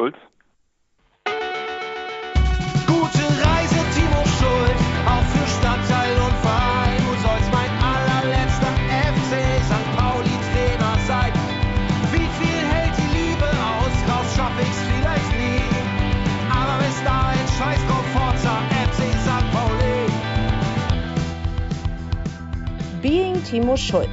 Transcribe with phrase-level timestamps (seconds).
[0.00, 0.16] Schulz.
[2.86, 6.96] Gute Reise, Timo Schulz, auch für Stadtteil und Verein.
[7.04, 8.72] Du sollst mein allerletzter
[9.12, 9.32] FC
[9.68, 9.88] St.
[9.98, 11.32] Pauli Trainer sein.
[12.12, 13.92] Wie viel hält die Liebe aus?
[14.08, 15.60] Raus schaff ich's vielleicht nie.
[16.48, 18.56] Aber bis dahin scheiß drauf, Forza
[18.88, 19.46] FC St.
[19.52, 20.08] Pauli.
[23.02, 24.08] Being Timo Schulz.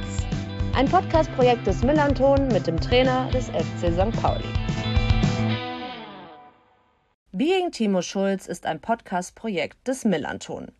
[0.76, 4.12] Ein Podcast-Projekt des Millanton mit dem Trainer des FC St.
[4.20, 4.57] Pauli.
[7.38, 10.72] Being Timo Schulz ist ein Podcast-Projekt des Millanton.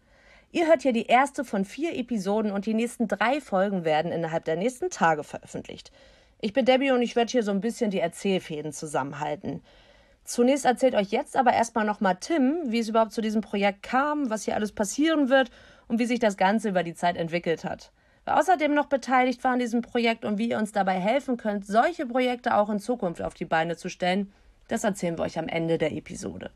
[0.50, 4.44] Ihr hört hier die erste von vier Episoden und die nächsten drei Folgen werden innerhalb
[4.44, 5.92] der nächsten Tage veröffentlicht.
[6.40, 9.62] Ich bin Debbie und ich werde hier so ein bisschen die Erzählfäden zusammenhalten.
[10.24, 14.28] Zunächst erzählt euch jetzt aber erstmal nochmal Tim, wie es überhaupt zu diesem Projekt kam,
[14.28, 15.52] was hier alles passieren wird
[15.86, 17.92] und wie sich das Ganze über die Zeit entwickelt hat.
[18.24, 21.68] Wer außerdem noch beteiligt war an diesem Projekt und wie ihr uns dabei helfen könnt,
[21.68, 24.32] solche Projekte auch in Zukunft auf die Beine zu stellen,
[24.68, 26.52] das erzählen wir euch am Ende der Episode.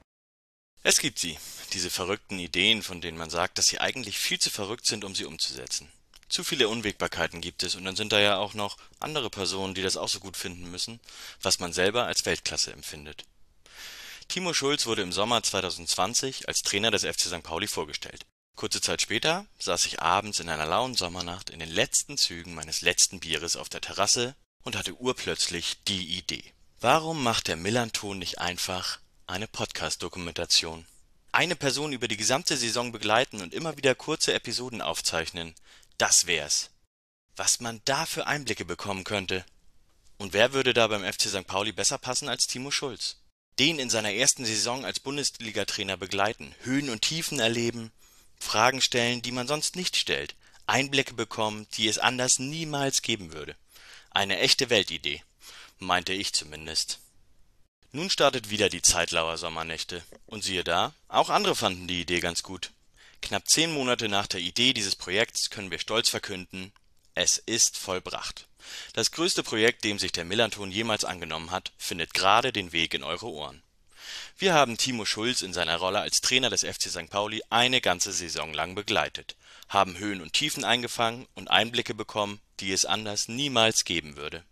[0.84, 1.38] Es gibt sie,
[1.72, 5.14] diese verrückten Ideen, von denen man sagt, dass sie eigentlich viel zu verrückt sind, um
[5.14, 5.88] sie umzusetzen.
[6.28, 9.82] Zu viele Unwägbarkeiten gibt es und dann sind da ja auch noch andere Personen, die
[9.82, 10.98] das auch so gut finden müssen,
[11.42, 13.24] was man selber als Weltklasse empfindet.
[14.28, 17.42] Timo Schulz wurde im Sommer 2020 als Trainer des FC St.
[17.42, 18.24] Pauli vorgestellt.
[18.56, 22.80] Kurze Zeit später saß ich abends in einer lauen Sommernacht in den letzten Zügen meines
[22.80, 26.52] letzten Bieres auf der Terrasse und hatte urplötzlich die Idee.
[26.82, 30.84] Warum macht der Millanton nicht einfach eine Podcast-Dokumentation?
[31.30, 35.54] Eine Person über die gesamte Saison begleiten und immer wieder kurze Episoden aufzeichnen,
[35.96, 36.70] das wär's.
[37.36, 39.44] Was man da für Einblicke bekommen könnte.
[40.18, 41.46] Und wer würde da beim FC St.
[41.46, 43.18] Pauli besser passen als Timo Schulz?
[43.60, 47.92] Den in seiner ersten Saison als Bundesliga-Trainer begleiten, Höhen und Tiefen erleben,
[48.40, 50.34] Fragen stellen, die man sonst nicht stellt,
[50.66, 53.54] Einblicke bekommen, die es anders niemals geben würde.
[54.10, 55.22] Eine echte Weltidee,
[55.82, 56.98] meinte ich zumindest.
[57.92, 60.02] Nun startet wieder die Zeitlauer Sommernächte.
[60.26, 62.70] Und siehe da, auch andere fanden die Idee ganz gut.
[63.20, 66.72] Knapp zehn Monate nach der Idee dieses Projekts können wir stolz verkünden,
[67.14, 68.48] es ist vollbracht.
[68.94, 73.02] Das größte Projekt, dem sich der Millanton jemals angenommen hat, findet gerade den Weg in
[73.02, 73.62] eure Ohren.
[74.38, 77.10] Wir haben Timo Schulz in seiner Rolle als Trainer des FC St.
[77.10, 79.36] Pauli eine ganze Saison lang begleitet,
[79.68, 84.44] haben Höhen und Tiefen eingefangen und Einblicke bekommen, die es anders niemals geben würde.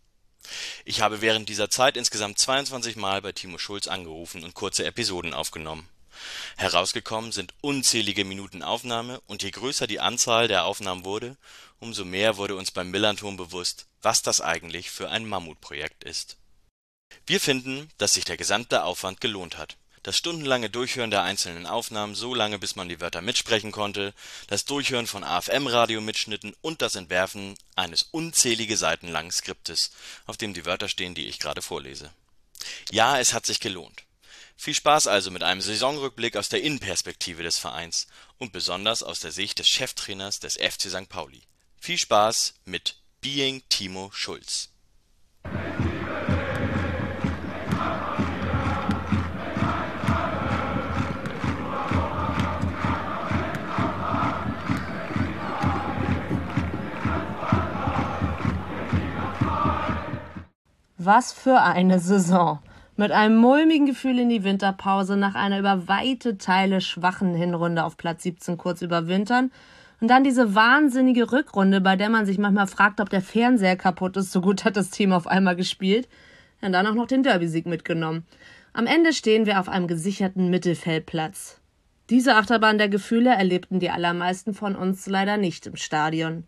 [0.84, 5.34] Ich habe während dieser Zeit insgesamt 22 Mal bei Timo Schulz angerufen und kurze Episoden
[5.34, 5.88] aufgenommen.
[6.56, 11.36] Herausgekommen sind unzählige Minuten Aufnahme und je größer die Anzahl der Aufnahmen wurde,
[11.78, 16.36] umso mehr wurde uns beim Millanton bewusst, was das eigentlich für ein Mammutprojekt ist.
[17.26, 19.76] Wir finden, dass sich der gesamte Aufwand gelohnt hat.
[20.02, 24.14] Das stundenlange Durchhören der einzelnen Aufnahmen so lange, bis man die Wörter mitsprechen konnte,
[24.46, 29.90] das Durchhören von AFM-Radio-Mitschnitten und das Entwerfen eines unzählige Seiten langen Skriptes,
[30.24, 32.10] auf dem die Wörter stehen, die ich gerade vorlese.
[32.90, 34.04] Ja, es hat sich gelohnt.
[34.56, 38.06] Viel Spaß also mit einem Saisonrückblick aus der Innenperspektive des Vereins
[38.38, 41.08] und besonders aus der Sicht des Cheftrainers des FC St.
[41.08, 41.42] Pauli.
[41.78, 44.69] Viel Spaß mit Being Timo Schulz.
[61.02, 62.58] Was für eine Saison.
[62.94, 67.96] Mit einem mulmigen Gefühl in die Winterpause nach einer über weite Teile schwachen Hinrunde auf
[67.96, 69.50] Platz 17 kurz überwintern
[70.02, 74.18] und dann diese wahnsinnige Rückrunde, bei der man sich manchmal fragt, ob der Fernseher kaputt
[74.18, 76.06] ist, so gut hat das Team auf einmal gespielt.
[76.60, 78.26] Und dann auch noch den Derby-Sieg mitgenommen.
[78.74, 81.62] Am Ende stehen wir auf einem gesicherten Mittelfeldplatz.
[82.10, 86.44] Diese Achterbahn der Gefühle erlebten die allermeisten von uns leider nicht im Stadion.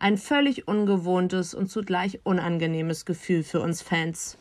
[0.00, 4.38] Ein völlig ungewohntes und zugleich unangenehmes Gefühl für uns Fans.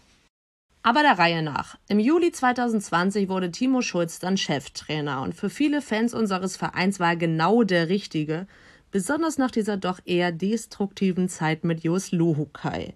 [0.84, 1.80] Aber der Reihe nach.
[1.90, 7.10] Im Juli 2020 wurde Timo Schulz dann Cheftrainer und für viele Fans unseres Vereins war
[7.10, 8.46] er genau der Richtige,
[8.92, 12.94] besonders nach dieser doch eher destruktiven Zeit mit Jos Luhukai.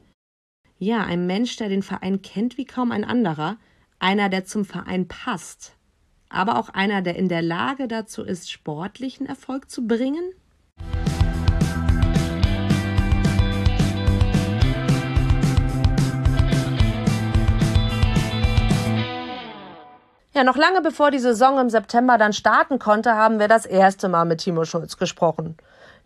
[0.77, 3.57] Ja, ein Mensch, der den Verein kennt wie kaum ein anderer,
[3.97, 5.75] einer, der zum Verein passt,
[6.29, 10.33] aber auch einer, der in der Lage dazu ist, sportlichen Erfolg zu bringen?
[20.33, 24.07] Ja, noch lange bevor die Saison im September dann starten konnte, haben wir das erste
[24.07, 25.57] Mal mit Timo Schulz gesprochen.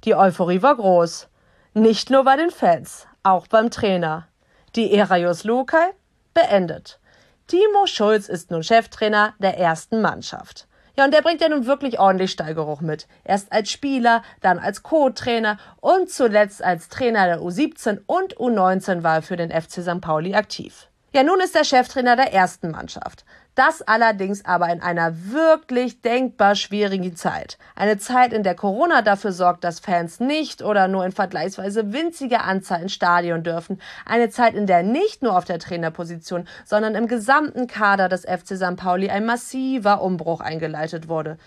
[0.04, 1.28] Die Euphorie war groß.
[1.76, 4.28] Nicht nur bei den Fans, auch beim Trainer.
[4.76, 5.92] Die Ära Jos Lukai
[6.34, 7.00] beendet.
[7.46, 10.68] Timo Schulz ist nun Cheftrainer der ersten Mannschaft.
[10.98, 13.08] Ja, und der bringt ja nun wirklich ordentlich Steigeruch mit.
[13.26, 19.18] Erst als Spieler, dann als Co-Trainer und zuletzt als Trainer der U17 und U19 war
[19.18, 20.02] er für den FC St.
[20.02, 20.88] Pauli aktiv.
[21.14, 23.24] Ja, nun ist er Cheftrainer der ersten Mannschaft.
[23.56, 27.58] Das allerdings aber in einer wirklich denkbar schwierigen Zeit.
[27.74, 32.44] Eine Zeit, in der Corona dafür sorgt, dass Fans nicht oder nur in vergleichsweise winziger
[32.44, 33.82] Anzahl ins Stadion dürfen.
[34.06, 38.58] Eine Zeit, in der nicht nur auf der Trainerposition, sondern im gesamten Kader des FC
[38.58, 38.76] St.
[38.76, 41.38] Pauli ein massiver Umbruch eingeleitet wurde.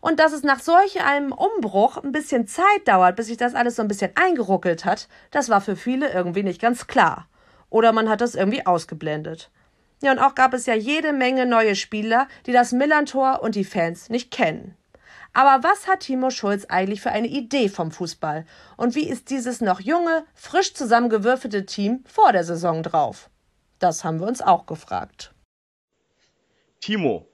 [0.00, 3.76] Und dass es nach solch einem Umbruch ein bisschen Zeit dauert, bis sich das alles
[3.76, 7.28] so ein bisschen eingeruckelt hat, das war für viele irgendwie nicht ganz klar.
[7.70, 9.48] Oder man hat das irgendwie ausgeblendet.
[10.02, 13.64] Ja, und auch gab es ja jede Menge neue Spieler, die das Millantor und die
[13.64, 14.76] Fans nicht kennen.
[15.32, 18.44] Aber was hat Timo Schulz eigentlich für eine Idee vom Fußball?
[18.76, 23.30] Und wie ist dieses noch junge, frisch zusammengewürfelte Team vor der Saison drauf?
[23.78, 25.34] Das haben wir uns auch gefragt.
[26.80, 27.28] Timo,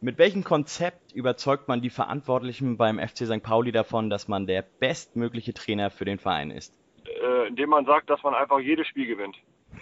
[0.00, 3.42] mit welchem Konzept überzeugt man die Verantwortlichen beim FC St.
[3.42, 6.72] Pauli davon, dass man der bestmögliche Trainer für den Verein ist?
[7.04, 9.36] Äh, indem man sagt, dass man einfach jedes Spiel gewinnt.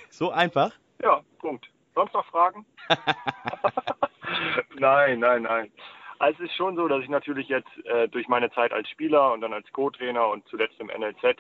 [0.09, 0.73] So einfach?
[1.03, 1.71] Ja, Punkt.
[1.95, 2.65] Sonst noch Fragen?
[4.79, 5.73] nein, nein, nein.
[6.19, 9.33] Also es ist schon so, dass ich natürlich jetzt äh, durch meine Zeit als Spieler
[9.33, 11.39] und dann als Co-Trainer und zuletzt im NLZ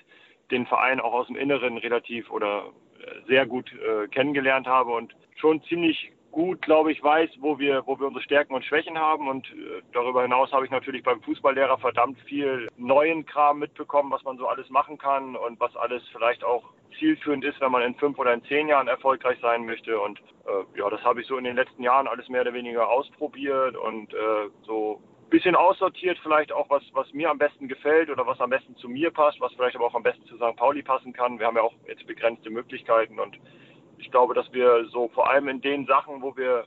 [0.50, 5.14] den Verein auch aus dem Inneren relativ oder äh, sehr gut äh, kennengelernt habe und
[5.36, 9.28] schon ziemlich gut, glaube ich, weiß, wo wir, wo wir unsere Stärken und Schwächen haben.
[9.28, 14.22] Und äh, darüber hinaus habe ich natürlich beim Fußballlehrer verdammt viel neuen Kram mitbekommen, was
[14.24, 16.64] man so alles machen kann und was alles vielleicht auch
[16.98, 19.98] zielführend ist, wenn man in fünf oder in zehn Jahren erfolgreich sein möchte.
[20.00, 22.88] Und äh, ja, das habe ich so in den letzten Jahren alles mehr oder weniger
[22.88, 28.10] ausprobiert und äh, so ein bisschen aussortiert, vielleicht auch was, was mir am besten gefällt
[28.10, 30.56] oder was am besten zu mir passt, was vielleicht aber auch am besten zu St.
[30.56, 31.38] Pauli passen kann.
[31.38, 33.38] Wir haben ja auch jetzt begrenzte Möglichkeiten und
[34.00, 36.64] ich glaube, dass wir so vor allem in den Sachen, wo wir,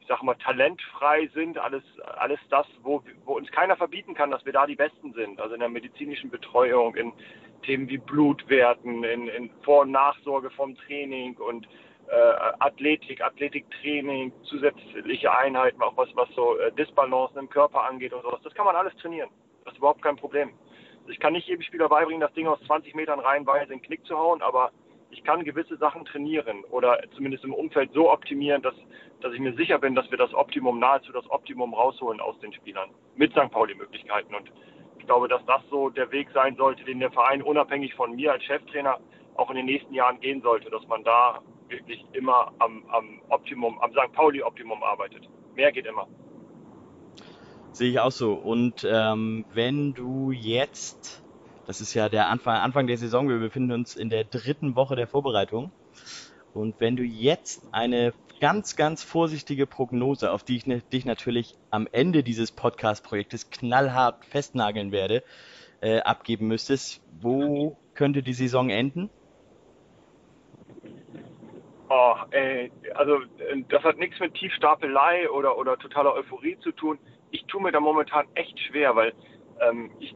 [0.00, 1.82] ich sage mal, talentfrei sind, alles,
[2.18, 5.40] alles das, wo, wo uns keiner verbieten kann, dass wir da die Besten sind.
[5.40, 7.12] Also in der medizinischen Betreuung, in
[7.62, 11.68] Themen wie Blutwerten, in, in Vor- und Nachsorge vom Training und
[12.08, 12.14] äh,
[12.58, 18.40] Athletik, Athletiktraining, zusätzliche Einheiten, auch was, was so äh, Disbalancen im Körper angeht und sowas.
[18.42, 19.30] Das kann man alles trainieren.
[19.64, 20.50] Das ist überhaupt kein Problem.
[21.08, 24.04] Ich kann nicht jedem Spieler beibringen, das Ding aus 20 Metern reihenweise in den Knick
[24.06, 24.72] zu hauen, aber
[25.12, 28.74] ich kann gewisse Sachen trainieren oder zumindest im Umfeld so optimieren, dass,
[29.20, 32.52] dass ich mir sicher bin, dass wir das Optimum, nahezu das Optimum rausholen aus den
[32.52, 33.50] Spielern mit St.
[33.50, 34.34] Pauli-Möglichkeiten.
[34.34, 34.50] Und
[34.98, 38.32] ich glaube, dass das so der Weg sein sollte, den der Verein unabhängig von mir
[38.32, 38.98] als Cheftrainer
[39.34, 43.78] auch in den nächsten Jahren gehen sollte, dass man da wirklich immer am, am Optimum,
[43.80, 44.12] am St.
[44.12, 45.28] Pauli-Optimum arbeitet.
[45.54, 46.08] Mehr geht immer.
[47.72, 48.32] Sehe ich auch so.
[48.32, 51.21] Und ähm, wenn du jetzt
[51.66, 53.28] das ist ja der Anfang, Anfang der Saison.
[53.28, 55.70] Wir befinden uns in der dritten Woche der Vorbereitung.
[56.54, 61.54] Und wenn du jetzt eine ganz, ganz vorsichtige Prognose, auf die ich ne, dich natürlich
[61.70, 65.22] am Ende dieses Podcast-Projektes knallhart festnageln werde,
[65.80, 69.10] äh, abgeben müsstest, wo könnte die Saison enden?
[71.88, 73.18] Oh, ey, also
[73.68, 76.98] das hat nichts mit Tiefstapelei oder, oder totaler Euphorie zu tun.
[77.30, 79.12] Ich tue mir da momentan echt schwer, weil
[79.60, 80.14] ähm, ich,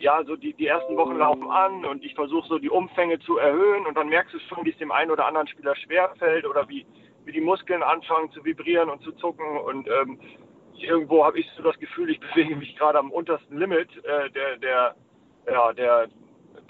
[0.00, 3.36] ja, so die, die ersten Wochen laufen an und ich versuche so die Umfänge zu
[3.36, 6.68] erhöhen und dann merkst du schon, wie es dem einen oder anderen Spieler schwerfällt oder
[6.68, 6.86] wie,
[7.24, 10.18] wie die Muskeln anfangen zu vibrieren und zu zucken und ähm,
[10.74, 14.56] irgendwo habe ich so das Gefühl, ich bewege mich gerade am untersten Limit äh, der,
[14.56, 14.94] der,
[15.46, 16.08] ja, der,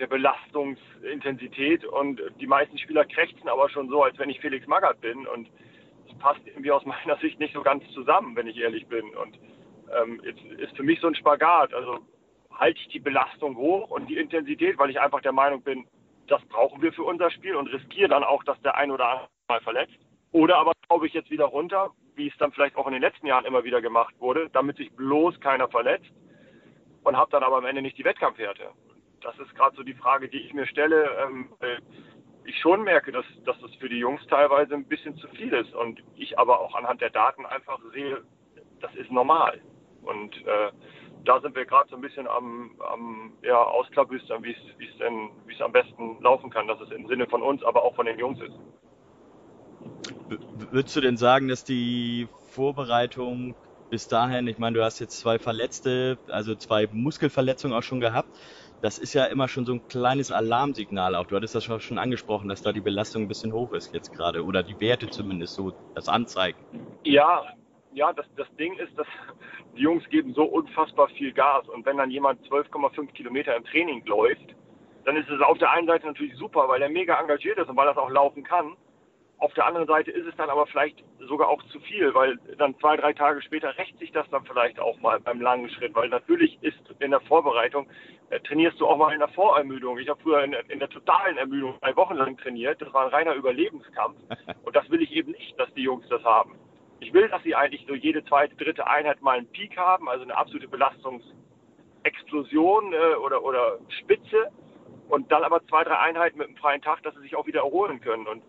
[0.00, 5.00] der Belastungsintensität und die meisten Spieler krächzen aber schon so, als wenn ich Felix Magath
[5.00, 5.48] bin und
[6.08, 9.38] es passt irgendwie aus meiner Sicht nicht so ganz zusammen, wenn ich ehrlich bin und
[10.02, 12.00] ähm, jetzt ist für mich so ein Spagat, also
[12.60, 15.86] halte ich die Belastung hoch und die Intensität, weil ich einfach der Meinung bin,
[16.28, 19.28] das brauchen wir für unser Spiel und riskiere dann auch, dass der ein oder andere
[19.48, 19.98] mal verletzt.
[20.30, 23.26] Oder aber schraube ich jetzt wieder runter, wie es dann vielleicht auch in den letzten
[23.26, 26.12] Jahren immer wieder gemacht wurde, damit sich bloß keiner verletzt
[27.02, 28.68] und habe dann aber am Ende nicht die Wettkampfhärte.
[29.22, 31.10] Das ist gerade so die Frage, die ich mir stelle.
[31.24, 31.48] Ähm,
[32.44, 35.74] ich schon merke, dass, dass das für die Jungs teilweise ein bisschen zu viel ist
[35.74, 38.22] und ich aber auch anhand der Daten einfach sehe,
[38.80, 39.60] das ist normal.
[40.02, 40.70] Und äh,
[41.24, 45.54] da sind wir gerade so ein bisschen am, am ja, Ausklabüstern, wie es denn, wie
[45.54, 48.18] es am besten laufen kann, dass es im Sinne von uns, aber auch von den
[48.18, 48.54] Jungs ist.
[50.72, 53.56] Würdest du denn sagen, dass die Vorbereitung
[53.90, 58.30] bis dahin, ich meine, du hast jetzt zwei Verletzte, also zwei Muskelverletzungen auch schon gehabt.
[58.80, 61.26] Das ist ja immer schon so ein kleines Alarmsignal auch.
[61.26, 64.44] Du hattest das schon angesprochen, dass da die Belastung ein bisschen hoch ist jetzt gerade
[64.44, 66.64] oder die Werte zumindest so das anzeigen.
[67.04, 67.44] Ja,
[67.92, 69.06] ja, das, das Ding ist, dass
[69.76, 74.04] die Jungs geben so unfassbar viel Gas und wenn dann jemand 12,5 Kilometer im Training
[74.06, 74.54] läuft,
[75.04, 77.76] dann ist es auf der einen Seite natürlich super, weil er mega engagiert ist und
[77.76, 78.76] weil er es auch laufen kann.
[79.38, 82.78] auf der anderen Seite ist es dann aber vielleicht sogar auch zu viel, weil dann
[82.78, 86.10] zwei, drei Tage später rächt sich das dann vielleicht auch mal beim langen Schritt, weil
[86.10, 87.88] natürlich ist in der Vorbereitung,
[88.28, 89.98] äh, trainierst du auch mal in der Vorermüdung.
[89.98, 92.82] Ich habe früher in, in, der totalen Ermüdung drei Wochen lang trainiert.
[92.82, 94.18] Das war ein reiner Überlebenskampf.
[94.64, 96.54] Und das will ich eben nicht, dass die Jungs das haben.
[97.00, 100.22] Ich will, dass sie eigentlich so jede zweite, dritte Einheit mal einen Peak haben, also
[100.22, 104.52] eine absolute Belastungsexplosion äh, oder, oder Spitze
[105.08, 107.60] und dann aber zwei, drei Einheiten mit einem freien Tag, dass sie sich auch wieder
[107.60, 108.26] erholen können.
[108.26, 108.42] Und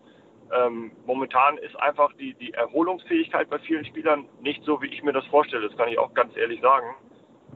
[0.52, 5.12] ähm, momentan ist einfach die, die Erholungsfähigkeit bei vielen Spielern nicht so, wie ich mir
[5.12, 5.68] das vorstelle.
[5.68, 6.94] Das kann ich auch ganz ehrlich sagen.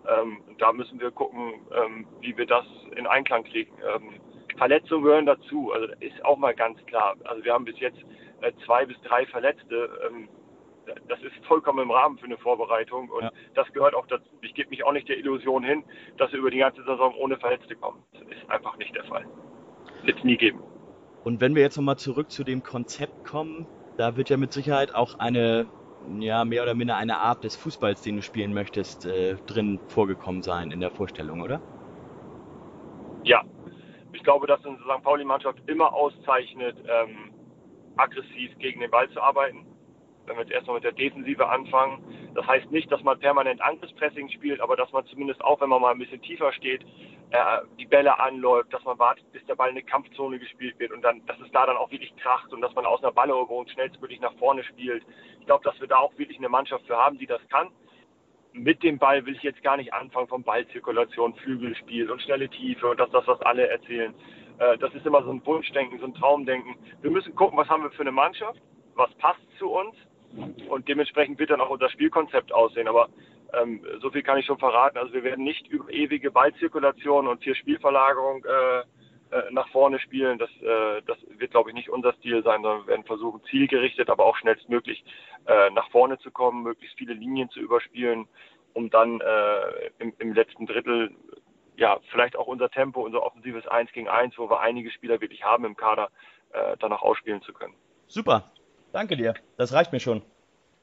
[0.09, 2.65] Ähm, da müssen wir gucken, ähm, wie wir das
[2.97, 3.73] in Einklang kriegen.
[3.95, 4.21] Ähm,
[4.57, 5.73] Verletzungen gehören dazu.
[5.73, 7.17] Also ist auch mal ganz klar.
[7.25, 7.99] Also wir haben bis jetzt
[8.41, 9.91] äh, zwei bis drei Verletzte.
[10.09, 10.29] Ähm,
[11.09, 13.33] das ist vollkommen im Rahmen für eine Vorbereitung und ja.
[13.55, 14.29] das gehört auch dazu.
[14.43, 15.85] Ich gebe mich auch nicht der Illusion hin,
[16.17, 18.03] dass wir über die ganze Saison ohne Verletzte kommen.
[18.13, 19.27] Das ist einfach nicht der Fall.
[20.05, 20.61] Wird es nie geben.
[21.25, 23.67] Und wenn wir jetzt nochmal zurück zu dem Konzept kommen,
[23.97, 25.67] da wird ja mit Sicherheit auch eine,
[26.21, 30.43] ja, mehr oder minder eine Art des Fußballs, den du spielen möchtest, äh, drin vorgekommen
[30.43, 31.61] sein in der Vorstellung, oder?
[33.25, 33.43] Ja.
[34.13, 35.03] Ich glaube, dass eine St.
[35.03, 37.33] Pauli-Mannschaft immer auszeichnet, ähm,
[37.97, 39.67] aggressiv gegen den Ball zu arbeiten
[40.27, 42.03] wenn wir jetzt erstmal mit der Defensive anfangen.
[42.35, 45.81] Das heißt nicht, dass man permanent Angriffspressing spielt, aber dass man zumindest auch, wenn man
[45.81, 46.83] mal ein bisschen tiefer steht,
[47.31, 50.93] äh, die Bälle anläuft, dass man wartet, bis der Ball in eine Kampfzone gespielt wird
[50.93, 53.67] und dann, dass es da dann auch wirklich kracht und dass man aus einer Balleroberung
[53.69, 55.05] schnellstmöglich nach vorne spielt.
[55.41, 57.69] Ich glaube, dass wir da auch wirklich eine Mannschaft für haben, die das kann.
[58.53, 62.89] Mit dem Ball will ich jetzt gar nicht anfangen von Ballzirkulation, Flügelspiel und schnelle Tiefe
[62.89, 64.15] und das, das was alle erzählen.
[64.59, 66.77] Äh, das ist immer so ein Wunschdenken, so ein Traumdenken.
[67.03, 68.61] Wir müssen gucken, was haben wir für eine Mannschaft,
[68.95, 69.95] was passt zu uns
[70.69, 72.89] und dementsprechend wird dann auch unser Spielkonzept aussehen.
[72.89, 73.09] Aber
[73.53, 74.99] ähm, so viel kann ich schon verraten.
[74.99, 78.81] Also wir werden nicht über ewige Ballzirkulation und vier Spielverlagerung äh,
[79.37, 80.39] äh, nach vorne spielen.
[80.39, 84.11] Das, äh, das wird, glaube ich, nicht unser Stil sein, sondern wir werden versuchen, zielgerichtet,
[84.11, 85.05] aber auch schnellstmöglich
[85.47, 88.27] äh, nach vorne zu kommen, möglichst viele Linien zu überspielen,
[88.73, 91.15] um dann äh, im, im letzten Drittel
[91.77, 95.45] ja, vielleicht auch unser Tempo, unser offensives 1 gegen 1, wo wir einige Spieler wirklich
[95.45, 96.09] haben im Kader,
[96.53, 97.75] äh, danach ausspielen zu können.
[98.07, 98.51] Super,
[98.97, 99.35] Danke dir.
[99.59, 100.23] Das reicht mir schon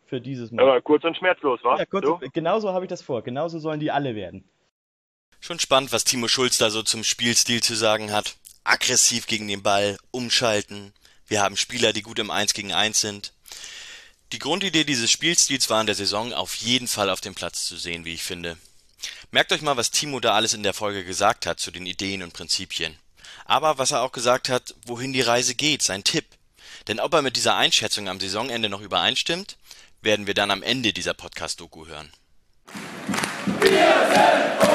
[0.05, 0.61] für dieses Mal.
[0.61, 1.79] Aber kurz und schmerzlos, wa?
[1.79, 2.19] Ja, kurz, so?
[2.31, 3.23] genauso habe ich das vor.
[3.23, 4.47] Genauso sollen die alle werden.
[5.39, 8.35] Schon spannend, was Timo Schulz da so zum Spielstil zu sagen hat.
[8.63, 10.93] Aggressiv gegen den Ball, umschalten.
[11.25, 13.33] Wir haben Spieler, die gut im 1 gegen 1 sind.
[14.31, 17.77] Die Grundidee dieses Spielstils war in der Saison auf jeden Fall auf dem Platz zu
[17.77, 18.57] sehen, wie ich finde.
[19.31, 22.21] Merkt euch mal, was Timo da alles in der Folge gesagt hat zu den Ideen
[22.21, 22.95] und Prinzipien.
[23.45, 26.25] Aber was er auch gesagt hat, wohin die Reise geht, sein Tipp.
[26.87, 29.57] Denn ob er mit dieser Einschätzung am Saisonende noch übereinstimmt,
[30.01, 32.11] werden wir dann am Ende dieser Podcast-Doku hören.
[33.59, 34.72] Wir sind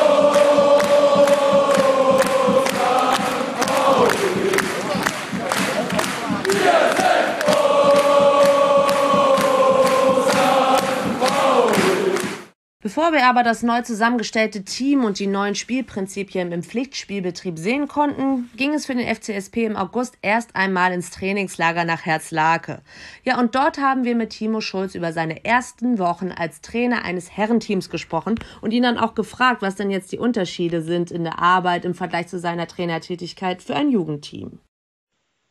[12.88, 18.48] Bevor wir aber das neu zusammengestellte Team und die neuen Spielprinzipien im Pflichtspielbetrieb sehen konnten,
[18.56, 22.80] ging es für den FCSP im August erst einmal ins Trainingslager nach Herzlake.
[23.24, 27.30] Ja, und dort haben wir mit Timo Schulz über seine ersten Wochen als Trainer eines
[27.30, 31.40] Herrenteams gesprochen und ihn dann auch gefragt, was denn jetzt die Unterschiede sind in der
[31.40, 34.60] Arbeit im Vergleich zu seiner Trainertätigkeit für ein Jugendteam.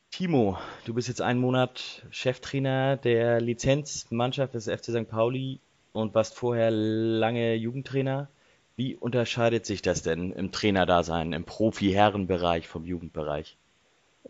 [0.10, 5.08] Timo, du bist jetzt einen Monat Cheftrainer der Lizenzmannschaft des FC St.
[5.08, 5.60] Pauli
[6.01, 8.30] und warst vorher lange Jugendtrainer.
[8.75, 13.58] Wie unterscheidet sich das denn im Trainerdasein, im Profi-Herrenbereich vom Jugendbereich?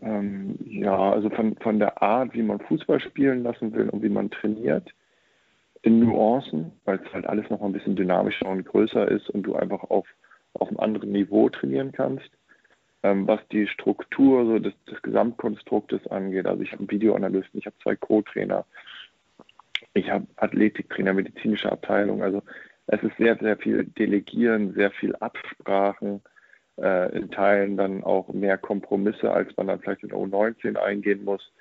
[0.00, 4.08] Ähm, ja, also von, von der Art, wie man Fußball spielen lassen will und wie
[4.08, 4.88] man trainiert,
[5.82, 9.54] in Nuancen, weil es halt alles noch ein bisschen dynamischer und größer ist und du
[9.54, 10.06] einfach auf,
[10.54, 12.30] auf einem anderen Niveau trainieren kannst.
[13.02, 17.66] Ähm, was die Struktur so des, des Gesamtkonstruktes angeht, also ich habe einen Videoanalysten, ich
[17.66, 18.64] habe zwei Co-Trainer,
[19.98, 22.22] ich habe Athletiktrainer, medizinische Abteilung.
[22.22, 22.42] Also
[22.86, 26.22] es ist sehr, sehr viel Delegieren, sehr viel Absprachen,
[26.80, 31.52] äh, in Teilen dann auch mehr Kompromisse, als man dann vielleicht in U19 eingehen muss.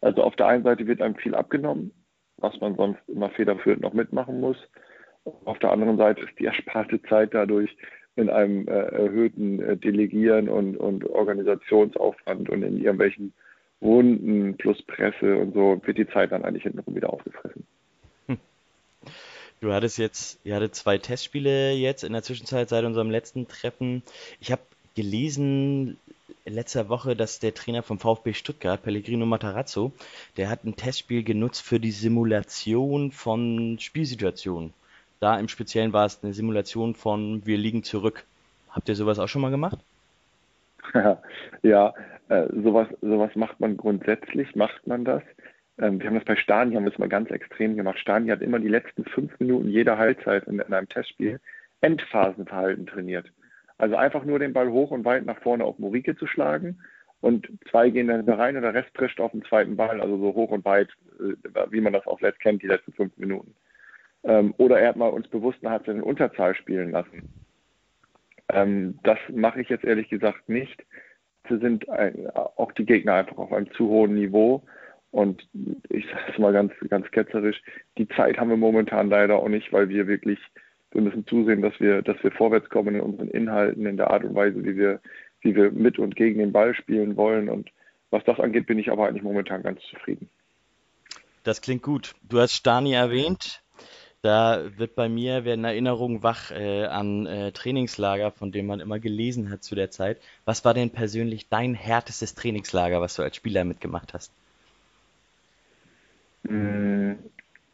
[0.00, 1.92] Also auf der einen Seite wird einem viel abgenommen,
[2.36, 4.58] was man sonst immer federführend noch mitmachen muss.
[5.44, 7.74] Auf der anderen Seite ist die ersparte Zeit dadurch
[8.16, 13.32] in einem äh, erhöhten äh, Delegieren und, und Organisationsaufwand und in irgendwelchen
[13.82, 17.66] Runden plus Presse und so wird die Zeit dann eigentlich hintenrum wieder aufgefressen.
[19.60, 24.02] Du hattest jetzt, ihr hattet zwei Testspiele jetzt in der Zwischenzeit seit unserem letzten Treffen.
[24.40, 24.62] Ich habe
[24.94, 25.96] gelesen
[26.44, 29.92] letzter Woche, dass der Trainer vom VfB Stuttgart, Pellegrino Matarazzo,
[30.36, 34.72] der hat ein Testspiel genutzt für die Simulation von Spielsituationen.
[35.20, 38.24] Da im Speziellen war es eine Simulation von Wir liegen zurück.
[38.68, 39.78] Habt ihr sowas auch schon mal gemacht?
[41.62, 41.94] ja,
[42.28, 45.22] äh, sowas, sowas macht man grundsätzlich, macht man das.
[45.78, 47.98] Ähm, wir haben das bei Stani, haben es mal ganz extrem gemacht.
[47.98, 51.40] Stani hat immer die letzten fünf Minuten jeder Halbzeit in, in einem Testspiel
[51.80, 53.30] Endphasenverhalten trainiert.
[53.76, 56.78] Also einfach nur den Ball hoch und weit nach vorne auf Morike zu schlagen
[57.20, 60.34] und zwei gehen dann rein und der Rest trischt auf den zweiten Ball, also so
[60.34, 61.32] hoch und weit, äh,
[61.70, 63.54] wie man das auch letzt kennt, die letzten fünf Minuten.
[64.24, 67.28] Ähm, oder er hat mal uns bewusst eine in Unterzahl spielen lassen.
[68.50, 70.84] Ähm, das mache ich jetzt ehrlich gesagt nicht.
[71.48, 74.62] Sie sind auch die Gegner einfach auf einem zu hohen Niveau.
[75.14, 75.46] Und
[75.90, 77.62] ich sage es mal ganz, ganz ketzerisch,
[77.98, 80.40] die Zeit haben wir momentan leider auch nicht, weil wir wirklich,
[80.90, 84.24] wir müssen zusehen, dass wir, dass wir vorwärts kommen in unseren Inhalten, in der Art
[84.24, 85.00] und Weise, wie wir,
[85.42, 87.48] wie wir mit und gegen den Ball spielen wollen.
[87.48, 87.70] Und
[88.10, 90.28] was das angeht, bin ich aber eigentlich momentan ganz zufrieden.
[91.44, 92.16] Das klingt gut.
[92.28, 93.62] Du hast Stani erwähnt.
[94.20, 98.98] Da wird bei mir werden Erinnerungen wach äh, an äh, Trainingslager, von denen man immer
[98.98, 100.20] gelesen hat zu der Zeit.
[100.44, 104.32] Was war denn persönlich dein härtestes Trainingslager, was du als Spieler mitgemacht hast?
[106.44, 107.12] Mm,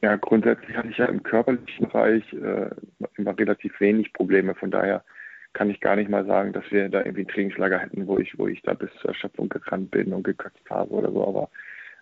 [0.03, 2.71] ja, grundsätzlich hatte ich ja im körperlichen Bereich äh,
[3.17, 4.55] immer relativ wenig Probleme.
[4.55, 5.05] Von daher
[5.53, 8.39] kann ich gar nicht mal sagen, dass wir da irgendwie ein Trainingslager hätten, wo ich,
[8.39, 11.27] wo ich da bis zur Erschöpfung gerannt bin und gekotzt habe oder so.
[11.27, 11.51] Aber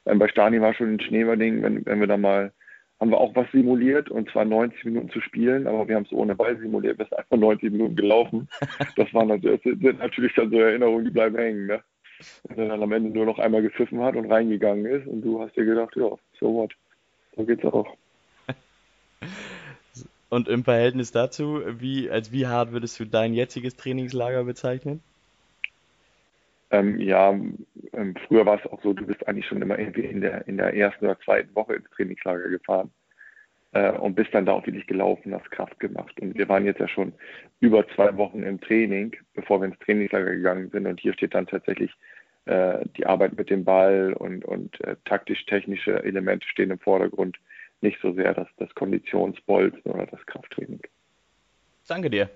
[0.07, 2.53] ähm, bei Stani war schon ein Schneeberding, wenn, wenn wir da mal
[3.01, 6.13] haben wir auch was simuliert und zwar 90 Minuten zu spielen, aber wir haben es
[6.13, 8.49] ohne Ball simuliert, wir sind einfach 90 Minuten gelaufen.
[8.97, 11.81] Das waren natürlich, das sind natürlich dann so Erinnerungen, die bleiben hängen, ne?
[12.49, 15.55] Er dann am Ende nur noch einmal gepfiffen hat und reingegangen ist und du hast
[15.57, 16.11] dir gedacht, ja,
[16.41, 16.73] so what,
[17.37, 17.97] so geht's auch.
[20.31, 25.01] Und im Verhältnis dazu, wie, als wie hart würdest du dein jetziges Trainingslager bezeichnen?
[26.71, 30.21] Ähm, ja, ähm, früher war es auch so, du bist eigentlich schon immer irgendwie in
[30.21, 32.91] der, in der ersten oder zweiten Woche ins Trainingslager gefahren
[33.73, 36.19] äh, und bist dann da auch wirklich gelaufen, hast Kraft gemacht.
[36.21, 37.13] Und wir waren jetzt ja schon
[37.61, 40.87] über zwei Wochen im Training, bevor wir ins Trainingslager gegangen sind.
[40.87, 41.93] Und hier steht dann tatsächlich
[42.47, 47.39] äh, die Arbeit mit dem Ball und, und äh, taktisch-technische Elemente stehen im Vordergrund,
[47.81, 50.81] nicht so sehr das, das Konditionsbolzen oder das Krafttraining.
[51.87, 52.31] Danke dir.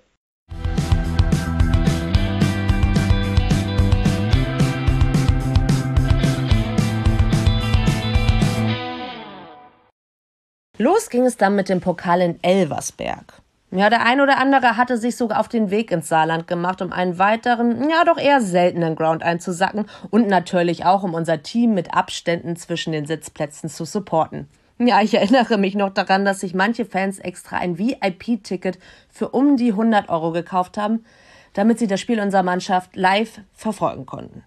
[10.82, 13.34] Los ging es dann mit dem Pokal in Elversberg.
[13.71, 16.92] Ja, der ein oder andere hatte sich sogar auf den Weg ins Saarland gemacht, um
[16.92, 21.95] einen weiteren, ja doch eher seltenen Ground einzusacken und natürlich auch, um unser Team mit
[21.95, 24.49] Abständen zwischen den Sitzplätzen zu supporten.
[24.80, 29.56] Ja, ich erinnere mich noch daran, dass sich manche Fans extra ein VIP-Ticket für um
[29.56, 31.04] die 100 Euro gekauft haben,
[31.52, 34.42] damit sie das Spiel unserer Mannschaft live verfolgen konnten.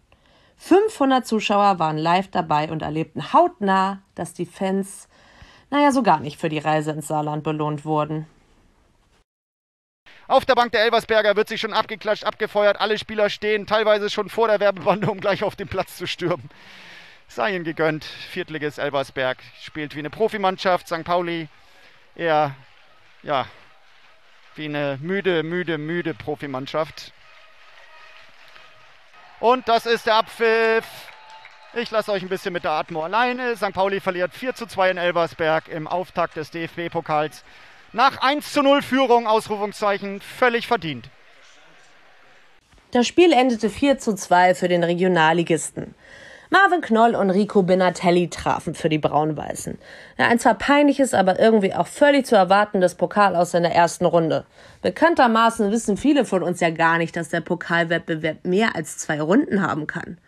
[0.57, 5.07] 500 Zuschauer waren live dabei und erlebten hautnah, dass die Fans
[5.69, 8.27] naja, so gar nicht für die Reise ins Saarland belohnt wurden.
[10.27, 12.79] Auf der Bank der Elversberger wird sich schon abgeklatscht, abgefeuert.
[12.79, 16.49] Alle Spieler stehen teilweise schon vor der Werbebande, um gleich auf den Platz zu stürmen.
[17.27, 18.05] Sei ihnen gegönnt.
[18.05, 20.87] Viertliges Elversberg spielt wie eine Profimannschaft.
[20.87, 21.03] St.
[21.03, 21.47] Pauli
[22.15, 22.55] eher,
[23.21, 23.45] ja,
[24.55, 27.13] wie eine müde, müde, müde Profimannschaft.
[29.39, 30.85] Und das ist der Abpfiff.
[31.77, 33.57] Ich lasse euch ein bisschen mit der Atmo alleine.
[33.57, 33.73] St.
[33.73, 37.43] Pauli verliert 4 zu 2 in Elversberg im Auftakt des DFB-Pokals.
[37.91, 41.09] Nach 1 zu 0 Führung, Ausrufungszeichen, völlig verdient.
[42.91, 45.95] Das Spiel endete 4 zu 2 für den Regionalligisten.
[46.49, 49.77] Marvin Knoll und Rico Binatelli trafen für die Braun-Weißen.
[50.17, 54.45] ein zwar peinliches, aber irgendwie auch völlig zu erwartendes Pokal aus seiner ersten Runde.
[54.81, 59.61] Bekanntermaßen wissen viele von uns ja gar nicht, dass der Pokalwettbewerb mehr als zwei Runden
[59.61, 60.19] haben kann.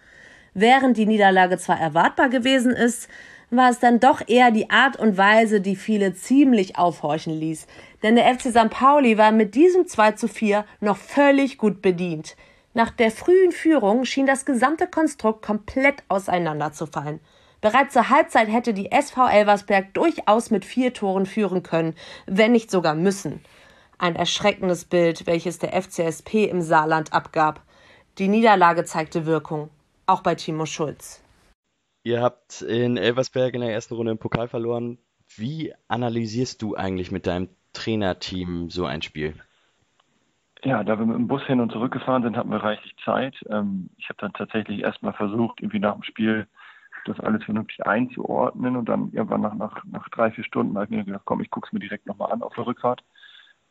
[0.60, 3.08] Während die Niederlage zwar erwartbar gewesen ist,
[3.52, 7.67] war es dann doch eher die Art und Weise, die viele ziemlich aufhorchen ließ.
[8.02, 8.72] Denn der FC St.
[8.72, 12.36] Pauli war mit diesem 2 zu 4 noch völlig gut bedient.
[12.74, 17.20] Nach der frühen Führung schien das gesamte Konstrukt komplett auseinanderzufallen.
[17.62, 21.93] Bereits zur Halbzeit hätte die SV Elversberg durchaus mit vier Toren führen können,
[22.26, 23.43] wenn nicht sogar müssen.
[24.00, 27.62] Ein erschreckendes Bild, welches der FCSP im Saarland abgab.
[28.17, 29.70] Die Niederlage zeigte Wirkung
[30.08, 31.24] auch bei Timo Schulz.
[32.04, 34.98] Ihr habt in Elversberg in der ersten Runde im Pokal verloren.
[35.36, 39.36] Wie analysierst du eigentlich mit deinem Trainerteam so ein Spiel?
[40.63, 43.36] Ja, da wir mit dem Bus hin und zurück gefahren sind, hatten wir reichlich Zeit.
[43.50, 46.48] Ähm, ich habe dann tatsächlich erstmal versucht, irgendwie nach dem Spiel
[47.06, 50.91] das alles vernünftig einzuordnen und dann irgendwann nach, nach, nach drei, vier Stunden habe ich
[50.91, 53.04] mir gedacht, komm, ich gucke es mir direkt nochmal an auf der Rückfahrt.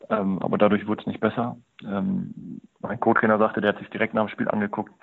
[0.09, 1.57] Ähm, aber dadurch wurde es nicht besser.
[1.83, 4.93] Ähm, mein Co-Trainer sagte, der hat sich direkt nach dem Spiel angeguckt,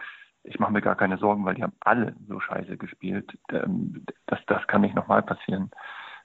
[0.44, 3.36] ich mache mir gar keine Sorgen, weil die haben alle so scheiße gespielt.
[3.50, 5.70] Ähm, das, das kann nicht nochmal passieren.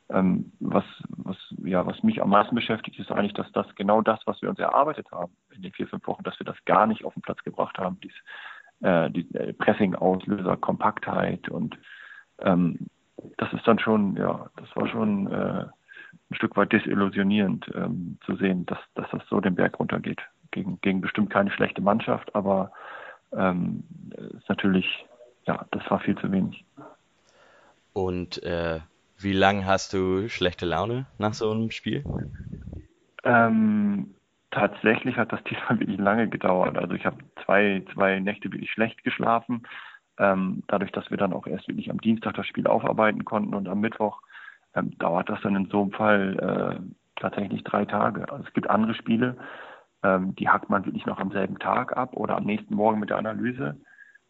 [0.10, 4.20] Ähm, was, was, ja, was mich am meisten beschäftigt, ist eigentlich, dass das genau das,
[4.26, 7.06] was wir uns erarbeitet haben in den vier, fünf Wochen, dass wir das gar nicht
[7.06, 8.00] auf den Platz gebracht haben.
[8.02, 8.14] Dies,
[8.82, 11.78] äh, die äh, Pressing-Auslöser, Kompaktheit und
[12.40, 12.88] ähm,
[13.38, 18.36] das ist dann schon, ja, das war schon äh, ein Stück weit desillusionierend ähm, zu
[18.36, 20.22] sehen, dass, dass das so den Berg runtergeht.
[20.52, 22.72] Gegen, gegen bestimmt keine schlechte Mannschaft, aber
[23.32, 23.84] ähm,
[24.38, 25.06] ist natürlich,
[25.46, 26.63] ja, das war viel zu wenig.
[27.94, 28.80] Und äh,
[29.18, 32.06] wie lange hast du schlechte Laune nach so einem Spiel?
[33.24, 34.15] Ähm,
[34.52, 36.78] tatsächlich hat das diesmal wirklich lange gedauert.
[36.78, 39.63] Also ich habe zwei, zwei Nächte wirklich schlecht geschlafen.
[40.18, 43.68] Ähm, dadurch, dass wir dann auch erst wirklich am Dienstag das Spiel aufarbeiten konnten und
[43.70, 44.22] am Mittwoch
[44.76, 48.30] ähm, dauert das dann in so einem Fall äh, tatsächlich drei Tage.
[48.30, 49.38] Also es gibt andere Spiele,
[50.04, 53.10] ähm, die hackt man wirklich noch am selben Tag ab oder am nächsten Morgen mit
[53.10, 53.78] der Analyse.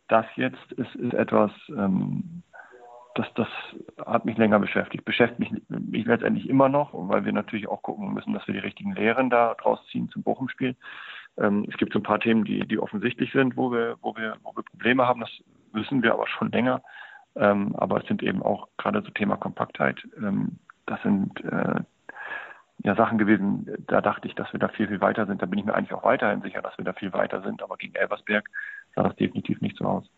[0.08, 2.44] Das jetzt ist, ist etwas, ähm,
[3.16, 3.48] das, das
[4.06, 5.06] hat mich länger beschäftigt.
[5.06, 8.60] Beschäftigt mich, mich letztendlich immer noch, weil wir natürlich auch gucken müssen, dass wir die
[8.60, 10.76] richtigen Lehren da draus ziehen zum Bochum-Spiel.
[11.38, 14.38] Ähm, es gibt so ein paar Themen, die, die offensichtlich sind, wo wir, wo wir,
[14.44, 15.22] wo wir Probleme haben.
[15.22, 15.32] Das
[15.74, 16.82] wissen wir aber schon länger.
[17.36, 20.02] Ähm, aber es sind eben auch gerade so Thema Kompaktheit.
[20.18, 21.82] Ähm, das sind äh,
[22.84, 25.42] ja Sachen gewesen, da dachte ich, dass wir da viel, viel weiter sind.
[25.42, 27.62] Da bin ich mir eigentlich auch weiterhin sicher, dass wir da viel weiter sind.
[27.62, 28.50] Aber gegen Elversberg
[28.96, 30.10] sah das definitiv nicht so aus.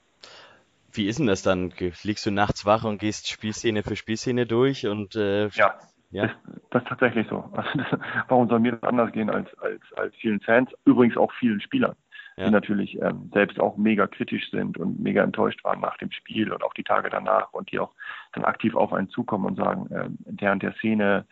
[0.94, 1.74] Wie ist denn das dann?
[2.04, 5.74] Liegst du nachts wach und gehst Spielszene für Spielszene durch und äh, ja,
[6.12, 6.28] ja?
[6.28, 6.34] Das,
[6.70, 7.50] das, ist tatsächlich so.
[7.54, 10.70] Also das, warum soll mir das anders gehen als, als, als vielen Fans?
[10.86, 11.96] Übrigens auch vielen Spielern,
[12.36, 12.46] ja.
[12.46, 16.52] die natürlich ähm, selbst auch mega kritisch sind und mega enttäuscht waren nach dem Spiel
[16.52, 17.94] und auch die Tage danach und die auch
[18.34, 21.26] dann aktiv auf einen zukommen und sagen, äh, in der und der Szene,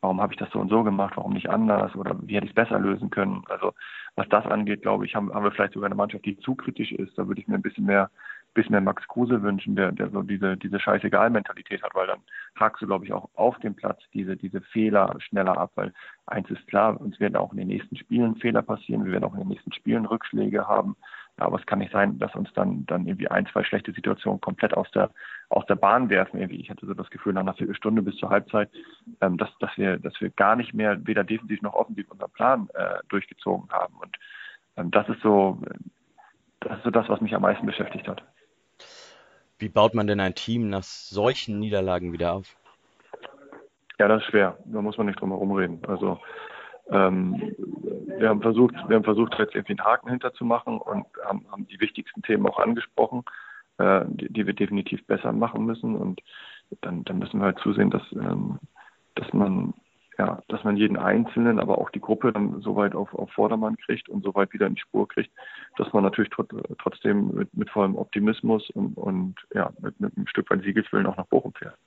[0.00, 2.52] warum habe ich das so und so gemacht, warum nicht anders oder wie hätte ich
[2.52, 3.42] es besser lösen können.
[3.48, 3.72] Also
[4.14, 6.92] was das angeht, glaube ich, haben, haben wir vielleicht sogar eine Mannschaft, die zu kritisch
[6.92, 7.16] ist.
[7.16, 8.10] Da würde ich mir ein bisschen mehr
[8.54, 12.20] bisschen mehr Max Kruse wünschen, der, der so diese, diese Scheißegal-Mentalität hat, weil dann
[12.56, 15.92] hakst du, glaube ich, auch auf dem Platz diese, diese Fehler schneller ab, weil
[16.26, 19.34] eins ist klar, uns werden auch in den nächsten Spielen Fehler passieren, wir werden auch
[19.34, 20.96] in den nächsten Spielen Rückschläge haben,
[21.44, 24.74] aber es kann nicht sein, dass uns dann, dann irgendwie ein, zwei schlechte Situationen komplett
[24.74, 25.10] aus der,
[25.48, 26.38] aus der Bahn werfen.
[26.38, 26.60] Irgendwie.
[26.60, 28.70] Ich hatte so das Gefühl, nach einer Viertelstunde bis zur Halbzeit,
[29.20, 32.68] ähm, dass, dass, wir, dass wir gar nicht mehr weder defensiv noch offensiv unseren Plan
[32.74, 33.94] äh, durchgezogen haben.
[34.00, 34.16] Und
[34.76, 35.60] ähm, das ist so,
[36.60, 38.22] das ist so das, was mich am meisten beschäftigt hat.
[39.58, 42.56] Wie baut man denn ein Team nach solchen Niederlagen wieder auf?
[43.98, 44.58] Ja, das ist schwer.
[44.64, 45.80] Da muss man nicht drum herum reden.
[45.86, 46.18] Also
[46.90, 47.54] ähm,
[48.18, 51.80] wir haben versucht, wir haben versucht, jetzt irgendwie einen Haken hinterzumachen und haben, haben die
[51.80, 53.24] wichtigsten Themen auch angesprochen,
[53.78, 55.96] äh, die, die, wir definitiv besser machen müssen.
[55.96, 56.20] Und
[56.80, 58.58] dann, dann müssen wir halt zusehen, dass, ähm,
[59.14, 59.74] dass man
[60.18, 63.76] ja, dass man jeden Einzelnen, aber auch die Gruppe dann so weit auf, auf Vordermann
[63.78, 65.30] kriegt und so weit wieder in die Spur kriegt,
[65.76, 66.44] dass man natürlich tr
[66.78, 71.16] trotzdem mit, mit vollem Optimismus und, und ja, mit, mit einem Stück weit Siegeswillen auch
[71.16, 71.78] nach Bochum fährt.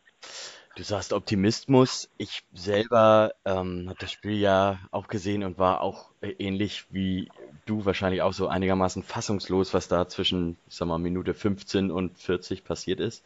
[0.76, 2.10] Du sagst Optimismus.
[2.18, 7.30] Ich selber ähm, habe das Spiel ja auch gesehen und war auch ähnlich wie
[7.66, 12.18] du wahrscheinlich auch so einigermaßen fassungslos, was da zwischen, ich sag mal, Minute 15 und
[12.18, 13.24] 40 passiert ist.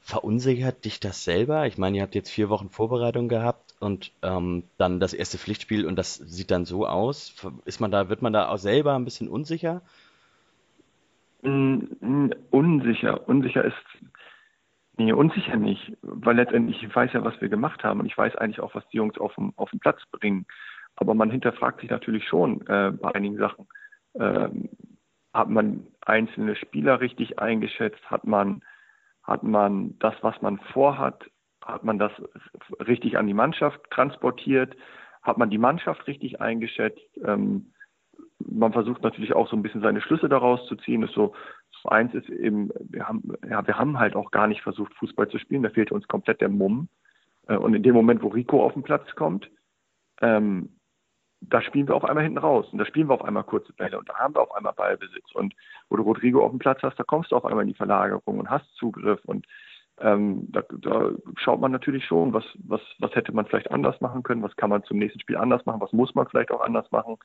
[0.00, 1.66] Verunsichert dich das selber?
[1.66, 5.86] Ich meine, ihr habt jetzt vier Wochen Vorbereitung gehabt und ähm, dann das erste Pflichtspiel
[5.86, 7.34] und das sieht dann so aus.
[7.66, 9.80] Ist man da, wird man da auch selber ein bisschen unsicher?
[11.42, 13.28] Unsicher.
[13.28, 14.03] Unsicher ist.
[14.96, 18.36] Nee, unsicher nicht, weil letztendlich ich weiß ja, was wir gemacht haben und ich weiß
[18.36, 20.46] eigentlich auch, was die Jungs auf dem, auf den Platz bringen.
[20.96, 23.66] Aber man hinterfragt sich natürlich schon äh, bei einigen Sachen.
[24.14, 24.68] Ähm,
[25.32, 28.08] hat man einzelne Spieler richtig eingeschätzt?
[28.08, 28.62] Hat man
[29.24, 31.24] hat man das, was man vorhat,
[31.62, 32.12] hat man das
[32.86, 34.76] richtig an die Mannschaft transportiert?
[35.22, 37.00] Hat man die Mannschaft richtig eingeschätzt?
[37.24, 37.72] Ähm,
[38.38, 41.00] man versucht natürlich auch so ein bisschen seine Schlüsse daraus zu ziehen.
[41.06, 41.34] So, so
[41.86, 45.38] eins ist eben, wir haben, ja, wir haben halt auch gar nicht versucht, Fußball zu
[45.38, 45.62] spielen.
[45.62, 46.88] Da fehlte uns komplett der Mumm.
[47.48, 49.50] Äh, und in dem Moment, wo Rico auf den Platz kommt,
[50.20, 50.70] ähm,
[51.40, 53.98] da spielen wir auf einmal hinten raus und da spielen wir auf einmal kurze Bälle
[53.98, 55.54] und da haben wir auf einmal Ballbesitz und
[55.88, 58.38] wo du Rodrigo auf dem Platz hast, da kommst du auf einmal in die Verlagerung
[58.38, 59.46] und hast Zugriff und
[60.00, 64.22] ähm, da, da, schaut man natürlich schon, was, was, was hätte man vielleicht anders machen
[64.24, 66.90] können, was kann man zum nächsten Spiel anders machen, was muss man vielleicht auch anders
[66.90, 67.16] machen.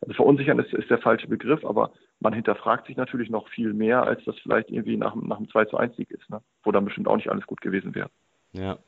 [0.00, 4.04] Also verunsichern ist, ist der falsche Begriff, aber man hinterfragt sich natürlich noch viel mehr,
[4.04, 6.40] als das vielleicht irgendwie nach, nach einem 2 zu 1 Sieg ist, ne?
[6.62, 8.08] wo dann bestimmt auch nicht alles gut gewesen wäre.
[8.52, 8.78] Ja.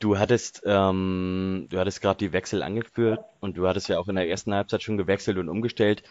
[0.00, 4.16] Du hattest, ähm, du hattest gerade die Wechsel angeführt und du hattest ja auch in
[4.16, 6.02] der ersten Halbzeit schon gewechselt und umgestellt.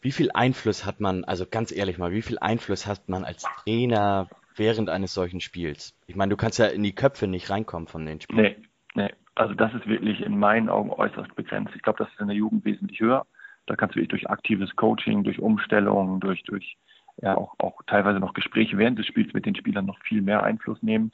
[0.00, 3.42] Wie viel Einfluss hat man, also ganz ehrlich mal, wie viel Einfluss hat man als
[3.42, 5.94] Trainer während eines solchen Spiels?
[6.06, 8.42] Ich meine, du kannst ja in die Köpfe nicht reinkommen von den Spielern.
[8.42, 8.56] Nee,
[8.94, 9.10] nee.
[9.34, 11.72] Also das ist wirklich in meinen Augen äußerst begrenzt.
[11.74, 13.26] Ich glaube, das ist in der Jugend wesentlich höher.
[13.66, 16.76] Da kannst du wirklich durch aktives Coaching, durch Umstellung, durch, durch
[17.22, 20.42] ja auch, auch teilweise noch Gespräche während des Spiels mit den Spielern noch viel mehr
[20.42, 21.12] Einfluss nehmen.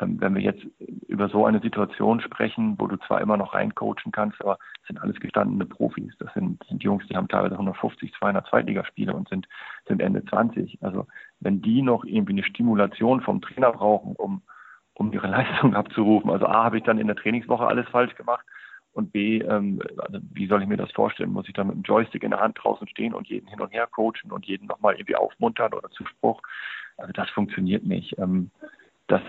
[0.00, 0.64] Ähm, wenn wir jetzt
[1.06, 4.98] über so eine Situation sprechen, wo du zwar immer noch reincoachen kannst, aber es sind
[5.00, 6.14] alles gestandene Profis.
[6.18, 9.46] Das sind, sind Jungs, die haben teilweise 150, 200 Zweitligaspiele und sind,
[9.86, 10.82] sind Ende 20.
[10.82, 11.06] Also
[11.40, 14.42] wenn die noch irgendwie eine Stimulation vom Trainer brauchen, um,
[14.94, 16.30] um ihre Leistung abzurufen.
[16.30, 18.46] Also A, habe ich dann in der Trainingswoche alles falsch gemacht
[18.94, 21.32] und B, ähm, also wie soll ich mir das vorstellen?
[21.32, 23.72] Muss ich dann mit einem Joystick in der Hand draußen stehen und jeden hin und
[23.72, 26.42] her coachen und jeden nochmal irgendwie aufmuntern oder Zuspruch?
[26.98, 28.18] Also das funktioniert nicht.
[28.18, 28.50] Ähm,
[29.12, 29.20] das,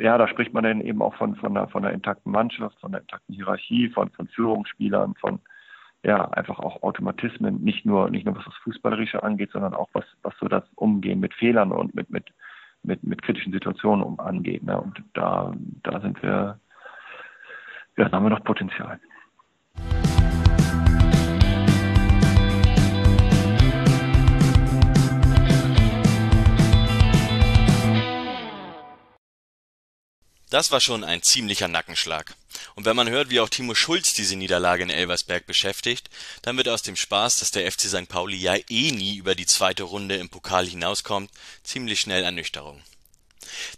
[0.00, 2.92] ja, da spricht man dann eben auch von, von, einer, von einer intakten Mannschaft, von
[2.92, 5.38] einer intakten Hierarchie, von, von Führungsspielern, von
[6.02, 10.04] ja, einfach auch Automatismen, nicht nur, nicht nur was das Fußballerische angeht, sondern auch was,
[10.22, 12.24] was so das Umgehen mit Fehlern und mit, mit,
[12.82, 14.64] mit, mit kritischen Situationen um angeht.
[14.64, 14.80] Ne?
[14.80, 15.52] Und da,
[15.84, 16.58] da sind wir,
[17.96, 18.98] ja, da haben wir noch Potenzial.
[30.50, 32.34] Das war schon ein ziemlicher Nackenschlag.
[32.74, 36.08] Und wenn man hört, wie auch Timo Schulz diese Niederlage in Elversberg beschäftigt,
[36.40, 38.08] dann wird aus dem Spaß, dass der FC St.
[38.08, 41.30] Pauli ja eh nie über die zweite Runde im Pokal hinauskommt,
[41.64, 42.82] ziemlich schnell Ernüchterung.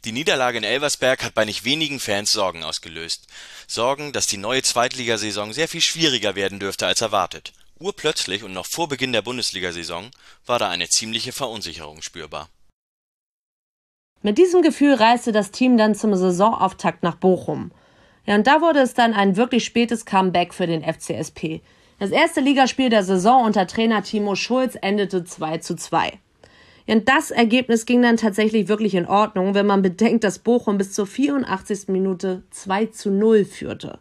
[0.04, 3.26] Die Niederlage in Elversberg hat bei nicht wenigen Fans Sorgen ausgelöst.
[3.66, 7.52] Sorgen, dass die neue Zweitligasaison sehr viel schwieriger werden dürfte als erwartet.
[7.78, 10.10] Urplötzlich und noch vor Beginn der Bundesliga-Saison
[10.46, 12.48] war da eine ziemliche Verunsicherung spürbar.
[14.22, 17.70] Mit diesem Gefühl reiste das Team dann zum Saisonauftakt nach Bochum.
[18.26, 21.62] Ja, und da wurde es dann ein wirklich spätes Comeback für den FCSP.
[21.98, 26.12] Das erste Ligaspiel der Saison unter Trainer Timo Schulz endete 2 zu 2.
[26.86, 30.76] Ja, und das Ergebnis ging dann tatsächlich wirklich in Ordnung, wenn man bedenkt, dass Bochum
[30.76, 31.88] bis zur 84.
[31.88, 34.00] Minute 2 zu 0 führte.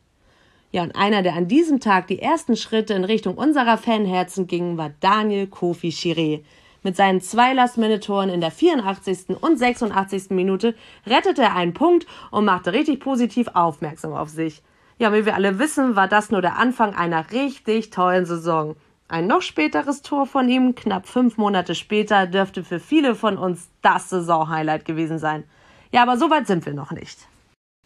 [0.71, 4.77] Ja, und einer, der an diesem Tag die ersten Schritte in Richtung unserer Fanherzen ging,
[4.77, 6.41] war Daniel Kofi Chiré.
[6.81, 9.41] Mit seinen zwei Last-Minute-Toren in der 84.
[9.41, 10.29] und 86.
[10.29, 14.63] Minute rettete er einen Punkt und machte richtig positiv aufmerksam auf sich.
[14.97, 18.75] Ja, wie wir alle wissen, war das nur der Anfang einer richtig tollen Saison.
[19.07, 23.69] Ein noch späteres Tor von ihm, knapp fünf Monate später, dürfte für viele von uns
[23.81, 25.43] das Saisonhighlight gewesen sein.
[25.91, 27.17] Ja, aber so weit sind wir noch nicht.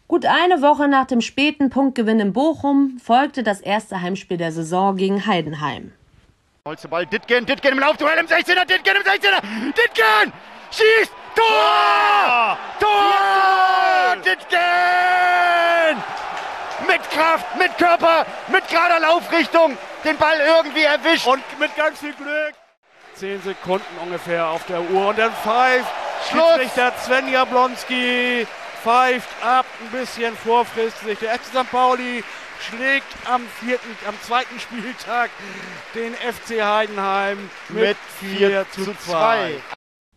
[0.06, 4.96] Gut eine Woche nach dem späten Punktgewinn in Bochum folgte das erste Heimspiel der Saison
[4.96, 5.92] gegen Heidenheim.
[6.66, 9.38] Holste Ball, Ditgen, Ditgen im Laufduell im 16er, Ditgen im 16er,
[9.74, 10.32] Ditgen!
[10.70, 11.12] Schießt!
[11.36, 12.58] Tor!
[12.80, 14.16] Tor!
[14.24, 16.02] Ditgen!
[16.88, 21.26] Mit Kraft, mit Körper, mit gerader Laufrichtung, den Ball irgendwie erwischt.
[21.26, 22.54] Und mit ganz viel Glück.
[23.12, 25.92] Zehn Sekunden ungefähr auf der Uhr und dann pfeift
[26.30, 26.46] Schluss.
[26.54, 28.46] Schiedsrichter Sven Jablonski
[28.82, 31.18] pfeift ab, ein bisschen vorfristig.
[31.18, 31.70] Der FC St.
[31.70, 32.24] Pauli
[32.64, 35.30] schlägt am vierten, am zweiten Spieltag
[35.94, 39.54] den FC Heidenheim mit, Mit 4 zu 2.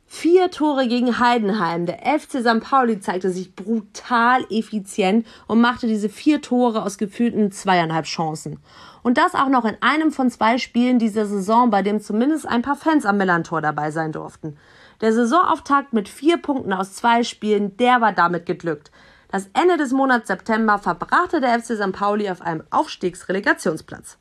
[0.09, 1.85] Vier Tore gegen Heidenheim.
[1.85, 2.61] Der FC St.
[2.61, 8.59] Pauli zeigte sich brutal effizient und machte diese vier Tore aus gefühlten zweieinhalb Chancen.
[9.03, 12.61] Und das auch noch in einem von zwei Spielen dieser Saison, bei dem zumindest ein
[12.61, 14.57] paar Fans am Millantor dabei sein durften.
[15.01, 18.91] Der Saisonauftakt mit vier Punkten aus zwei Spielen, der war damit geglückt.
[19.29, 21.91] Das Ende des Monats September verbrachte der FC St.
[21.91, 24.17] Pauli auf einem Aufstiegsrelegationsplatz.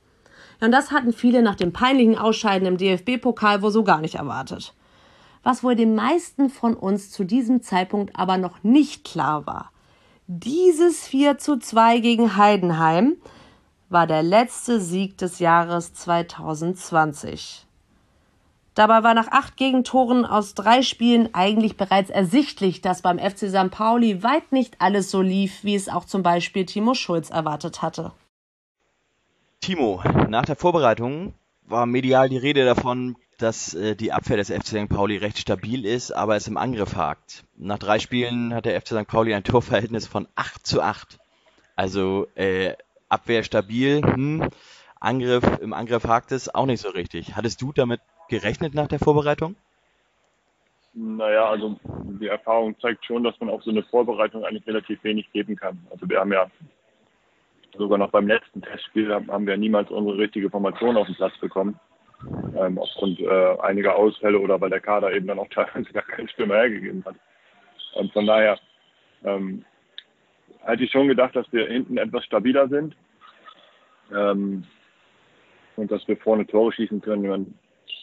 [0.60, 4.74] Und das hatten viele nach dem peinlichen Ausscheiden im DFB-Pokal wohl so gar nicht erwartet.
[5.42, 9.70] Was wohl den meisten von uns zu diesem Zeitpunkt aber noch nicht klar war.
[10.26, 13.16] Dieses 4 zu 2 gegen Heidenheim
[13.88, 17.65] war der letzte Sieg des Jahres 2020.
[18.76, 23.70] Dabei war nach acht Gegentoren aus drei Spielen eigentlich bereits ersichtlich, dass beim FC St.
[23.70, 28.12] Pauli weit nicht alles so lief, wie es auch zum Beispiel Timo Schulz erwartet hatte.
[29.62, 34.66] Timo, nach der Vorbereitung war medial die Rede davon, dass äh, die Abwehr des FC
[34.66, 34.88] St.
[34.90, 37.44] Pauli recht stabil ist, aber es im Angriff hakt.
[37.56, 39.06] Nach drei Spielen hat der FC St.
[39.06, 41.18] Pauli ein Torverhältnis von 8 zu 8.
[41.76, 42.74] Also äh,
[43.08, 44.50] Abwehr stabil, hm,
[45.00, 47.36] Angriff, im Angriff hakt es auch nicht so richtig.
[47.36, 49.56] Hattest du damit gerechnet nach der Vorbereitung?
[50.94, 51.78] Naja, also
[52.20, 55.78] die Erfahrung zeigt schon, dass man auf so eine Vorbereitung eigentlich relativ wenig geben kann.
[55.90, 56.46] Also wir haben ja
[57.76, 61.78] sogar noch beim letzten Testspiel haben wir niemals unsere richtige Formation auf den Platz bekommen.
[62.56, 66.28] Ähm, aufgrund äh, einiger Ausfälle oder weil der Kader eben dann auch teilweise gar keine
[66.28, 67.16] Stimme hergegeben hat.
[67.94, 68.58] Und von daher
[69.24, 69.64] ähm,
[70.62, 72.96] hätte ich schon gedacht, dass wir hinten etwas stabiler sind
[74.14, 74.64] ähm,
[75.76, 77.58] und dass wir vorne Tore schießen können.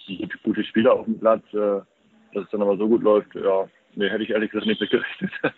[0.08, 1.82] Haben gute, Spieler auf dem Platz, äh,
[2.34, 4.90] dass es dann aber so gut läuft, ja, nee, hätte ich ehrlich gesagt nicht mit
[4.90, 5.32] gerechnet.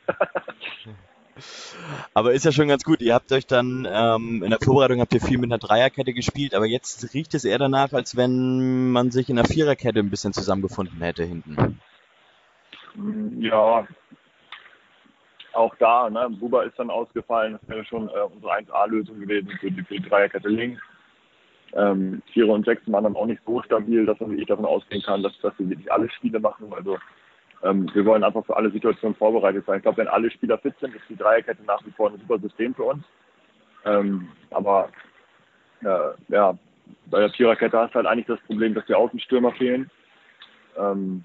[2.13, 3.01] Aber ist ja schon ganz gut.
[3.01, 6.55] Ihr habt euch dann ähm, in der Vorbereitung habt ihr viel mit einer Dreierkette gespielt,
[6.55, 10.31] aber jetzt riecht es eher danach, als wenn man sich in einer Viererkette ein bisschen
[10.31, 11.81] zusammengefunden hätte hinten.
[13.39, 13.86] Ja,
[15.51, 19.71] auch da, ne, Buba ist dann ausgefallen, das wäre schon äh, unsere 1A-Lösung gewesen für
[19.71, 20.81] die, für die Dreierkette links.
[21.75, 25.03] Ähm, Vierer und Sechs waren dann auch nicht so stabil, dass man wirklich davon ausgehen
[25.03, 26.71] kann, dass, dass sie wirklich alle Spiele machen.
[26.73, 26.97] Also
[27.63, 29.77] ähm, wir wollen einfach für alle Situationen vorbereitet sein.
[29.77, 32.39] Ich glaube, wenn alle Spieler fit sind, ist die Dreierkette nach wie vor ein super
[32.39, 33.03] System für uns.
[33.85, 34.89] Ähm, aber
[35.81, 36.57] äh, ja,
[37.07, 39.89] bei der Viererkette hast du halt eigentlich das Problem, dass die Außenstürmer fehlen.
[40.77, 41.23] Ähm,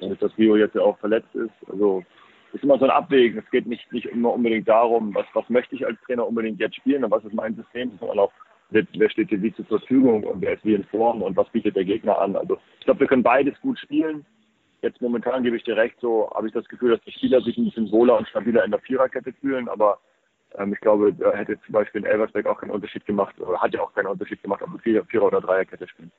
[0.00, 1.70] und dass Rio jetzt ja auch verletzt ist.
[1.70, 2.04] Also
[2.52, 3.38] ist immer so ein Abwägen.
[3.38, 6.76] Es geht nicht, nicht immer unbedingt darum, was, was möchte ich als Trainer unbedingt jetzt
[6.76, 8.32] spielen und was ist mein System, sondern auch,
[8.70, 11.76] wer, steht dir wie zur Verfügung und wer ist wie in Form und was bietet
[11.76, 12.36] der Gegner an.
[12.36, 14.24] Also ich glaube, wir können beides gut spielen.
[14.82, 17.56] Jetzt momentan gebe ich dir recht, so habe ich das Gefühl, dass die Spieler sich
[17.56, 19.98] ein bisschen wohler und stabiler in der Viererkette fühlen, aber
[20.58, 23.74] ähm, ich glaube, da hätte zum Beispiel in Elversberg auch keinen Unterschied gemacht, oder hat
[23.74, 26.12] ja auch keinen Unterschied gemacht, ob wir Vierer- oder Dreierkette spielen.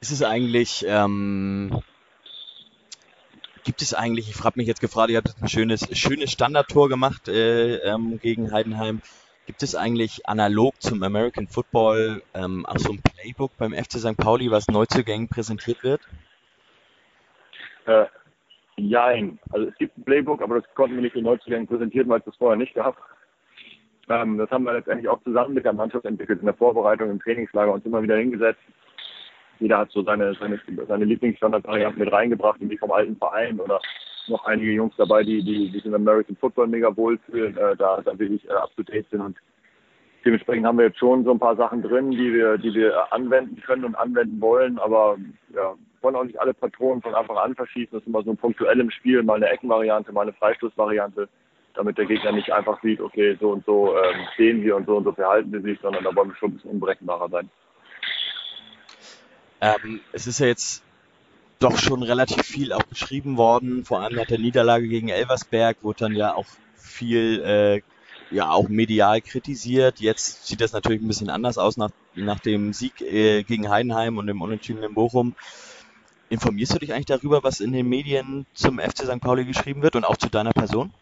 [0.00, 1.80] Ist es eigentlich, ähm,
[3.64, 7.28] gibt es eigentlich, ich frage mich jetzt gefragt, ihr habt ein schönes, schönes Standardtor gemacht
[7.28, 9.00] äh, ähm, gegen Heidenheim.
[9.52, 14.16] Gibt es eigentlich analog zum American Football ähm, auch so ein Playbook beim FC St.
[14.16, 16.00] Pauli, was Neuzugängen präsentiert wird?
[17.84, 18.06] Äh,
[18.78, 19.38] Jein.
[19.50, 22.24] Also es gibt ein Playbook, aber das konnten wir nicht den Neuzugängen präsentieren, weil es
[22.24, 22.96] das vorher nicht gab.
[24.08, 27.20] Ähm, das haben wir letztendlich auch zusammen mit der Mannschaft entwickelt in der Vorbereitung, im
[27.20, 28.62] Trainingslager uns immer wieder hingesetzt.
[29.60, 33.82] Jeder hat so seine, seine, seine Lieblingsstandardvarianten mit reingebracht, irgendwie vom alten Verein oder
[34.28, 38.18] noch einige Jungs dabei, die, die, sich im American Football mega wohlfühlen, äh, da, da
[38.18, 39.36] wirklich äh, up to date sind und
[40.24, 43.60] dementsprechend haben wir jetzt schon so ein paar Sachen drin, die wir, die wir anwenden
[43.62, 45.16] können und anwenden wollen, aber
[45.54, 47.90] ja, wollen auch nicht alle Patronen von Anfang an verschießen.
[47.92, 51.28] Das ist immer so ein punktuelles Spiel, mal eine Eckenvariante, mal eine Freistoßvariante,
[51.74, 54.96] damit der Gegner nicht einfach sieht, okay, so und so ähm, stehen wir und so
[54.96, 57.50] und so verhalten wir sich, sondern da wollen wir schon ein bisschen unberechenbarer sein.
[59.60, 60.84] Ähm, es ist ja jetzt
[61.62, 66.00] doch schon relativ viel auch beschrieben worden, vor allem nach der Niederlage gegen Elversberg wurde
[66.00, 66.46] dann ja auch
[66.76, 67.82] viel äh,
[68.32, 70.00] ja auch medial kritisiert.
[70.00, 74.18] Jetzt sieht das natürlich ein bisschen anders aus nach, nach dem Sieg äh, gegen Heidenheim
[74.18, 75.34] und dem Unentschieden in Bochum.
[76.30, 79.20] Informierst du dich eigentlich darüber, was in den Medien zum FC St.
[79.20, 80.92] Pauli geschrieben wird und auch zu deiner Person?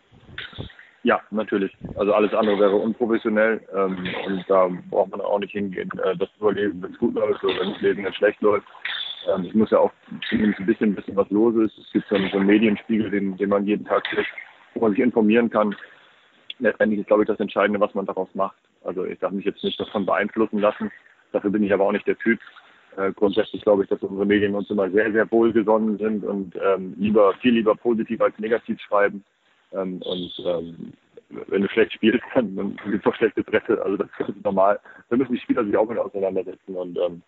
[1.03, 1.73] Ja, natürlich.
[1.97, 6.29] Also alles andere wäre unprofessionell ähm, und da braucht man auch nicht hingehen, äh, das
[6.39, 8.67] überleben, wenn es gut läuft oder wenn das Leben jetzt schlecht läuft.
[9.29, 9.93] Ähm, es muss ja auch
[10.29, 11.79] zumindest ein bisschen, ein bisschen was los ist.
[11.79, 14.31] Es gibt so einen, so einen Medienspiegel, den, den man jeden Tag kriegt,
[14.75, 15.75] wo man sich informieren kann
[16.61, 18.57] letztendlich ist, glaube ich, das Entscheidende, was man daraus macht.
[18.85, 20.91] Also ich darf mich jetzt nicht davon beeinflussen lassen.
[21.33, 22.39] Dafür bin ich aber auch nicht der Typ.
[22.97, 26.95] Äh, grundsätzlich glaube ich, dass unsere Medien uns immer sehr, sehr wohlgesonnen sind und ähm,
[26.99, 29.25] lieber, viel lieber positiv als negativ schreiben.
[29.73, 30.93] Ähm, und ähm,
[31.47, 33.81] wenn du schlecht spielst, dann, dann gibt es auch schlechte Presse.
[33.83, 34.81] Also das ist normal.
[35.09, 36.75] Da müssen die Spieler sich auch mit auseinandersetzen.
[36.75, 37.23] Und ähm,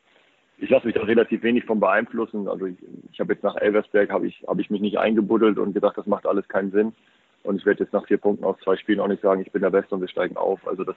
[0.62, 2.46] ich lasse mich da relativ wenig von beeinflussen.
[2.48, 2.76] Also ich,
[3.12, 6.06] ich habe jetzt nach Elversberg habe ich, habe ich mich nicht eingebuddelt und gedacht, das
[6.06, 6.94] macht alles keinen Sinn.
[7.42, 9.62] Und ich werde jetzt nach vier Punkten aus zwei Spielen auch nicht sagen, ich bin
[9.62, 10.64] der Beste und wir steigen auf.
[10.66, 10.94] Also das,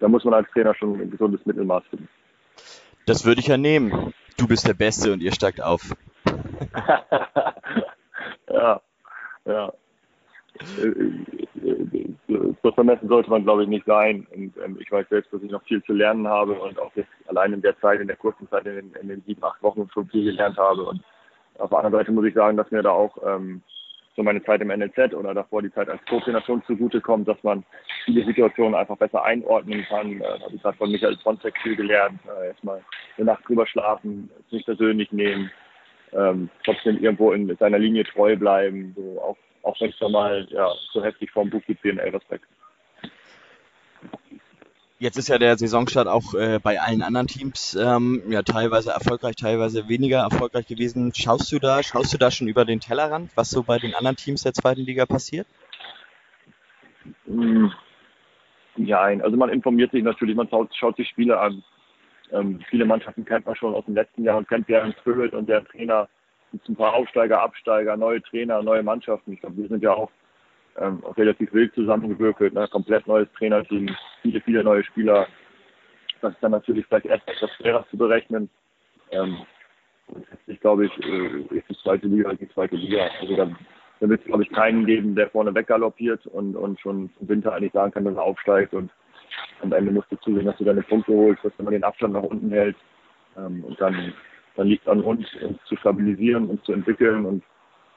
[0.00, 2.08] da muss man als Trainer schon ein gesundes Mittelmaß finden.
[3.06, 4.14] Das würde ich ja nehmen.
[4.38, 5.94] Du bist der Beste und ihr steigt auf.
[8.48, 8.80] ja,
[9.44, 9.72] ja.
[12.62, 14.26] So vermessen sollte man, glaube ich, nicht sein.
[14.34, 17.08] Und ähm, ich weiß selbst, dass ich noch viel zu lernen habe und auch jetzt
[17.26, 19.88] allein in der Zeit, in der kurzen Zeit, in den, in den sieben, acht Wochen
[19.92, 20.84] schon viel gelernt habe.
[20.84, 21.02] Und
[21.58, 23.62] auf der anderen Seite muss ich sagen, dass mir da auch ähm,
[24.16, 27.64] so meine Zeit im NLZ oder davor die Zeit als Co-Trainer zugutekommt, dass man
[28.04, 30.20] viele Situationen einfach besser einordnen kann.
[30.20, 32.20] Äh, habe ich gerade von Michael Sponzek viel gelernt.
[32.26, 32.82] Äh, erstmal
[33.16, 35.50] eine Nacht drüber schlafen, es nicht persönlich nehmen,
[36.12, 40.46] ähm, trotzdem irgendwo in seiner Linie treu bleiben, so auch, auch wenn es da mal
[40.50, 42.42] ja, so heftig vorm Buch gibt wie in Elversberg.
[44.98, 49.36] Jetzt ist ja der Saisonstart auch äh, bei allen anderen Teams ähm, ja teilweise erfolgreich,
[49.36, 51.12] teilweise weniger erfolgreich gewesen.
[51.14, 54.16] Schaust du da, schaust du da schon über den Tellerrand, was so bei den anderen
[54.16, 55.46] Teams der zweiten Liga passiert?
[57.26, 57.66] Mm,
[58.76, 61.62] ja, also man informiert sich natürlich, man schaut, schaut sich Spiele an.
[62.32, 65.48] Ähm, viele Mannschaften kennt man schon aus dem letzten Jahr und kennt deren Spirit und
[65.48, 66.08] der Trainer.
[66.54, 69.32] Es gibt ein paar Aufsteiger, Absteiger, neue Trainer, neue Mannschaften.
[69.32, 70.10] Ich glaube, wir sind ja auch
[70.78, 72.68] ähm, relativ wild zusammengewürfelt, ne?
[72.68, 75.26] komplett neues Trainerteam, viele, viele neue Spieler.
[76.20, 78.48] Das ist dann natürlich vielleicht erst etwas schwerer zu berechnen.
[79.10, 79.38] Ähm,
[80.46, 83.08] ich glaube, ich, äh, ist die zweite Liga die zweite Liga.
[83.20, 83.50] Also da,
[84.00, 87.52] da wird es, glaube ich, keinen geben, der vorne weggaloppiert und, und schon im Winter
[87.52, 88.90] eigentlich sagen kann, dass er aufsteigt und
[89.62, 92.22] am Ende musst du zusehen, dass du deine Punkte holst, dass du den Abstand nach
[92.22, 92.80] unten hältst.
[93.36, 94.12] Ähm, und dann,
[94.56, 97.24] dann liegt an uns, uns zu stabilisieren, uns zu entwickeln.
[97.26, 97.42] Und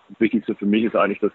[0.09, 1.31] das Wichtigste für mich ist eigentlich, dass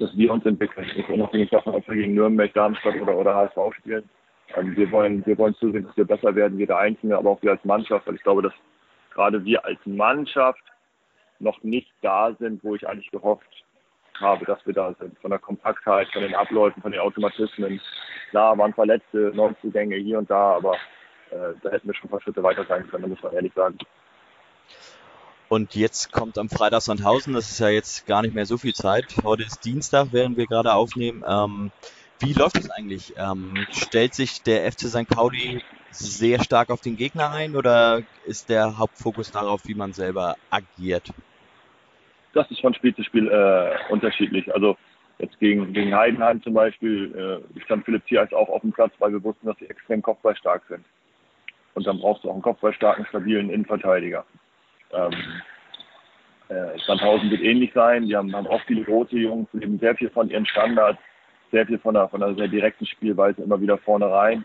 [0.00, 0.88] dass wir uns entwickeln.
[0.96, 4.08] Ist unabhängig davon, ob wir gegen Nürnberg, Darmstadt oder, oder HSV spielen.
[4.56, 7.52] Ähm, wir wollen, wir wollen zusehen, dass wir besser werden, jeder Einzelne, aber auch wir
[7.52, 8.52] als Mannschaft, weil ich glaube, dass
[9.12, 10.62] gerade wir als Mannschaft
[11.38, 13.64] noch nicht da sind, wo ich eigentlich gehofft
[14.20, 15.18] habe, dass wir da sind.
[15.18, 17.80] Von der Kompaktheit, von den Abläufen, von den Automatismen.
[18.30, 20.74] Klar, waren Verletzte, Neuzugänge hier und da, aber
[21.30, 23.78] äh, da hätten wir schon ein paar Schritte weiter sein können, muss man ehrlich sagen.
[25.54, 28.72] Und jetzt kommt am Freitag Sandhausen, das ist ja jetzt gar nicht mehr so viel
[28.72, 29.14] Zeit.
[29.22, 31.22] Heute ist Dienstag, während wir gerade aufnehmen.
[31.24, 31.70] Ähm,
[32.18, 33.14] wie läuft das eigentlich?
[33.16, 35.08] Ähm, stellt sich der FC St.
[35.08, 40.34] Pauli sehr stark auf den Gegner ein oder ist der Hauptfokus darauf, wie man selber
[40.50, 41.12] agiert?
[42.32, 44.52] Das ist von Spiel zu Spiel äh, unterschiedlich.
[44.52, 44.76] Also
[45.20, 49.12] jetzt gegen, gegen Heidenheim zum Beispiel äh, stand Philipp Zierers auch auf dem Platz, weil
[49.12, 50.84] wir wussten, dass sie extrem kopfballstark sind.
[51.74, 54.24] Und dann brauchst du auch einen kopfballstarken, stabilen Innenverteidiger.
[54.94, 55.42] Ähm,
[56.48, 58.06] äh, Sandhausen wird ähnlich sein.
[58.06, 60.98] Die haben, haben auch viele große Jungs, leben sehr viel von ihren Standards,
[61.50, 64.44] sehr viel von einer, von einer sehr direkten Spielweise immer wieder vorne rein.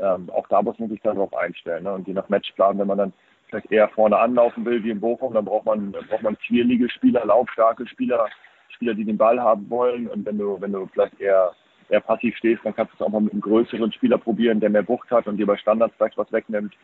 [0.00, 1.84] Ähm, auch da muss man sich dann darauf einstellen.
[1.84, 1.92] Ne?
[1.92, 3.12] Und je nach Matchplan, wenn man dann
[3.48, 7.24] vielleicht eher vorne anlaufen will, wie in Bochum, dann braucht man, braucht man quirlige Spieler,
[7.26, 8.26] laufstarke Spieler,
[8.68, 10.08] Spieler, die den Ball haben wollen.
[10.08, 11.52] Und wenn du, wenn du vielleicht eher,
[11.90, 14.70] eher passiv stehst, dann kannst du es auch mal mit einem größeren Spieler probieren, der
[14.70, 16.74] mehr Wucht hat und dir bei Standards vielleicht was wegnimmt.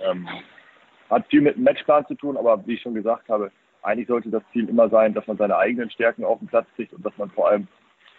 [0.00, 0.26] Ähm,
[1.14, 3.50] hat viel mit dem Matchplan zu tun, aber wie ich schon gesagt habe,
[3.82, 6.92] eigentlich sollte das Ziel immer sein, dass man seine eigenen Stärken auf den Platz kriegt
[6.92, 7.68] und dass man vor allem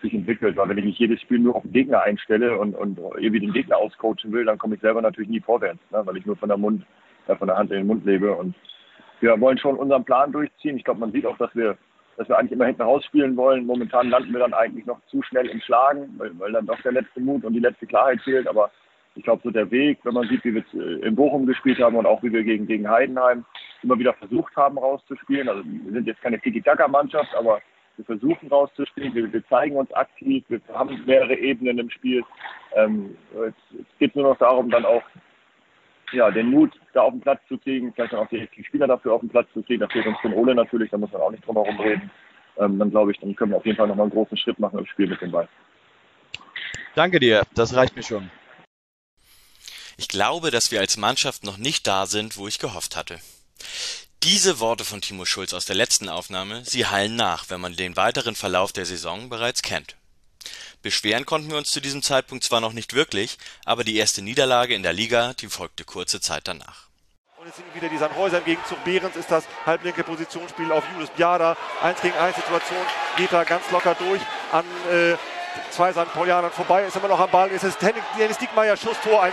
[0.02, 0.56] sich entwickelt.
[0.56, 3.54] Weil wenn ich mich jedes Spiel nur auf den Gegner einstelle und, und irgendwie den
[3.54, 6.02] Gegner auscoachen will, dann komme ich selber natürlich nie vorwärts, ne?
[6.06, 6.86] weil ich nur von der Mund,
[7.28, 8.34] äh, von der Hand in den Mund lebe.
[8.36, 8.56] Und
[9.22, 10.78] wir wollen schon unseren Plan durchziehen.
[10.78, 11.78] Ich glaube, man sieht auch, dass wir,
[12.18, 13.66] dass wir eigentlich immer hinten rausspielen wollen.
[13.66, 16.92] Momentan landen wir dann eigentlich noch zu schnell im Schlagen, weil, weil dann doch der
[16.92, 18.48] letzte Mut und die letzte Klarheit fehlt.
[18.48, 18.70] Aber
[19.16, 21.96] ich glaube, so der Weg, wenn man sieht, wie wir äh, in Bochum gespielt haben
[21.96, 23.46] und auch wie wir gegen, gegen Heidenheim
[23.82, 25.48] immer wieder versucht haben, rauszuspielen.
[25.48, 27.62] Also wir sind jetzt keine Tiki-Taka-Mannschaft, aber
[27.96, 32.24] wir versuchen rauszuspielen, wir, wir, zeigen uns aktiv, wir haben mehrere Ebenen im Spiel.
[32.76, 35.04] Ähm, jetzt, geht nur noch darum, dann auch
[36.12, 38.88] ja, den Mut da auf den Platz zu kriegen, vielleicht dann auch die richtigen Spieler
[38.88, 39.80] dafür auf den Platz zu kriegen.
[39.80, 42.12] Da fehlt uns den Ole natürlich, da muss man auch nicht drum herum reden.
[42.58, 44.80] Ähm, dann glaube ich, dann können wir auf jeden Fall nochmal einen großen Schritt machen
[44.80, 45.48] im Spiel mit dem Ball.
[46.96, 48.30] Danke dir, das reicht mir schon.
[49.98, 53.20] Ich glaube, dass wir als Mannschaft noch nicht da sind, wo ich gehofft hatte.
[54.24, 57.96] Diese Worte von Timo Schulz aus der letzten Aufnahme, sie hallen nach, wenn man den
[57.96, 59.96] weiteren Verlauf der Saison bereits kennt.
[60.82, 64.76] Beschweren konnten wir uns zu diesem Zeitpunkt zwar noch nicht wirklich, aber die erste Niederlage
[64.76, 66.88] in der Liga, die folgte kurze Zeit danach.
[67.38, 68.84] Und es sind wieder die Sandhäuser im Gegenzug.
[68.84, 71.56] Behrens ist das halblinke Positionsspiel auf Julius Biada.
[71.82, 72.86] 1 gegen 1 Situation,
[73.18, 74.22] geht da ganz locker durch
[74.52, 75.16] an äh,
[75.72, 76.12] zwei St.
[76.14, 77.50] Paulianern vorbei, ist immer noch am Ball.
[77.50, 79.32] Ist es Dennis Diekmeyer, Schuss, Tor 1-0.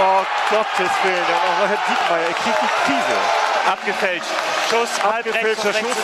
[0.00, 3.53] Oh Gottes Willen, noch Herr Diekmeyer, er kriegt die Krise.
[3.66, 4.26] Abgefälscht.
[4.70, 5.96] Schuss, Abgefälschter Schuss.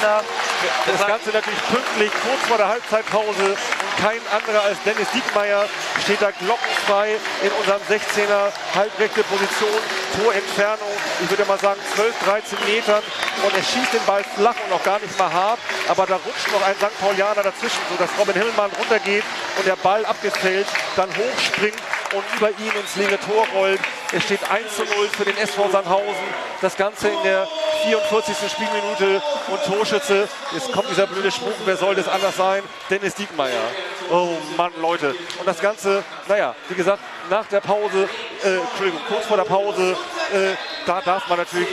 [0.86, 3.56] Das Ganze natürlich pünktlich, kurz vor der Halbzeitpause.
[3.56, 5.66] Und kein anderer als Dennis Diekmeyer
[6.02, 9.80] steht da glockenfrei in unserem 16er halbrechte Position.
[10.22, 10.92] Torentfernung,
[11.22, 13.02] ich würde mal sagen 12, 13 Metern.
[13.44, 15.58] Und er schießt den Ball flach und noch gar nicht mal hart.
[15.88, 16.98] Aber da rutscht noch ein St.
[17.00, 19.24] Paulianer dazwischen, sodass Robin Himmelmann runtergeht
[19.56, 21.80] und der Ball abgefällt, dann hochspringt
[22.14, 23.80] und über ihn ins linke Tor rollt.
[24.12, 26.26] Es steht 1 zu 0 für den SV Sandhausen.
[26.60, 27.46] Das Ganze in der
[27.84, 28.36] 44.
[28.50, 30.28] Spielminute und Torschütze.
[30.52, 32.62] Jetzt kommt dieser blöde Spruch, wer soll das anders sein?
[32.90, 33.62] Dennis Diekmeyer.
[34.10, 35.14] Oh Mann, Leute.
[35.38, 37.00] Und das Ganze, naja, wie gesagt,
[37.30, 38.08] nach der Pause,
[38.44, 39.96] äh, Entschuldigung, kurz vor der Pause,
[40.32, 40.54] äh,
[40.84, 41.68] da darf man natürlich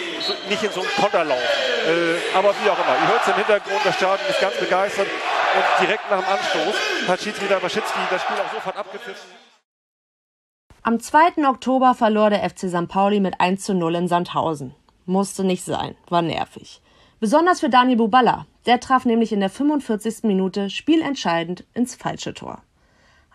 [0.47, 1.41] nicht in so einen Konter laufen.
[1.41, 5.07] Äh, aber wie auch immer, ihr hört es im Hintergrund, das Stadion ist ganz begeistert.
[5.07, 6.75] Und direkt nach dem Anstoß
[7.07, 9.46] hat Schiedsrichter Waschitzki das Spiel auch sofort abgepfiffen.
[10.87, 11.45] Am 2.
[11.49, 12.87] Oktober verlor der FC St.
[12.87, 14.73] Pauli mit 1 zu 0 in Sandhausen.
[15.05, 16.81] Musste nicht sein, war nervig.
[17.19, 18.45] Besonders für Dani Buballa.
[18.65, 20.23] Der traf nämlich in der 45.
[20.23, 22.61] Minute spielentscheidend ins falsche Tor.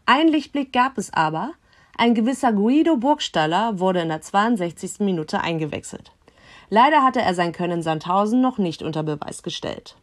[0.07, 1.53] Ein Lichtblick gab es aber.
[1.98, 5.00] Ein gewisser Guido Burgstaller wurde in der 62.
[5.00, 6.11] Minute eingewechselt.
[6.70, 9.96] Leider hatte er sein Können Sandhausen noch nicht unter Beweis gestellt.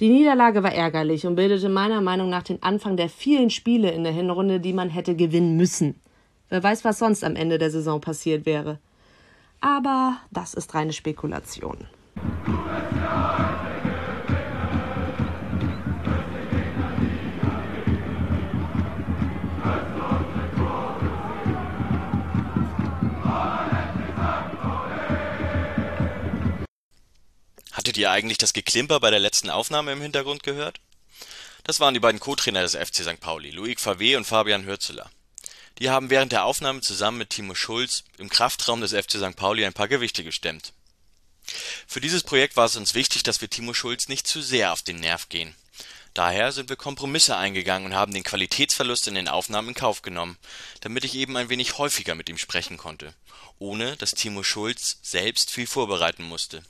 [0.00, 4.02] Die Niederlage war ärgerlich und bildete meiner Meinung nach den Anfang der vielen Spiele in
[4.02, 6.00] der Hinrunde, die man hätte gewinnen müssen.
[6.54, 8.78] Wer weiß, was sonst am Ende der Saison passiert wäre.
[9.60, 11.88] Aber das ist reine Spekulation.
[27.72, 30.78] Hattet ihr eigentlich das Geklimper bei der letzten Aufnahme im Hintergrund gehört?
[31.64, 33.18] Das waren die beiden Co-Trainer des FC St.
[33.18, 35.10] Pauli, Loic Favé und Fabian Hürzeler.
[35.78, 39.36] Die haben während der Aufnahme zusammen mit Timo Schulz im Kraftraum des FC St.
[39.36, 40.72] Pauli ein paar Gewichte gestemmt.
[41.86, 44.82] Für dieses Projekt war es uns wichtig, dass wir Timo Schulz nicht zu sehr auf
[44.82, 45.54] den Nerv gehen.
[46.14, 50.38] Daher sind wir Kompromisse eingegangen und haben den Qualitätsverlust in den Aufnahmen in Kauf genommen,
[50.80, 53.12] damit ich eben ein wenig häufiger mit ihm sprechen konnte,
[53.58, 56.62] ohne dass Timo Schulz selbst viel vorbereiten musste.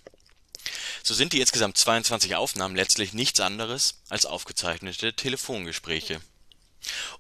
[1.03, 6.23] So sind die insgesamt 22 Aufnahmen letztlich nichts anderes als aufgezeichnete Telefongespräche.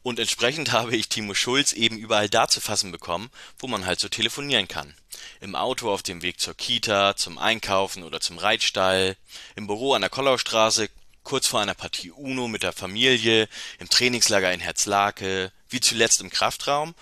[0.03, 4.01] Und entsprechend habe ich Timo Schulz eben überall da zu fassen bekommen, wo man halt
[4.01, 4.95] so telefonieren kann.
[5.41, 9.17] Im Auto auf dem Weg zur Kita, zum Einkaufen oder zum Reitstall,
[9.57, 10.89] im Büro an der Kollaustraße,
[11.23, 13.49] kurz vor einer Partie Uno mit der Familie,
[13.79, 16.95] im Trainingslager in Herzlake, wie zuletzt im Kraftraum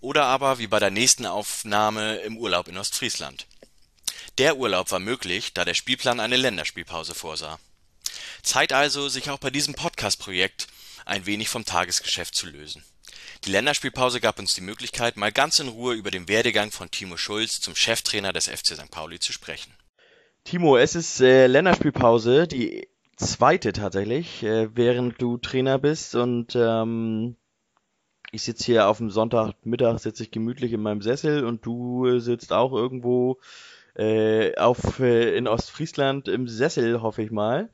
[0.00, 3.46] oder aber wie bei der nächsten Aufnahme im Urlaub in Ostfriesland.
[4.38, 7.58] Der Urlaub war möglich, da der Spielplan eine Länderspielpause vorsah.
[8.42, 10.68] Zeit also, sich auch bei diesem Podcast-Projekt
[11.06, 12.84] ein wenig vom Tagesgeschäft zu lösen.
[13.44, 17.16] Die Länderspielpause gab uns die Möglichkeit, mal ganz in Ruhe über den Werdegang von Timo
[17.16, 18.90] Schulz zum Cheftrainer des FC St.
[18.90, 19.72] Pauli zu sprechen.
[20.44, 27.36] Timo, es ist äh, Länderspielpause, die zweite tatsächlich, äh, während du Trainer bist und ähm,
[28.32, 32.20] ich sitze hier auf dem Sonntagmittag, sitze ich gemütlich in meinem Sessel und du äh,
[32.20, 33.38] sitzt auch irgendwo
[33.94, 37.70] äh, auf, äh, in Ostfriesland im Sessel, hoffe ich mal.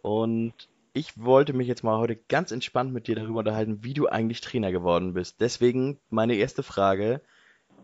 [0.00, 0.54] Und
[0.92, 4.40] ich wollte mich jetzt mal heute ganz entspannt mit dir darüber unterhalten, wie du eigentlich
[4.40, 5.40] Trainer geworden bist.
[5.40, 7.22] Deswegen meine erste Frage.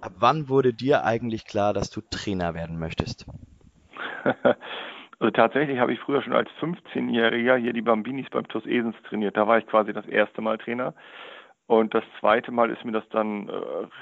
[0.01, 3.27] Ab wann wurde dir eigentlich klar, dass du Trainer werden möchtest?
[5.21, 9.37] Also tatsächlich habe ich früher schon als 15-Jähriger hier die Bambinis beim TuS Esens trainiert.
[9.37, 10.95] Da war ich quasi das erste Mal Trainer.
[11.67, 13.53] Und das zweite Mal ist mir das dann äh,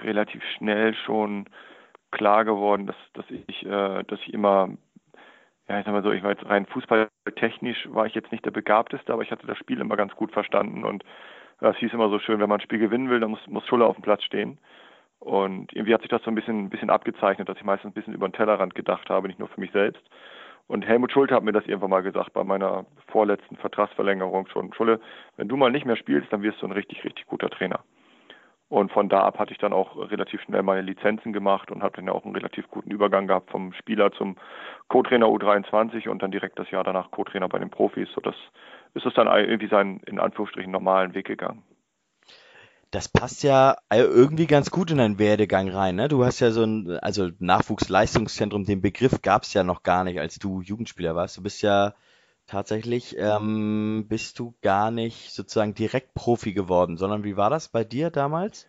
[0.04, 1.46] relativ schnell schon
[2.10, 4.68] klar geworden, dass, dass ich, äh, dass ich immer,
[5.68, 8.50] ja, ich sag mal so, ich war jetzt rein fußballtechnisch war ich jetzt nicht der
[8.52, 11.04] Begabteste, aber ich hatte das Spiel immer ganz gut verstanden und
[11.60, 13.86] das hieß immer so schön, wenn man ein Spiel gewinnen will, dann muss, muss Schulle
[13.86, 14.58] auf dem Platz stehen.
[15.18, 17.94] Und irgendwie hat sich das so ein bisschen, ein bisschen abgezeichnet, dass ich meistens ein
[17.94, 20.02] bisschen über den Tellerrand gedacht habe, nicht nur für mich selbst.
[20.66, 24.72] Und Helmut Schulte hat mir das irgendwann mal gesagt bei meiner vorletzten Vertragsverlängerung schon.
[24.74, 25.00] Schulle,
[25.36, 27.80] wenn du mal nicht mehr spielst, dann wirst du ein richtig, richtig guter Trainer.
[28.68, 31.96] Und von da ab hatte ich dann auch relativ schnell meine Lizenzen gemacht und habe
[31.96, 34.36] dann ja auch einen relativ guten Übergang gehabt vom Spieler zum
[34.88, 38.08] Co-Trainer U23 und dann direkt das Jahr danach Co-Trainer bei den Profis.
[38.14, 38.34] So das
[38.94, 41.62] ist es dann irgendwie seinen in Anführungsstrichen normalen Weg gegangen.
[42.90, 46.08] Das passt ja irgendwie ganz gut in deinen Werdegang rein, ne?
[46.08, 50.18] Du hast ja so ein, also Nachwuchsleistungszentrum, den Begriff gab es ja noch gar nicht,
[50.18, 51.36] als du Jugendspieler warst.
[51.36, 51.94] Du bist ja
[52.46, 57.84] tatsächlich, ähm, bist du gar nicht sozusagen direkt Profi geworden, sondern wie war das bei
[57.84, 58.68] dir damals?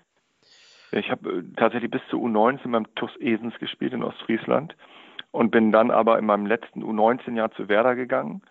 [0.92, 4.76] Ich habe äh, tatsächlich bis zu U19 beim TuS Esens gespielt in Ostfriesland
[5.32, 8.42] und bin dann aber in meinem letzten U19-Jahr zu Werder gegangen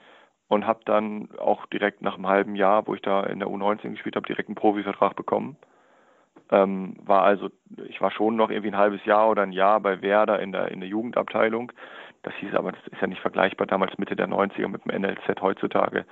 [0.48, 3.90] und habe dann auch direkt nach einem halben Jahr, wo ich da in der U19
[3.90, 5.56] gespielt habe, direkt einen Profivertrag bekommen.
[6.50, 7.48] Ähm, war also,
[7.88, 10.70] ich war schon noch irgendwie ein halbes Jahr oder ein Jahr bei Werder in der,
[10.70, 11.72] in der Jugendabteilung.
[12.22, 15.40] Das hieß aber, das ist ja nicht vergleichbar damals Mitte der 90er mit dem NLZ
[15.40, 16.04] heutzutage.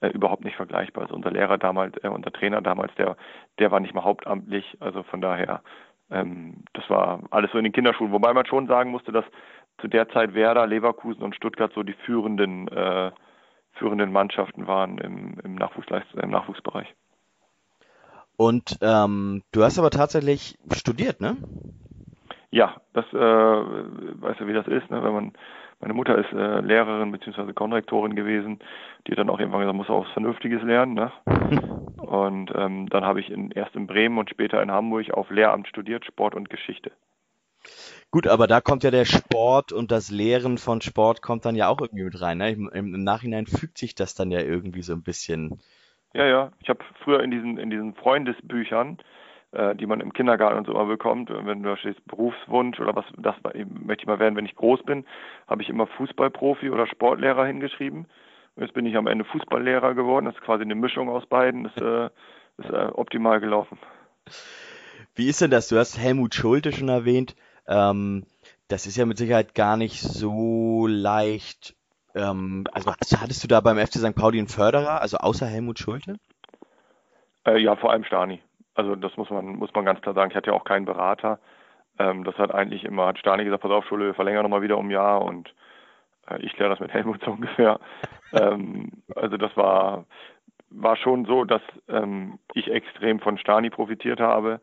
[0.00, 1.04] Äh, überhaupt nicht vergleichbar.
[1.04, 3.16] Also unser Lehrer damals, äh, unser Trainer damals, der,
[3.58, 4.76] der war nicht mal hauptamtlich.
[4.80, 5.62] Also von daher,
[6.10, 8.12] ähm, das war alles so in den Kinderschuhen.
[8.12, 9.24] Wobei man schon sagen musste, dass
[9.80, 13.10] zu der Zeit Werder, Leverkusen und Stuttgart so die führenden äh,
[13.72, 16.94] führenden Mannschaften waren im, im, im Nachwuchsbereich.
[18.36, 21.36] Und ähm, du hast aber tatsächlich studiert, ne?
[22.50, 25.02] Ja, das äh, weißt du, wie das ist, ne?
[25.02, 25.32] Wenn man
[25.80, 27.54] meine Mutter ist äh, Lehrerin bzw.
[27.54, 28.58] Konrektorin gewesen,
[29.06, 30.94] die dann auch irgendwann gesagt, muss auch was Vernünftiges lernen.
[30.94, 31.10] Ne?
[31.96, 35.68] und ähm, dann habe ich in, erst in Bremen und später in Hamburg auf Lehramt
[35.68, 36.92] studiert, Sport und Geschichte.
[38.10, 41.68] Gut, aber da kommt ja der Sport und das Lehren von Sport kommt dann ja
[41.68, 42.38] auch irgendwie mit rein.
[42.38, 42.50] Ne?
[42.50, 45.60] Im, Im Nachhinein fügt sich das dann ja irgendwie so ein bisschen.
[46.12, 46.52] Ja, ja.
[46.60, 48.98] Ich habe früher in diesen, in diesen Freundesbüchern,
[49.52, 53.34] die man im Kindergarten und so immer bekommt, wenn du stehst Berufswunsch oder was, das
[53.42, 55.04] möchte ich mal werden, wenn ich groß bin,
[55.48, 58.06] habe ich immer Fußballprofi oder Sportlehrer hingeschrieben.
[58.54, 60.26] Und jetzt bin ich am Ende Fußballlehrer geworden.
[60.26, 61.64] Das ist quasi eine Mischung aus beiden.
[61.64, 62.10] Das äh,
[62.58, 63.78] ist äh, optimal gelaufen.
[65.14, 65.68] Wie ist denn das?
[65.68, 67.36] Du hast Helmut Schulte schon erwähnt.
[67.66, 68.26] Ähm,
[68.68, 71.74] das ist ja mit Sicherheit gar nicht so leicht.
[72.14, 74.14] Ähm, also hattest du da beim FC St.
[74.14, 76.16] Pauli einen Förderer, also außer Helmut Schulte?
[77.46, 78.40] Äh, ja, vor allem Stani.
[78.80, 80.30] Also das muss man, muss man ganz klar sagen.
[80.30, 81.38] Ich hatte ja auch keinen Berater.
[81.98, 84.78] Ähm, das hat eigentlich immer, hat Stani gesagt, pass auf, Schule, wir verlängern nochmal wieder
[84.78, 85.52] um ein Jahr und
[86.30, 87.78] äh, ich kläre das mit Helmut so ungefähr.
[88.32, 90.06] ähm, also das war,
[90.70, 94.62] war schon so, dass ähm, ich extrem von Stani profitiert habe.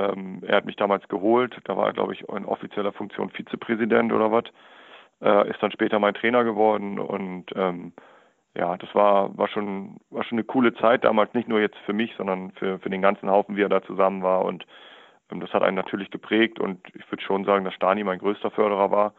[0.00, 4.12] Ähm, er hat mich damals geholt, da war er, glaube ich, in offizieller Funktion Vizepräsident
[4.12, 4.44] oder was.
[5.22, 7.92] Äh, ist dann später mein Trainer geworden und ähm,
[8.56, 11.92] ja, das war, war schon, war schon eine coole Zeit damals, nicht nur jetzt für
[11.92, 14.44] mich, sondern für, für den ganzen Haufen, wie er da zusammen war.
[14.44, 14.64] Und
[15.30, 18.50] ähm, das hat einen natürlich geprägt und ich würde schon sagen, dass Stani mein größter
[18.50, 19.14] Förderer war.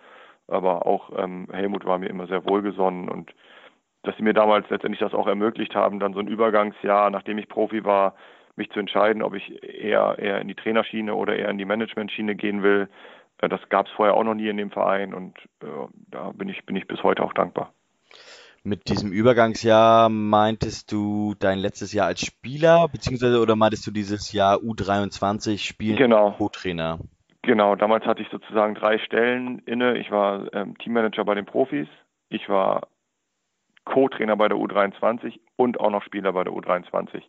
[0.47, 3.33] Aber auch ähm, Helmut war mir immer sehr wohlgesonnen und
[4.03, 7.49] dass sie mir damals letztendlich das auch ermöglicht haben, dann so ein Übergangsjahr, nachdem ich
[7.49, 8.15] Profi war,
[8.55, 12.35] mich zu entscheiden, ob ich eher, eher in die Trainerschiene oder eher in die Managementschiene
[12.35, 12.87] gehen will.
[13.41, 16.47] Äh, das gab es vorher auch noch nie in dem Verein und äh, da bin
[16.47, 17.73] ich, bin ich bis heute auch dankbar.
[18.67, 24.33] Mit diesem Übergangsjahr meintest du dein letztes Jahr als Spieler, beziehungsweise oder meintest du dieses
[24.33, 26.31] Jahr U23 Spiel Genau.
[26.31, 26.97] Co-Trainer?
[27.43, 29.99] Genau, damals hatte ich sozusagen drei Stellen inne.
[29.99, 31.87] Ich war ähm, Teammanager bei den Profis,
[32.29, 32.87] ich war
[33.83, 37.21] Co-Trainer bei der U23 und auch noch Spieler bei der U23.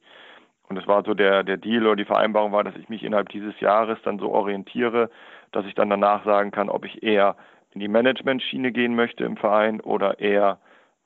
[0.70, 3.28] Und es war so der, der Deal oder die Vereinbarung war, dass ich mich innerhalb
[3.28, 5.10] dieses Jahres dann so orientiere,
[5.52, 7.36] dass ich dann danach sagen kann, ob ich eher
[7.72, 10.60] in die Management-Schiene gehen möchte im Verein oder eher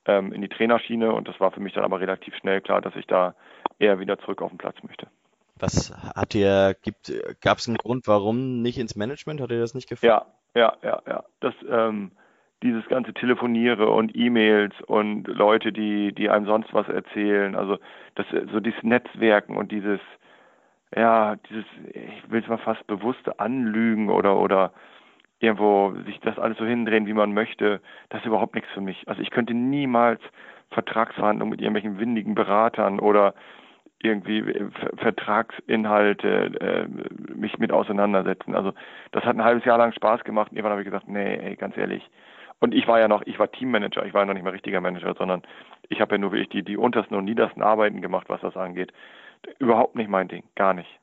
[0.07, 1.13] ähm, in die Trainerschiene.
[1.13, 3.35] Und das war für mich dann aber relativ schnell klar, dass ich da
[3.79, 5.07] eher wieder zurück auf den Platz möchte.
[5.59, 9.41] Was hat dir, gibt, gab es einen Grund, warum nicht ins Management?
[9.41, 10.23] Hat dir das nicht gefallen?
[10.55, 11.25] Ja, ja, ja, ja.
[11.41, 12.13] Das, ähm,
[12.63, 17.79] dieses ganze Telefoniere und E-Mails und Leute, die, die einem sonst was erzählen, also
[18.17, 20.01] das, so dieses Netzwerken und dieses,
[20.95, 24.73] ja, dieses, ich will es mal fast bewusste Anlügen oder, oder
[25.41, 27.81] irgendwo sich das alles so hindrehen, wie man möchte,
[28.11, 29.09] das ist überhaupt nichts für mich.
[29.09, 30.21] Also ich könnte niemals
[30.71, 33.35] Vertragsverhandlungen mit irgendwelchen windigen Beratern oder
[34.03, 34.43] irgendwie
[34.97, 36.29] Vertragsinhalte
[36.61, 38.55] äh, mich mit auseinandersetzen.
[38.55, 38.73] Also
[39.13, 41.77] das hat ein halbes Jahr lang Spaß gemacht irgendwann habe ich gesagt, nee, ey, ganz
[41.77, 42.09] ehrlich.
[42.61, 44.81] Und ich war ja noch, ich war Teammanager, ich war ja noch nicht mal richtiger
[44.83, 45.43] Manager, sondern
[45.89, 48.93] ich habe ja nur wirklich die, die untersten und niedersten Arbeiten gemacht, was das angeht.
[49.59, 51.00] Überhaupt nicht mein Ding, gar nicht.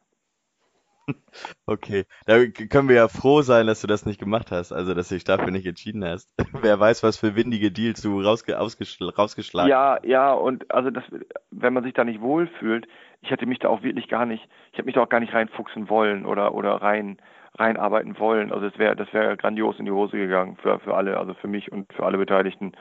[1.66, 5.10] Okay, da können wir ja froh sein, dass du das nicht gemacht hast, also dass
[5.10, 6.34] du dich dafür nicht entschieden hast.
[6.62, 11.04] Wer weiß, was für windige Deals du rausge rausgeschlagen Ja, ja, und also das,
[11.52, 12.88] wenn man sich da nicht wohlfühlt,
[13.22, 15.34] ich hätte mich da auch wirklich gar nicht, ich hätte mich da auch gar nicht
[15.34, 17.18] reinfuchsen wollen oder oder rein
[17.58, 18.52] reinarbeiten wollen.
[18.52, 21.48] Also es wäre das wäre grandios in die Hose gegangen für für alle, also für
[21.48, 22.74] mich und für alle Beteiligten.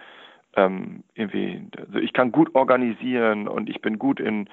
[0.55, 4.49] Ähm, irgendwie, also ich kann gut organisieren und ich bin gut in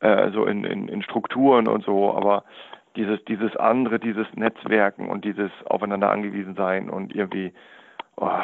[0.00, 2.44] äh, so in, in, in Strukturen und so, aber
[2.96, 7.52] dieses, dieses andere, dieses Netzwerken und dieses aufeinander angewiesen sein und irgendwie
[8.16, 8.40] oh,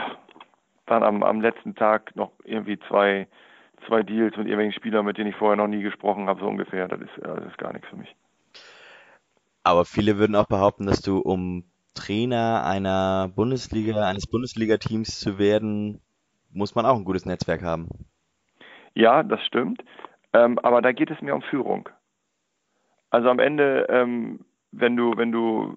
[0.87, 3.29] dann am, am letzten Tag noch irgendwie zwei,
[3.87, 6.89] zwei Deals mit irgendwelchen Spielern, mit denen ich vorher noch nie gesprochen habe, so ungefähr,
[6.89, 8.15] das ist, das ist gar nichts für mich.
[9.65, 16.01] Aber viele würden auch behaupten, dass du, um Trainer einer Bundesliga, eines Bundesliga-Teams zu werden,
[16.51, 17.89] muss man auch ein gutes Netzwerk haben.
[18.95, 19.83] Ja, das stimmt.
[20.33, 21.89] Ähm, aber da geht es mir um Führung.
[23.11, 24.41] Also am Ende, ähm,
[24.73, 25.77] wenn du, wenn du,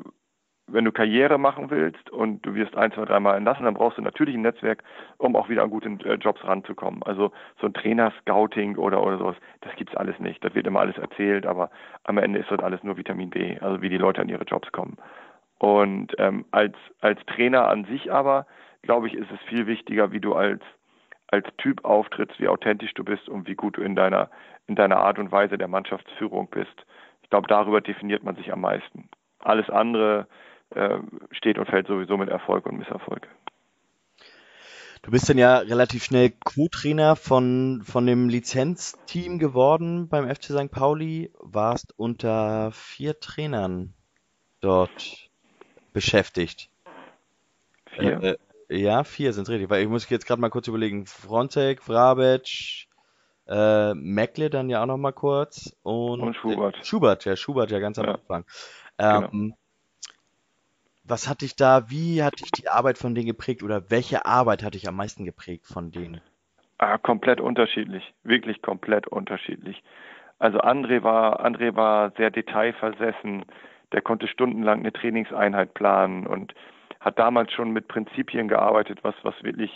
[0.67, 4.01] wenn du Karriere machen willst und du wirst ein, zwei, dreimal entlassen, dann brauchst du
[4.01, 4.83] natürlich ein Netzwerk,
[5.17, 7.03] um auch wieder an gute äh, Jobs ranzukommen.
[7.03, 10.43] Also so ein Trainer-Scouting oder, oder sowas, das gibt's alles nicht.
[10.43, 11.69] Das wird immer alles erzählt, aber
[12.03, 14.71] am Ende ist das alles nur Vitamin B, also wie die Leute an ihre Jobs
[14.71, 14.97] kommen.
[15.59, 18.47] Und ähm, als, als Trainer an sich aber,
[18.81, 20.61] glaube ich, ist es viel wichtiger, wie du als
[21.27, 24.29] als Typ auftrittst, wie authentisch du bist und wie gut du in deiner
[24.67, 26.85] in deiner Art und Weise der Mannschaftsführung bist
[27.31, 29.09] glaube, darüber definiert man sich am meisten.
[29.39, 30.27] Alles andere
[30.69, 30.99] äh,
[31.31, 33.27] steht und fällt sowieso mit Erfolg und Misserfolg.
[35.01, 40.69] Du bist dann ja relativ schnell Co-Trainer von, von dem Lizenzteam geworden beim FC St.
[40.69, 43.95] Pauli, warst unter vier Trainern
[44.59, 45.31] dort
[45.91, 46.69] beschäftigt.
[47.95, 48.21] Vier?
[48.21, 48.37] Äh,
[48.69, 51.07] äh, ja, vier sind richtig, weil ich muss jetzt gerade mal kurz überlegen.
[51.07, 52.87] Frontek, Vrabec,
[53.47, 56.77] äh, Meckle dann ja auch noch mal kurz und, und Schubert.
[56.77, 58.13] Äh, Schubert, ja, Schubert ja ganz am Ja.
[58.15, 58.45] Anfang.
[58.97, 59.55] Ähm, Genau.
[61.03, 64.63] Was hat dich da, wie hat dich die Arbeit von denen geprägt oder welche Arbeit
[64.63, 66.21] hat dich am meisten geprägt von denen?
[66.77, 69.83] Ah, komplett unterschiedlich, wirklich komplett unterschiedlich.
[70.39, 73.45] Also André war, André war sehr detailversessen,
[73.91, 76.53] der konnte stundenlang eine Trainingseinheit planen und
[76.99, 79.71] hat damals schon mit Prinzipien gearbeitet, was, was wirklich,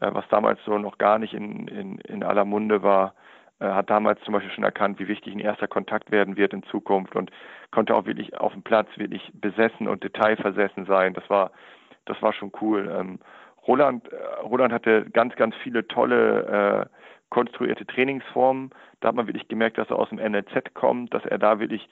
[0.00, 3.14] was damals so noch gar nicht in, in, in aller Munde war.
[3.58, 6.62] Er hat damals zum Beispiel schon erkannt, wie wichtig ein erster Kontakt werden wird in
[6.64, 7.30] Zukunft und
[7.70, 11.14] konnte auch wirklich auf dem Platz wirklich besessen und detailversessen sein.
[11.14, 11.52] Das war,
[12.04, 12.94] das war schon cool.
[12.94, 13.18] Ähm,
[13.66, 16.96] Roland, äh, Roland hatte ganz, ganz viele tolle äh,
[17.30, 18.70] konstruierte Trainingsformen.
[19.00, 21.88] Da hat man wirklich gemerkt, dass er aus dem NLZ kommt, dass er da wirklich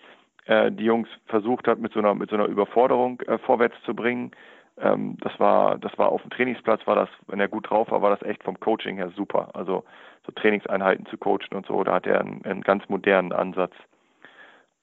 [0.47, 3.95] äh, die Jungs versucht hat, mit so einer, mit so einer Überforderung äh, vorwärts zu
[3.95, 4.33] bringen.
[4.79, 8.03] Ähm, das war, das war auf dem Trainingsplatz, war das, wenn er gut drauf war,
[8.03, 9.51] war das echt vom Coaching her super.
[9.55, 9.85] Also
[10.27, 13.75] so Trainingseinheiten zu coachen und so, da hat er einen, einen ganz modernen Ansatz.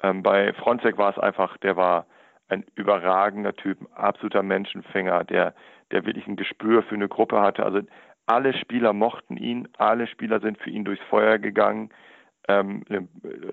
[0.02, 2.06] Ähm, bei Fronzek war es einfach, der war
[2.48, 5.54] ein überragender Typ, absoluter Menschenfänger, der,
[5.92, 7.64] der wirklich ein Gespür für eine Gruppe hatte.
[7.64, 7.82] Also
[8.26, 11.90] alle Spieler mochten ihn, alle Spieler sind für ihn durchs Feuer gegangen.
[12.48, 13.08] Ähm, eine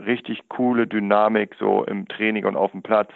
[0.05, 3.11] richtig coole Dynamik so im Training und auf dem Platz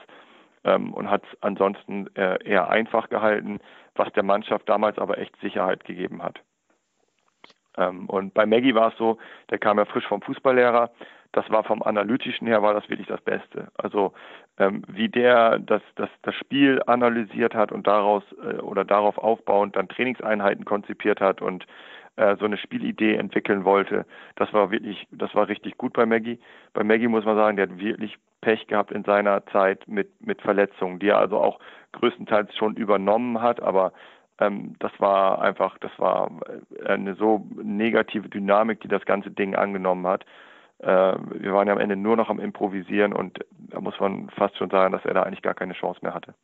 [0.65, 3.61] ähm, und hat es ansonsten äh, eher einfach gehalten,
[3.95, 6.41] was der Mannschaft damals aber echt Sicherheit gegeben hat.
[7.77, 9.19] Ähm, und bei Maggie war es so,
[9.51, 10.91] der kam ja frisch vom Fußballlehrer.
[11.33, 13.69] Das war vom Analytischen her, war das wirklich das Beste.
[13.79, 14.13] Also
[14.59, 19.77] ähm, wie der das, das, das Spiel analysiert hat und daraus äh, oder darauf aufbauend
[19.77, 21.67] dann Trainingseinheiten konzipiert hat und
[22.17, 24.05] äh, so eine Spielidee entwickeln wollte.
[24.37, 26.39] Das war wirklich, das war richtig gut bei Maggie.
[26.75, 30.43] Bei Maggie muss man sagen, der hat wirklich Pech gehabt in seiner Zeit mit, mit
[30.43, 31.59] Verletzungen, die er also auch
[31.93, 33.93] größtenteils schon übernommen hat, aber
[34.39, 36.31] ähm, das war einfach, das war
[36.85, 40.25] äh, eine so negative Dynamik, die das ganze Ding angenommen hat.
[40.79, 44.57] Äh, wir waren ja am Ende nur noch am Improvisieren und da muss man fast
[44.57, 46.35] schon sagen, dass er da eigentlich gar keine Chance mehr hatte.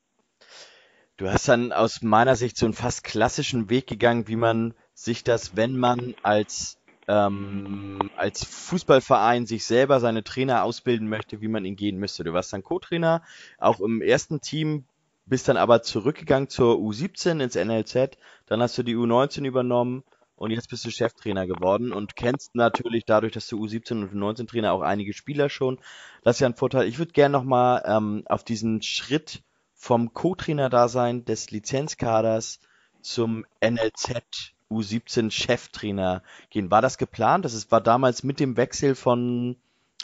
[1.17, 5.23] Du hast dann aus meiner Sicht so einen fast klassischen Weg gegangen, wie man sich
[5.23, 6.77] das, wenn man als
[7.07, 12.25] ähm, als Fußballverein sich selber seine Trainer ausbilden möchte, wie man ihn gehen müsste.
[12.25, 13.23] Du warst dann Co-Trainer,
[13.59, 14.85] auch im ersten Team,
[15.25, 20.03] bist dann aber zurückgegangen zur U17 ins NLZ, dann hast du die U19 übernommen
[20.37, 24.49] und jetzt bist du Cheftrainer geworden und kennst natürlich dadurch, dass du U17 und U19
[24.49, 25.79] Trainer auch einige Spieler schon.
[26.25, 26.89] Das ist ja ein Vorteil.
[26.89, 29.43] Ich würde gerne nochmal ähm, auf diesen Schritt
[29.75, 32.61] vom Co-Trainer-Dasein des Lizenzkaders
[33.01, 36.71] zum NLZ U17 Cheftrainer gehen.
[36.71, 37.45] War das geplant?
[37.45, 39.57] Das ist, war damals mit dem Wechsel von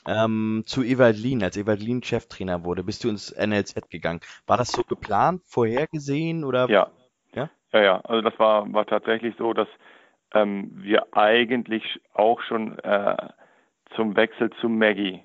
[0.06, 4.20] ähm, zu Evalin, als Evalin Cheftrainer wurde, bist du ins NLZ gegangen.
[4.46, 6.68] War das so geplant, vorhergesehen oder?
[6.68, 6.90] Ja.
[7.34, 8.00] Ja, ja, ja.
[8.00, 9.68] Also das war, war tatsächlich so, dass
[10.32, 13.16] ähm, wir eigentlich auch schon äh,
[13.96, 15.22] zum Wechsel zu Maggie,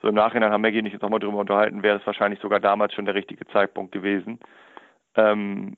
[0.00, 2.60] so im Nachhinein haben Maggie und ich uns nochmal drüber unterhalten, wäre es wahrscheinlich sogar
[2.60, 4.40] damals schon der richtige Zeitpunkt gewesen.
[5.14, 5.76] Ähm,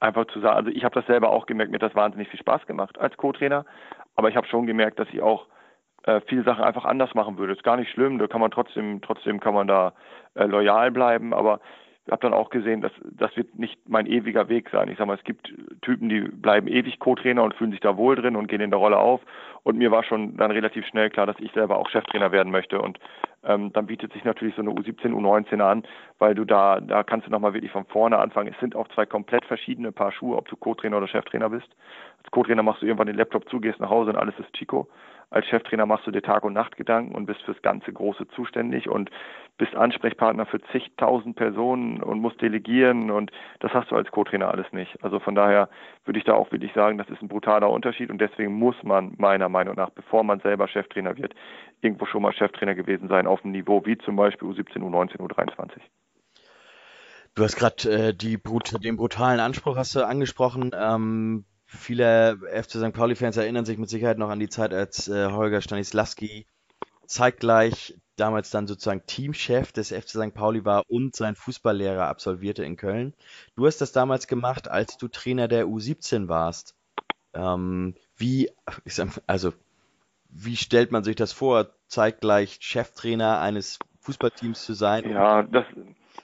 [0.00, 2.40] einfach zu sagen, also ich habe das selber auch gemerkt, mir hat das wahnsinnig viel
[2.40, 3.64] Spaß gemacht als Co-Trainer,
[4.16, 5.46] aber ich habe schon gemerkt, dass ich auch
[6.04, 7.52] äh, viele Sachen einfach anders machen würde.
[7.52, 9.92] Ist gar nicht schlimm, da kann man trotzdem, trotzdem kann man da
[10.34, 11.60] äh, loyal bleiben, aber
[12.10, 14.88] habe dann auch gesehen, dass das wird nicht mein ewiger Weg sein.
[14.88, 15.52] Ich sage mal, es gibt
[15.82, 18.78] Typen, die bleiben ewig Co-Trainer und fühlen sich da wohl drin und gehen in der
[18.78, 19.20] Rolle auf.
[19.62, 22.80] Und mir war schon dann relativ schnell klar, dass ich selber auch Cheftrainer werden möchte.
[22.80, 22.98] Und
[23.44, 25.84] ähm, dann bietet sich natürlich so eine U17, U19 an,
[26.18, 28.52] weil du da, da kannst du nochmal wirklich von vorne anfangen.
[28.52, 31.68] Es sind auch zwei komplett verschiedene Paar Schuhe, ob du Co-Trainer oder Cheftrainer bist.
[32.22, 34.88] Als Co-Trainer machst du irgendwann den Laptop zu, gehst nach Hause und alles ist Chico.
[35.30, 38.88] Als Cheftrainer machst du dir Tag und Nacht Gedanken und bist fürs ganze Große zuständig
[38.88, 39.10] und
[39.58, 44.66] bist Ansprechpartner für zigtausend Personen und musst delegieren und das hast du als Co-Trainer alles
[44.72, 45.02] nicht.
[45.04, 45.68] Also von daher
[46.04, 49.14] würde ich da auch wirklich sagen, das ist ein brutaler Unterschied und deswegen muss man
[49.18, 51.34] meiner Meinung nach, bevor man selber Cheftrainer wird,
[51.80, 55.80] irgendwo schon mal Cheftrainer gewesen sein auf einem Niveau wie zum Beispiel U17, U19, U23.
[57.36, 60.72] Du hast gerade äh, den brutalen Anspruch hast du angesprochen.
[60.74, 62.92] Ähm, Viele FC St.
[62.92, 66.44] Pauli-Fans erinnern sich mit Sicherheit noch an die Zeit, als äh, Holger Stanislawski
[67.06, 70.34] zeitgleich damals dann sozusagen Teamchef des FC St.
[70.34, 73.14] Pauli war und sein Fußballlehrer absolvierte in Köln.
[73.54, 76.74] Du hast das damals gemacht, als du Trainer der U17 warst.
[77.34, 78.50] Ähm, wie,
[79.28, 79.52] also,
[80.28, 85.08] wie stellt man sich das vor, zeitgleich Cheftrainer eines Fußballteams zu sein?
[85.08, 85.66] Ja, das,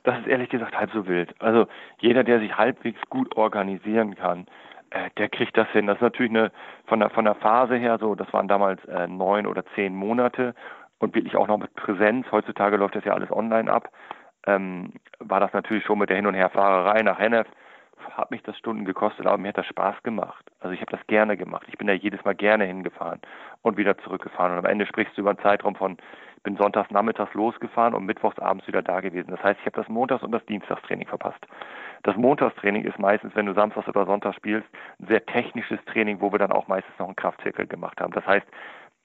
[0.03, 1.35] das ist ehrlich gesagt halb so wild.
[1.41, 1.69] Also
[2.01, 4.47] jeder, der sich halbwegs gut organisieren kann,
[4.91, 5.87] äh, der kriegt das hin.
[5.87, 6.53] Das ist natürlich eine
[6.87, 10.55] von der von der Phase her so, das waren damals äh, neun oder zehn Monate
[10.99, 12.27] und wirklich auch noch mit Präsenz.
[12.33, 13.91] Heutzutage läuft das ja alles online ab.
[14.47, 17.49] Ähm, war das natürlich schon mit der Hin- und Herfahrerei nach Hennef,
[18.17, 20.45] hat mich das Stunden gekostet, aber mir hat das Spaß gemacht.
[20.61, 21.67] Also ich habe das gerne gemacht.
[21.69, 23.21] Ich bin da jedes Mal gerne hingefahren
[23.63, 24.53] und wieder zurückgefahren.
[24.53, 25.97] Und am Ende sprichst du über einen Zeitraum von,
[26.43, 29.31] bin sonntags nachmittags losgefahren und mittwochs abends wieder da gewesen.
[29.31, 31.45] Das heißt, ich habe das Montags- und das Dienstagstraining verpasst.
[32.03, 34.67] Das Montagstraining ist meistens, wenn du Samstags oder Sonntags spielst,
[35.01, 38.13] ein sehr technisches Training, wo wir dann auch meistens noch einen Kraftzirkel gemacht haben.
[38.13, 38.47] Das heißt,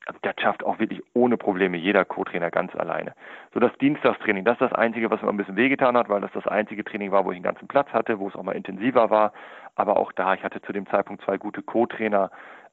[0.07, 3.13] also das schafft auch wirklich ohne Probleme jeder Co-Trainer ganz alleine.
[3.53, 6.31] So das Dienstagstraining, das ist das Einzige, was mir ein bisschen wehgetan hat, weil das
[6.33, 9.09] das einzige Training war, wo ich einen ganzen Platz hatte, wo es auch mal intensiver
[9.09, 9.31] war.
[9.75, 12.31] Aber auch da, ich hatte zu dem Zeitpunkt zwei gute Co-Trainer.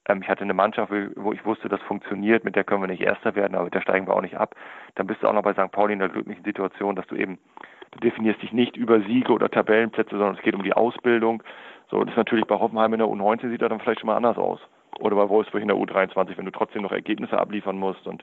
[0.08, 3.02] Ähm, ich hatte eine Mannschaft, wo ich wusste, das funktioniert, mit der können wir nicht
[3.02, 4.54] Erster werden, aber mit der steigen wir auch nicht ab.
[4.94, 5.70] Dann bist du auch noch bei St.
[5.70, 7.38] Pauli in der glücklichen Situation, dass du eben
[7.92, 11.42] Du definierst dich nicht über Siege oder Tabellenplätze, sondern es geht um die Ausbildung.
[11.90, 14.16] So, das ist natürlich bei Hoffenheim in der U19 sieht das dann vielleicht schon mal
[14.16, 14.60] anders aus.
[15.00, 18.06] Oder bei Wolfsburg in der U23, wenn du trotzdem noch Ergebnisse abliefern musst.
[18.06, 18.22] Und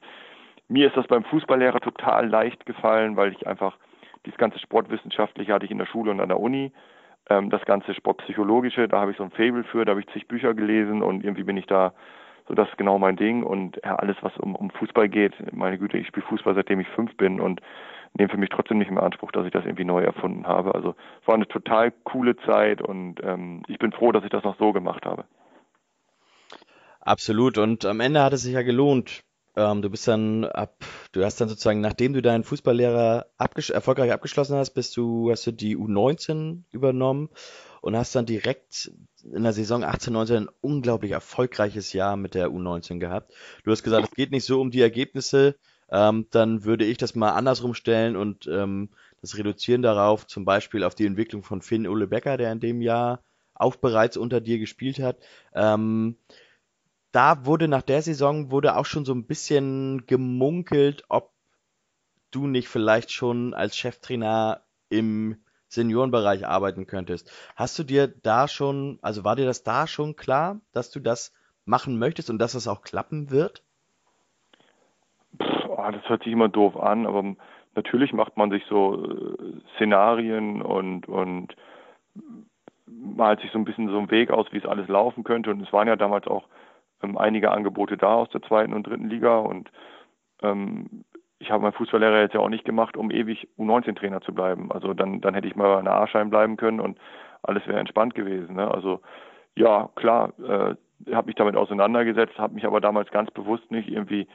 [0.67, 3.77] mir ist das beim Fußballlehrer total leicht gefallen, weil ich einfach
[4.25, 6.71] dieses ganze Sportwissenschaftliche hatte ich in der Schule und an der Uni.
[7.29, 10.27] Ähm, das ganze Sportpsychologische, da habe ich so ein Fable für, da habe ich zig
[10.27, 11.93] Bücher gelesen und irgendwie bin ich da,
[12.47, 13.43] so das ist genau mein Ding.
[13.43, 16.87] Und ja, alles, was um, um Fußball geht, meine Güte, ich spiele Fußball seitdem ich
[16.89, 17.61] fünf bin und
[18.17, 20.73] nehme für mich trotzdem nicht mehr Anspruch, dass ich das irgendwie neu erfunden habe.
[20.73, 24.43] Also es war eine total coole Zeit und ähm, ich bin froh, dass ich das
[24.43, 25.25] noch so gemacht habe.
[27.01, 27.57] Absolut.
[27.57, 29.23] Und am Ende hat es sich ja gelohnt.
[29.55, 34.11] Ähm, du bist dann ab, du hast dann sozusagen, nachdem du deinen Fußballlehrer abgesch erfolgreich
[34.11, 37.29] abgeschlossen hast, bist du, hast du die U19 übernommen
[37.81, 38.91] und hast dann direkt
[39.23, 43.33] in der Saison 18, 19 ein unglaublich erfolgreiches Jahr mit der U19 gehabt.
[43.63, 45.55] Du hast gesagt, es geht nicht so um die Ergebnisse,
[45.89, 48.89] ähm, dann würde ich das mal andersrum stellen und ähm,
[49.21, 52.81] das reduzieren darauf, zum Beispiel auf die Entwicklung von Finn Ole Becker, der in dem
[52.81, 53.23] Jahr
[53.53, 55.17] auch bereits unter dir gespielt hat.
[55.53, 56.17] Ähm,
[57.11, 61.31] da wurde nach der Saison wurde auch schon so ein bisschen gemunkelt, ob
[62.31, 65.37] du nicht vielleicht schon als Cheftrainer im
[65.69, 67.31] Seniorenbereich arbeiten könntest.
[67.55, 71.31] Hast du dir da schon, also war dir das da schon klar, dass du das
[71.65, 73.63] machen möchtest und dass das auch klappen wird?
[75.85, 77.35] Oh, das hört sich immer doof an, aber
[77.75, 81.55] natürlich macht man sich so äh, Szenarien und, und
[82.87, 85.51] malt sich so ein bisschen so einen Weg aus, wie es alles laufen könnte.
[85.51, 86.47] Und es waren ja damals auch
[87.03, 89.37] ähm, einige Angebote da aus der zweiten und dritten Liga.
[89.39, 89.71] Und
[90.41, 91.03] ähm,
[91.39, 94.71] ich habe meinen Fußballlehrer jetzt ja auch nicht gemacht, um ewig U19-Trainer zu bleiben.
[94.71, 96.97] Also dann, dann hätte ich mal in der A-Schein bleiben können und
[97.43, 98.55] alles wäre entspannt gewesen.
[98.55, 98.69] Ne?
[98.69, 99.01] Also
[99.55, 100.75] ja, klar, äh,
[101.13, 104.27] habe mich damit auseinandergesetzt, habe mich aber damals ganz bewusst nicht irgendwie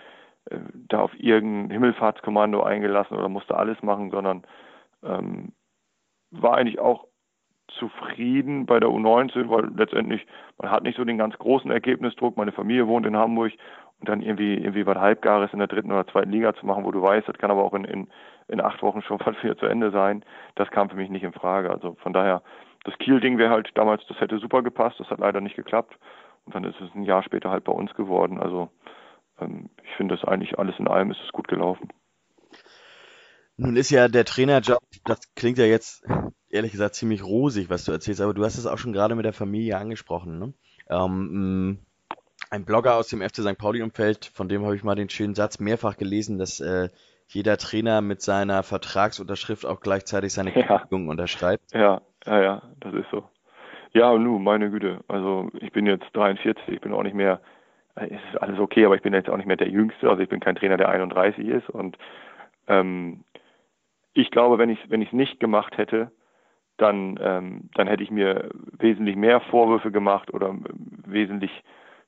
[0.89, 4.43] da auf irgendein Himmelfahrtskommando eingelassen oder musste alles machen, sondern
[5.03, 5.53] ähm,
[6.31, 7.07] war eigentlich auch
[7.79, 10.27] zufrieden bei der U19, weil letztendlich
[10.59, 12.37] man hat nicht so den ganz großen Ergebnisdruck.
[12.37, 13.53] Meine Familie wohnt in Hamburg
[14.01, 16.91] und dann irgendwie irgendwie was Halbgares in der dritten oder zweiten Liga zu machen, wo
[16.91, 18.09] du weißt, das kann aber auch in, in,
[18.49, 20.25] in acht Wochen schon fast wieder zu Ende sein,
[20.57, 21.71] das kam für mich nicht in Frage.
[21.71, 22.43] Also von daher,
[22.85, 25.97] das Kiel-Ding wäre halt damals, das hätte super gepasst, das hat leider nicht geklappt.
[26.47, 28.41] Und dann ist es ein Jahr später halt bei uns geworden.
[28.41, 28.71] Also
[29.83, 31.89] ich finde das eigentlich alles in allem ist es gut gelaufen.
[33.57, 36.05] Nun ist ja der Trainerjob, das klingt ja jetzt
[36.49, 39.25] ehrlich gesagt ziemlich rosig, was du erzählst, aber du hast es auch schon gerade mit
[39.25, 40.39] der Familie angesprochen.
[40.39, 40.55] Ne?
[40.89, 41.79] Ähm,
[42.51, 43.59] ein Blogger aus dem FC St.
[43.59, 46.89] Pauli-Umfeld, von dem habe ich mal den schönen Satz mehrfach gelesen, dass äh,
[47.29, 51.11] jeder Trainer mit seiner Vertragsunterschrift auch gleichzeitig seine Kündigung ja.
[51.11, 51.73] unterschreibt.
[51.73, 53.25] Ja, ja, ja, das ist so.
[53.93, 55.01] Ja, nu, meine Güte.
[55.09, 57.41] Also ich bin jetzt 43, ich bin auch nicht mehr,
[58.09, 60.41] ist alles okay, aber ich bin jetzt auch nicht mehr der Jüngste, also ich bin
[60.41, 61.97] kein Trainer, der 31 ist und
[62.69, 63.25] ähm,
[64.15, 66.11] ich glaube, wenn ich wenn es nicht gemacht hätte,
[66.77, 70.55] dann ähm, dann hätte ich mir wesentlich mehr Vorwürfe gemacht oder
[71.07, 71.51] wesentlich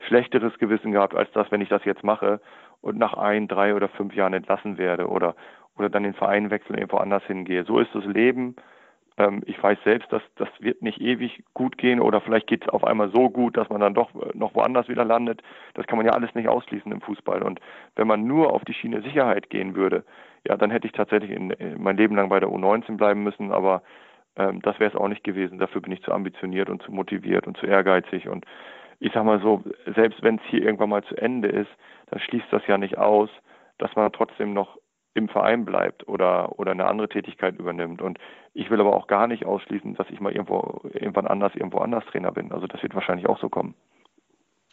[0.07, 2.41] schlechteres Gewissen gehabt als das, wenn ich das jetzt mache
[2.81, 5.37] und nach ein, drei oder fünf Jahren entlassen werde oder
[5.77, 7.65] oder dann den Verein wechseln und irgendwo anders hingehe.
[7.65, 8.57] So ist das Leben.
[9.23, 12.69] Ähm, ich weiß selbst, dass das wird nicht ewig gut gehen oder vielleicht geht es
[12.69, 15.43] auf einmal so gut, dass man dann doch äh, noch woanders wieder landet.
[15.75, 17.43] Das kann man ja alles nicht ausschließen im Fußball.
[17.43, 17.61] Und
[17.97, 20.05] wenn man nur auf die Schiene Sicherheit gehen würde,
[20.47, 23.53] ja, dann hätte ich tatsächlich in, in mein Leben lang bei der U19 bleiben müssen,
[23.53, 23.83] aber
[24.37, 25.59] ähm, das wäre es auch nicht gewesen.
[25.59, 28.29] Dafür bin ich zu ambitioniert und zu motiviert und zu ehrgeizig.
[28.29, 28.45] Und
[28.99, 29.63] ich sag mal so,
[29.95, 31.71] selbst wenn es hier irgendwann mal zu Ende ist,
[32.11, 33.31] dann schließt das ja nicht aus,
[33.79, 34.79] dass man trotzdem noch
[35.15, 38.01] im Verein bleibt oder, oder eine andere Tätigkeit übernimmt.
[38.01, 38.19] Und
[38.55, 42.05] ich will aber auch gar nicht ausschließen, dass ich mal irgendwo, irgendwann anders, irgendwo anders
[42.07, 42.53] Trainer bin.
[42.53, 43.75] Also das wird wahrscheinlich auch so kommen.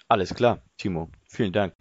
[0.08, 1.10] Alles klar, Timo.
[1.28, 1.74] Vielen Dank.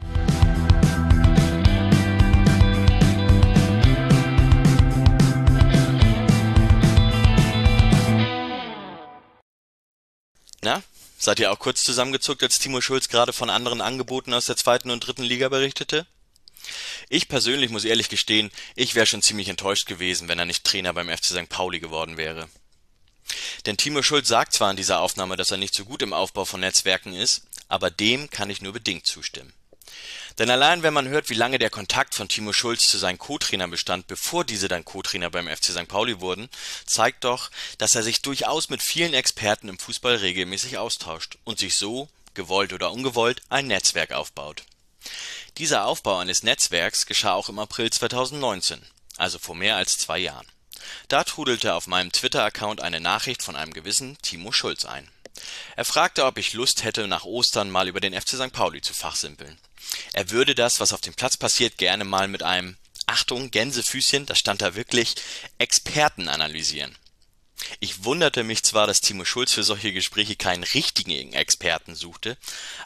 [10.61, 10.83] Na,
[11.17, 14.91] seid ihr auch kurz zusammengezuckt, als Timo Schulz gerade von anderen Angeboten aus der zweiten
[14.91, 16.05] und dritten Liga berichtete?
[17.09, 20.93] Ich persönlich muss ehrlich gestehen, ich wäre schon ziemlich enttäuscht gewesen, wenn er nicht Trainer
[20.93, 21.49] beim FC St.
[21.49, 22.49] Pauli geworden wäre.
[23.67, 26.45] Denn Timo Schulz sagt zwar in dieser Aufnahme, dass er nicht so gut im Aufbau
[26.45, 29.53] von Netzwerken ist, aber dem kann ich nur bedingt zustimmen.
[30.39, 33.71] Denn allein wenn man hört, wie lange der Kontakt von Timo Schulz zu seinen Co-Trainern
[33.71, 35.89] bestand, bevor diese dann Co-Trainer beim FC St.
[35.89, 36.49] Pauli wurden,
[36.87, 41.75] zeigt doch, dass er sich durchaus mit vielen Experten im Fußball regelmäßig austauscht und sich
[41.75, 44.63] so, gewollt oder ungewollt, ein Netzwerk aufbaut.
[45.57, 48.81] Dieser Aufbau eines Netzwerks geschah auch im April 2019,
[49.17, 50.47] also vor mehr als zwei Jahren.
[51.09, 55.09] Da trudelte auf meinem Twitter-Account eine Nachricht von einem gewissen Timo Schulz ein.
[55.77, 58.53] Er fragte, ob ich Lust hätte, nach Ostern mal über den FC St.
[58.53, 59.59] Pauli zu fachsimpeln.
[60.13, 64.39] Er würde das, was auf dem Platz passiert, gerne mal mit einem Achtung, Gänsefüßchen, das
[64.39, 65.15] stand da wirklich,
[65.59, 66.97] Experten analysieren.
[67.81, 72.37] Ich wunderte mich zwar, dass Timo Schulz für solche Gespräche keinen richtigen Experten suchte,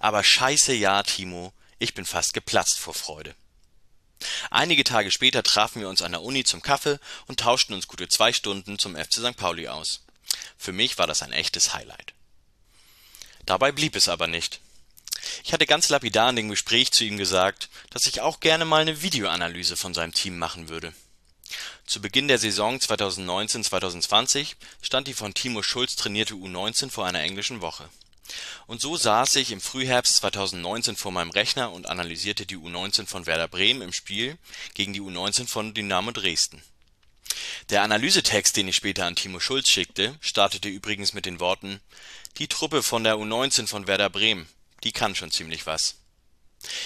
[0.01, 1.53] aber scheiße ja, Timo,
[1.83, 3.35] ich bin fast geplatzt vor Freude.
[4.51, 8.09] Einige Tage später trafen wir uns an der Uni zum Kaffee und tauschten uns gute
[8.09, 9.37] zwei Stunden zum FC St.
[9.37, 10.05] Pauli aus.
[10.57, 12.14] Für mich war das ein echtes Highlight.
[13.47, 14.61] Dabei blieb es aber nicht.
[15.43, 18.83] Ich hatte ganz lapidar in dem Gespräch zu ihm gesagt, dass ich auch gerne mal
[18.83, 20.95] eine Videoanalyse von seinem Team machen würde.
[21.85, 27.61] Zu Beginn der Saison 2019/2020 stand die von Timo Schulz trainierte U19 vor einer englischen
[27.61, 27.89] Woche.
[28.66, 33.27] Und so saß ich im Frühherbst 2019 vor meinem Rechner und analysierte die U19 von
[33.27, 34.39] Werder Bremen im Spiel
[34.75, 36.62] gegen die U19 von Dynamo Dresden.
[37.70, 41.81] Der Analysetext, den ich später an Timo Schulz schickte, startete übrigens mit den Worten
[42.39, 44.49] Die Truppe von der U19 von Werder Bremen,
[44.85, 45.97] die kann schon ziemlich was.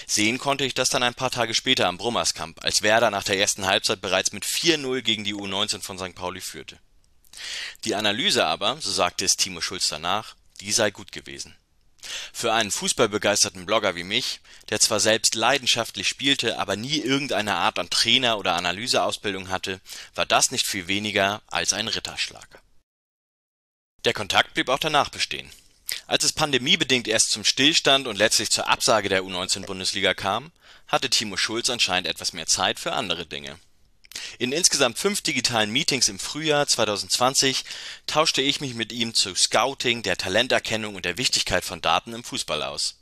[0.06, 3.38] Sehen konnte ich das dann ein paar Tage später am Brummerskamp, als Werder nach der
[3.38, 6.14] ersten Halbzeit bereits mit 4-0 gegen die U19 von St.
[6.14, 6.78] Pauli führte.
[7.84, 11.56] Die Analyse aber, so sagte es Timo Schulz danach, die sei gut gewesen.
[12.32, 17.78] Für einen fußballbegeisterten Blogger wie mich, der zwar selbst leidenschaftlich spielte, aber nie irgendeine Art
[17.78, 19.80] an Trainer oder Analyseausbildung hatte,
[20.14, 22.62] war das nicht viel weniger als ein Ritterschlag.
[24.04, 25.50] Der Kontakt blieb auch danach bestehen.
[26.06, 30.52] Als es pandemiebedingt erst zum Stillstand und letztlich zur Absage der U19-Bundesliga kam,
[30.88, 33.58] hatte Timo Schulz anscheinend etwas mehr Zeit für andere Dinge.
[34.38, 37.64] In insgesamt fünf digitalen Meetings im Frühjahr 2020
[38.06, 42.24] tauschte ich mich mit ihm zu Scouting, der Talenterkennung und der Wichtigkeit von Daten im
[42.24, 42.98] Fußball aus.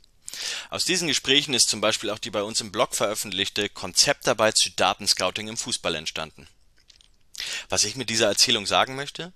[0.69, 4.69] Aus diesen Gesprächen ist zum Beispiel auch die bei uns im Blog veröffentlichte Konzeptarbeit zu
[4.71, 6.47] Datenscouting im Fußball entstanden.
[7.69, 9.33] Was ich mit dieser Erzählung sagen möchte?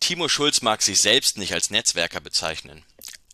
[0.00, 2.84] Timo Schulz mag sich selbst nicht als Netzwerker bezeichnen.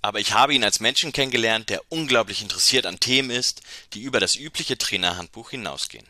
[0.03, 3.62] Aber ich habe ihn als Menschen kennengelernt, der unglaublich interessiert an Themen ist,
[3.94, 6.07] die über das übliche Trainerhandbuch hinausgehen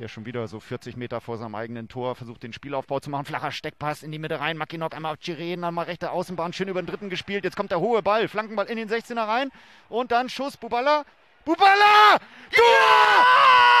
[0.00, 3.26] der schon wieder so 40 Meter vor seinem eigenen Tor versucht, den Spielaufbau zu machen.
[3.26, 4.56] Flacher Steckpass in die Mitte rein.
[4.56, 7.44] Mackinock einmal auf Chiren, dann mal rechte Außenbahn, schön über den dritten gespielt.
[7.44, 9.50] Jetzt kommt der hohe Ball, Flankenball in den 16er rein.
[9.88, 11.04] Und dann Schuss, Buballa.
[11.44, 12.18] Buballa!
[12.50, 12.64] Tor!
[12.64, 13.26] Ja!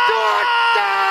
[0.06, 0.42] Tor!
[0.74, 1.10] Daniel!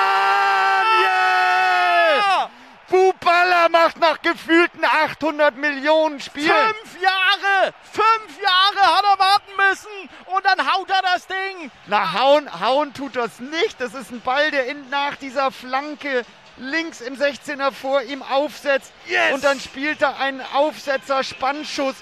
[3.60, 6.46] Buballa macht nach gefühlten 800 Millionen Spielen.
[6.46, 7.74] Fünf Jahre!
[7.92, 11.70] Fünf Jahre hat er warten müssen und dann haut er das Ding.
[11.86, 13.80] Na, hauen, hauen tut das nicht.
[13.80, 16.24] Das ist ein Ball, der in, nach dieser Flanke
[16.56, 18.92] links im 16er vor ihm aufsetzt.
[19.06, 19.34] Yes.
[19.34, 21.96] Und dann spielt er einen Aufsetzer, Spannschuss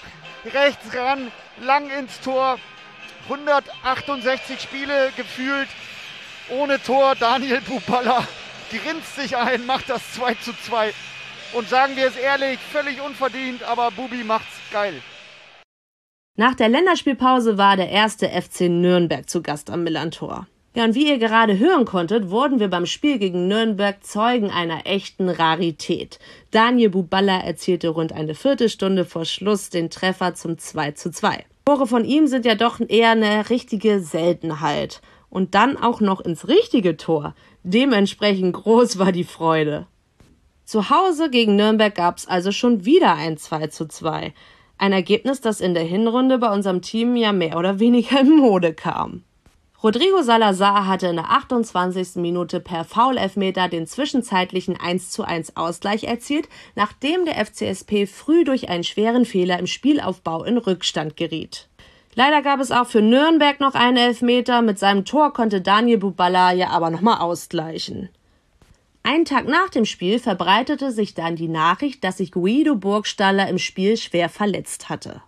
[0.45, 1.31] rechts ran,
[1.61, 2.59] lang ins Tor.
[3.25, 5.69] 168 Spiele gefühlt
[6.49, 7.15] ohne Tor.
[7.15, 8.27] Daniel Buballa
[8.71, 10.93] grinst sich ein, macht das 2 zu 2.
[11.53, 14.93] Und sagen wir es ehrlich, völlig unverdient, aber Bubi macht's geil.
[16.37, 20.47] Nach der Länderspielpause war der erste FC Nürnberg zu Gast am Millantor.
[20.75, 24.85] Ja, und wie ihr gerade hören konntet, wurden wir beim Spiel gegen Nürnberg Zeugen einer
[24.85, 26.19] echten Rarität.
[26.51, 31.43] Daniel Buballa erzielte rund eine Viertelstunde vor Schluss den Treffer zum 2 zu 2.
[31.65, 35.01] Tore von ihm sind ja doch eher eine richtige Seltenheit.
[35.29, 37.35] Und dann auch noch ins richtige Tor.
[37.63, 39.87] Dementsprechend groß war die Freude.
[40.69, 44.35] Zu Hause gegen Nürnberg gab es also schon wieder ein 2 zu 2.
[44.77, 48.75] Ein Ergebnis, das in der Hinrunde bei unserem Team ja mehr oder weniger in Mode
[48.75, 49.23] kam.
[49.83, 52.17] Rodrigo Salazar hatte in der 28.
[52.17, 58.69] Minute per Foul-Elfmeter den zwischenzeitlichen 1 zu 1 Ausgleich erzielt, nachdem der FCSP früh durch
[58.69, 61.67] einen schweren Fehler im Spielaufbau in Rückstand geriet.
[62.13, 64.61] Leider gab es auch für Nürnberg noch einen Elfmeter.
[64.61, 68.09] Mit seinem Tor konnte Daniel Bubala ja aber nochmal ausgleichen.
[69.03, 73.57] Einen Tag nach dem Spiel verbreitete sich dann die Nachricht, dass sich Guido Burgstaller im
[73.57, 75.21] Spiel schwer verletzt hatte.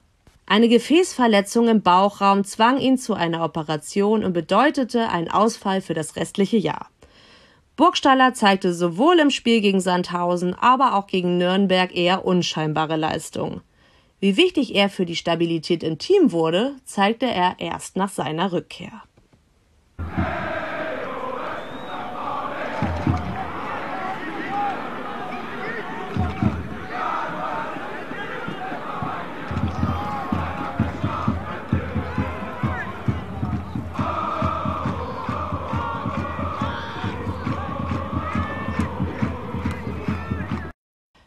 [0.45, 6.17] Eine Gefäßverletzung im Bauchraum zwang ihn zu einer Operation und bedeutete einen Ausfall für das
[6.17, 6.89] restliche Jahr.
[7.78, 13.61] Burgstaller zeigte sowohl im Spiel gegen Sandhausen, aber auch gegen Nürnberg eher unscheinbare Leistungen.
[14.19, 19.01] Wie wichtig er für die Stabilität im Team wurde, zeigte er erst nach seiner Rückkehr.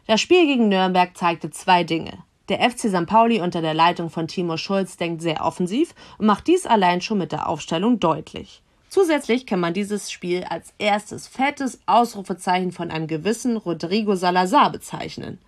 [0.07, 2.19] Das Spiel gegen Nürnberg zeigte zwei Dinge.
[2.47, 3.07] Der FC St.
[3.07, 7.17] Pauli unter der Leitung von Timo Schulz denkt sehr offensiv und macht dies allein schon
[7.17, 8.61] mit der Aufstellung deutlich.
[8.89, 15.39] Zusätzlich kann man dieses Spiel als erstes fettes Ausrufezeichen von einem gewissen Rodrigo Salazar bezeichnen,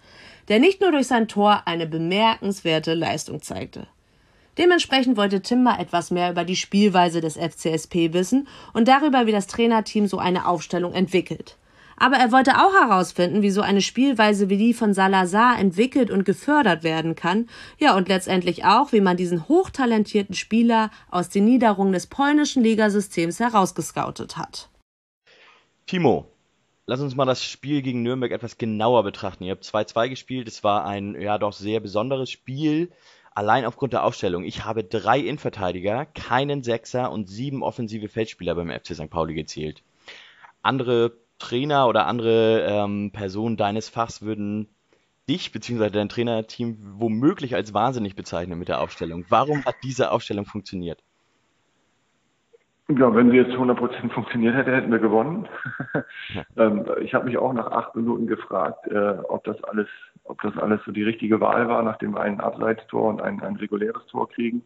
[0.48, 3.86] der nicht nur durch sein Tor eine bemerkenswerte Leistung zeigte.
[4.58, 9.32] Dementsprechend wollte Tim mal etwas mehr über die Spielweise des FCSP wissen und darüber, wie
[9.32, 11.58] das Trainerteam so eine Aufstellung entwickelt.
[12.00, 16.26] Aber er wollte auch herausfinden, wie so eine Spielweise wie die von Salazar entwickelt und
[16.26, 17.50] gefördert werden kann.
[17.80, 23.40] Ja, und letztendlich auch, wie man diesen hochtalentierten Spieler aus den Niederungen des polnischen Ligasystems
[23.40, 24.70] herausgescoutet hat.
[25.88, 26.32] Timo,
[26.86, 29.44] lass uns mal das Spiel gegen Nürnberg etwas genauer betrachten.
[29.44, 30.48] Ihr habt 2-2 gespielt.
[30.48, 32.92] Es war ein, ja, doch sehr besonderes Spiel.
[33.34, 34.44] Allein aufgrund der Aufstellung.
[34.44, 39.10] Ich habe drei Innenverteidiger, keinen Sechser und sieben offensive Feldspieler beim FC St.
[39.10, 39.82] Pauli gezählt.
[40.62, 44.68] Andere Trainer oder andere ähm, Personen deines Fachs würden
[45.30, 45.90] dich bzw.
[45.90, 49.26] dein Trainerteam womöglich als wahnsinnig bezeichnen mit der Aufstellung.
[49.30, 51.04] Warum hat diese Aufstellung funktioniert?
[52.90, 55.50] Ja, wenn sie jetzt 100% funktioniert hätte, hätten wir gewonnen.
[56.58, 59.90] ähm, ich habe mich auch nach acht Minuten gefragt, äh, ob das alles,
[60.24, 63.58] ob das alles so die richtige Wahl war, nachdem wir ein Abseitstor und ein, ein
[63.58, 64.64] reguläres Tor kriegen.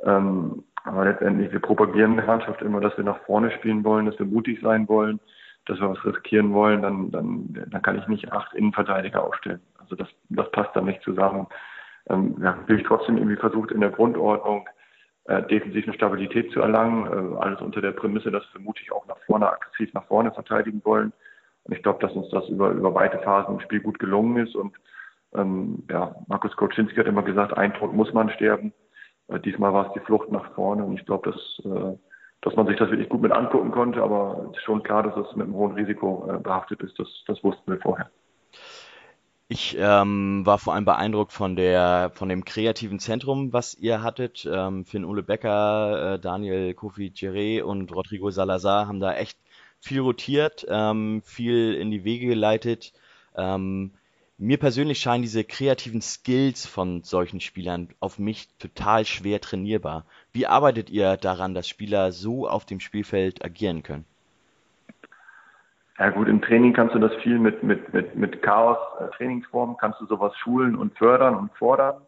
[0.00, 4.18] Ähm, aber letztendlich, wir propagieren der Mannschaft immer, dass wir nach vorne spielen wollen, dass
[4.18, 5.20] wir mutig sein wollen
[5.66, 9.60] dass wir was riskieren wollen, dann, dann, dann kann ich nicht acht Innenverteidiger aufstellen.
[9.78, 11.46] Also das, das passt dann nicht zusammen.
[12.08, 14.68] Ähm, wir haben natürlich trotzdem irgendwie versucht, in der Grundordnung
[15.24, 17.06] äh, defensiv eine Stabilität zu erlangen.
[17.06, 20.80] Äh, alles unter der Prämisse, dass wir mutig auch nach vorne, aggressiv nach vorne verteidigen
[20.84, 21.12] wollen.
[21.64, 24.54] Und ich glaube, dass uns das über, über weite Phasen im Spiel gut gelungen ist.
[24.54, 24.76] Und
[25.34, 28.72] ähm, ja, Markus Koczynski hat immer gesagt, ein muss man sterben.
[29.28, 30.84] Äh, diesmal war es die Flucht nach vorne.
[30.84, 31.96] Und ich glaube, dass, äh,
[32.46, 34.00] dass man sich das wirklich gut mit angucken konnte.
[34.00, 36.96] Aber schon klar, dass es mit einem hohen Risiko äh, behaftet ist.
[36.96, 38.08] Das, das wussten wir vorher.
[39.48, 44.48] Ich ähm, war vor allem beeindruckt von der von dem kreativen Zentrum, was ihr hattet.
[44.50, 49.38] Ähm, Finn Ole Becker, äh, Daniel Kofi Giré und Rodrigo Salazar haben da echt
[49.80, 52.92] viel rotiert, ähm, viel in die Wege geleitet.
[53.36, 53.94] Ähm,
[54.38, 60.04] mir persönlich scheinen diese kreativen Skills von solchen Spielern auf mich total schwer trainierbar.
[60.32, 64.04] Wie arbeitet ihr daran, dass Spieler so auf dem Spielfeld agieren können?
[65.98, 70.00] Ja gut, im Training kannst du das viel mit, mit, mit, mit Chaos-Trainingsformen, äh, kannst
[70.00, 72.02] du sowas schulen und fördern und fordern.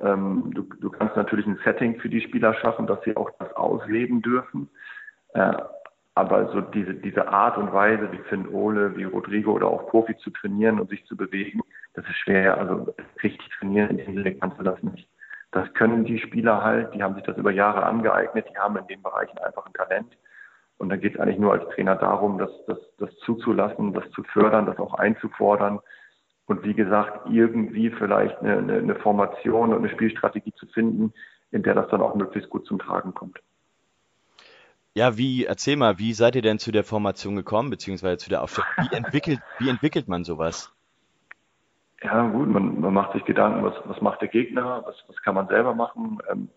[0.00, 3.52] Ähm, du, du kannst natürlich ein Setting für die Spieler schaffen, dass sie auch das
[3.54, 4.70] ausleben dürfen.
[5.34, 5.52] Äh,
[6.18, 10.16] aber so diese, diese Art und Weise, wie Finn Ole, wie Rodrigo oder auch Profi
[10.16, 11.60] zu trainieren und sich zu bewegen,
[11.94, 12.58] das ist schwer.
[12.58, 12.92] Also
[13.22, 15.08] richtig trainieren in dem Sinne kannst du das nicht.
[15.52, 18.86] Das können die Spieler halt, die haben sich das über Jahre angeeignet, die haben in
[18.88, 20.18] den Bereichen einfach ein Talent.
[20.76, 24.24] Und dann geht es eigentlich nur als Trainer darum, das, das, das zuzulassen, das zu
[24.24, 25.78] fördern, das auch einzufordern.
[26.46, 31.12] Und wie gesagt, irgendwie vielleicht eine, eine Formation und eine Spielstrategie zu finden,
[31.52, 33.40] in der das dann auch möglichst gut zum Tragen kommt.
[34.94, 38.42] Ja, wie, erzähl mal, wie seid ihr denn zu der Formation gekommen, beziehungsweise zu der
[38.42, 38.68] Aufstellung?
[38.90, 40.72] Wie entwickelt, wie entwickelt man sowas?
[42.02, 45.34] Ja, gut, man, man macht sich Gedanken, was, was macht der Gegner, was, was kann
[45.34, 46.18] man selber machen.
[46.30, 46.48] Ähm,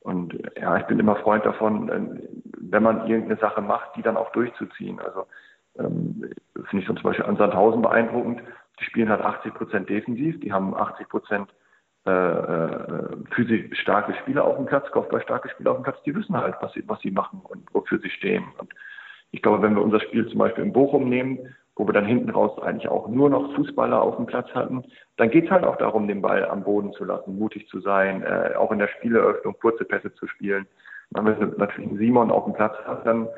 [0.00, 2.20] und ja, ich bin immer Freund davon, ähm,
[2.58, 5.00] wenn man irgendeine Sache macht, die dann auch durchzuziehen.
[5.00, 5.26] Also
[5.78, 8.42] ähm, finde ich zum Beispiel an Sandhausen beeindruckend.
[8.80, 11.50] Die spielen halt 80 Prozent defensiv, die haben 80 Prozent
[12.08, 16.54] äh, äh, starke Spieler auf dem Platz, Kopfball-starke Spieler auf dem Platz, die wissen halt,
[16.60, 18.44] was sie, was sie machen und wofür sie stehen.
[18.58, 18.72] Und
[19.30, 22.30] ich glaube, wenn wir unser Spiel zum Beispiel in Bochum nehmen, wo wir dann hinten
[22.30, 24.84] raus eigentlich auch nur noch Fußballer auf dem Platz hatten,
[25.16, 28.22] dann geht es halt auch darum, den Ball am Boden zu lassen, mutig zu sein,
[28.22, 30.66] äh, auch in der Spieleröffnung kurze Pässe zu spielen.
[31.10, 33.28] Wenn du natürlich einen Simon auf dem Platz hast, dann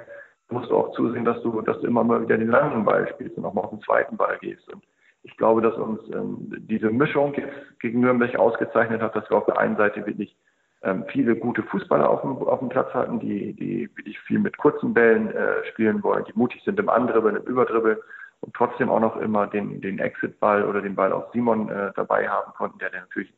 [0.49, 3.37] musst du auch zusehen, dass du, dass du immer mal wieder den langen Ball spielst
[3.37, 4.73] und auch mal auf den zweiten Ball gehst.
[4.73, 4.83] Und
[5.23, 6.37] ich glaube, dass uns ähm,
[6.69, 10.35] diese Mischung jetzt gegen Nürnberg ausgezeichnet hat, dass wir auf der einen Seite wirklich
[10.83, 14.57] ähm, viele gute Fußballer auf dem, auf dem Platz hatten, die, die wirklich viel mit
[14.57, 17.99] kurzen Bällen äh, spielen wollen, die mutig sind im Andribbeln, im Überdribbeln
[18.41, 22.29] und trotzdem auch noch immer den, den Exit-Ball oder den Ball auf Simon äh, dabei
[22.29, 23.33] haben konnten, der den natürlich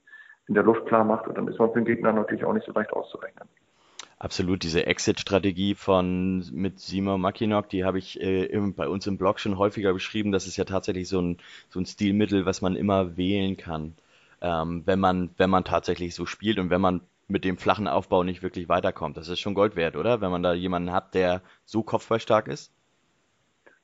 [0.46, 1.26] in der Luft klar macht.
[1.26, 3.48] Und dann ist man für den Gegner natürlich auch nicht so leicht auszurechnen.
[4.22, 9.18] Absolut, diese Exit-Strategie von mit Simon Mackinock, die habe ich äh, im, bei uns im
[9.18, 10.30] Blog schon häufiger beschrieben.
[10.30, 11.38] Das ist ja tatsächlich so ein,
[11.70, 13.96] so ein Stilmittel, was man immer wählen kann,
[14.40, 18.22] ähm, wenn man, wenn man tatsächlich so spielt und wenn man mit dem flachen Aufbau
[18.22, 19.16] nicht wirklich weiterkommt.
[19.16, 20.20] Das ist schon Gold wert, oder?
[20.20, 22.72] Wenn man da jemanden hat, der so kopfballstark ist.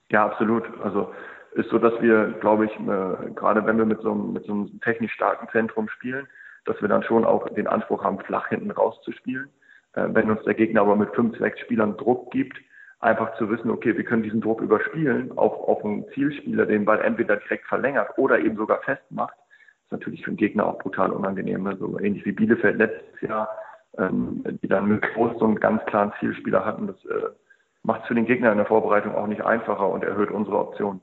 [0.09, 0.63] Ja, absolut.
[0.85, 1.13] Also
[1.55, 4.81] ist so, dass wir, glaube ich, äh, gerade wenn wir mit so, mit so einem
[4.83, 6.29] technisch starken Zentrum spielen,
[6.65, 9.49] dass wir dann schon auch den Anspruch haben, flach hinten rauszuspielen.
[9.99, 12.57] Äh, wenn uns der Gegner aber mit fünf, sechs Spielern Druck gibt,
[13.01, 17.01] einfach zu wissen, okay, wir können diesen Druck überspielen auf, auf einen Zielspieler, den Ball
[17.01, 19.35] entweder direkt verlängert oder eben sogar festmacht,
[19.85, 21.63] ist natürlich für den Gegner auch brutal unangenehm.
[21.63, 21.77] Ne?
[21.79, 23.49] So ähnlich wie Bielefeld letztes Jahr,
[23.97, 26.89] ähm, die dann mit so einen ganz klaren Zielspieler hatten.
[26.89, 27.31] Das äh,
[27.83, 31.01] macht es für den Gegner in der Vorbereitung auch nicht einfacher und erhöht unsere Optionen.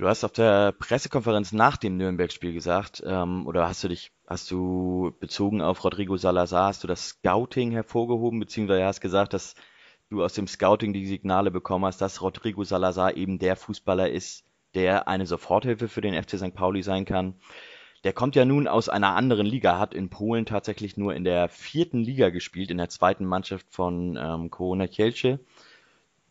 [0.00, 4.50] Du hast auf der Pressekonferenz nach dem Nürnberg-Spiel gesagt, ähm, oder hast du dich, hast
[4.50, 9.56] du bezogen auf Rodrigo Salazar, hast du das Scouting hervorgehoben, beziehungsweise hast gesagt, dass
[10.08, 14.46] du aus dem Scouting die Signale bekommen hast, dass Rodrigo Salazar eben der Fußballer ist,
[14.72, 16.54] der eine Soforthilfe für den FC St.
[16.54, 17.34] Pauli sein kann.
[18.02, 21.50] Der kommt ja nun aus einer anderen Liga, hat in Polen tatsächlich nur in der
[21.50, 25.40] vierten Liga gespielt, in der zweiten Mannschaft von ähm, Korona Kielce,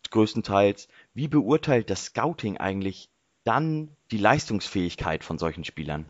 [0.09, 0.87] größtenteils.
[1.13, 3.11] Wie beurteilt das Scouting eigentlich
[3.43, 6.05] dann die Leistungsfähigkeit von solchen Spielern?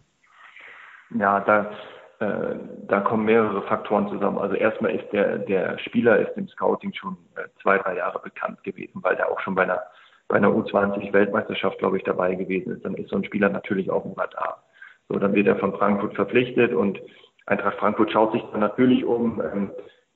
[1.11, 1.71] Ja, da,
[2.19, 2.55] äh,
[2.87, 4.37] da kommen mehrere Faktoren zusammen.
[4.37, 8.63] Also erstmal ist der, der Spieler ist im Scouting schon äh, zwei, drei Jahre bekannt
[8.63, 9.81] gewesen, weil der auch schon bei einer,
[10.27, 12.85] bei einer U20-Weltmeisterschaft, glaube ich, dabei gewesen ist.
[12.85, 14.63] Dann ist so ein Spieler natürlich auch im Radar.
[15.07, 16.99] So, dann wird er von Frankfurt verpflichtet und
[17.47, 19.71] Eintracht Frankfurt schaut sich dann natürlich um, ähm,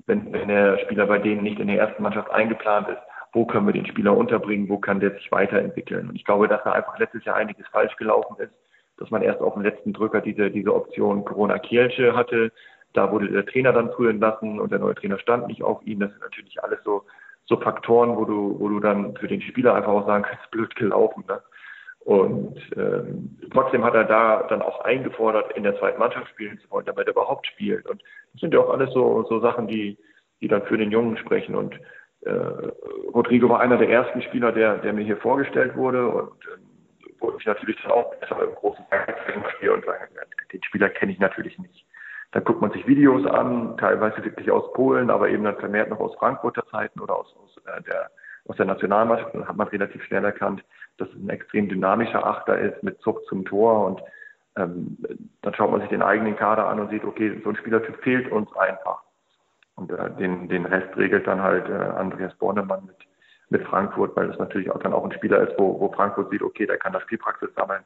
[0.05, 3.01] wenn, wenn der Spieler bei denen nicht in der ersten Mannschaft eingeplant ist,
[3.33, 6.07] wo können wir den Spieler unterbringen, wo kann der sich weiterentwickeln.
[6.09, 8.53] Und ich glaube, dass da einfach letztes Jahr einiges falsch gelaufen ist,
[8.97, 12.51] dass man erst auf den letzten Drücker diese, diese Option Corona Kielce hatte.
[12.93, 15.99] Da wurde der Trainer dann früh entlassen und der neue Trainer stand nicht auf ihn.
[15.99, 17.03] Das sind natürlich alles so,
[17.45, 20.75] so Faktoren, wo du, wo du dann für den Spieler einfach auch sagen kannst, blöd
[20.75, 21.23] gelaufen.
[21.27, 21.41] Ne?
[22.01, 26.69] Und ähm, trotzdem hat er da dann auch eingefordert, in der zweiten Mannschaft spielen zu
[26.69, 27.87] wollen, damit er überhaupt spielt.
[27.89, 28.03] Und
[28.33, 29.97] das sind ja auch alles so, so Sachen, die,
[30.39, 31.55] die dann für den Jungen sprechen.
[31.55, 31.79] Und
[33.13, 37.33] Rodrigo war einer der ersten Spieler, der, der mir hier vorgestellt wurde und äh, wo
[37.37, 38.83] ich natürlich dann auch besser im großen
[39.55, 39.85] spiele und
[40.51, 41.85] den Spieler kenne ich natürlich nicht.
[42.31, 45.99] Dann guckt man sich Videos an, teilweise wirklich aus Polen, aber eben dann vermehrt noch
[45.99, 48.09] aus Frankfurter Zeiten oder aus, aus, äh, der,
[48.47, 49.35] aus der Nationalmannschaft.
[49.35, 50.63] Dann hat man relativ schnell erkannt,
[50.97, 54.01] dass es ein extrem dynamischer Achter ist mit Zug zum Tor und
[54.55, 54.97] ähm,
[55.41, 58.31] dann schaut man sich den eigenen Kader an und sieht, okay, so ein Spielertyp fehlt
[58.31, 59.01] uns einfach.
[59.75, 62.97] Und äh, den, den Rest regelt dann halt äh, Andreas Bornemann mit,
[63.49, 66.43] mit Frankfurt, weil das natürlich auch dann auch ein Spieler ist, wo, wo Frankfurt sieht,
[66.43, 67.83] okay, der kann da Spielpraxis sammeln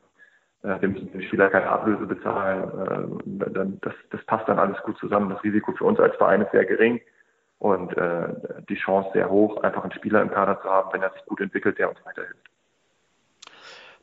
[0.63, 3.19] äh, wir müssen dem Spieler keine Ablöse bezahlen.
[3.25, 5.29] Äh, dann, das, das passt dann alles gut zusammen.
[5.29, 7.01] Das Risiko für uns als Verein ist sehr gering
[7.59, 8.27] und äh,
[8.69, 11.41] die Chance sehr hoch, einfach einen Spieler im Kader zu haben, wenn er sich gut
[11.41, 12.49] entwickelt, der uns weiterhilft.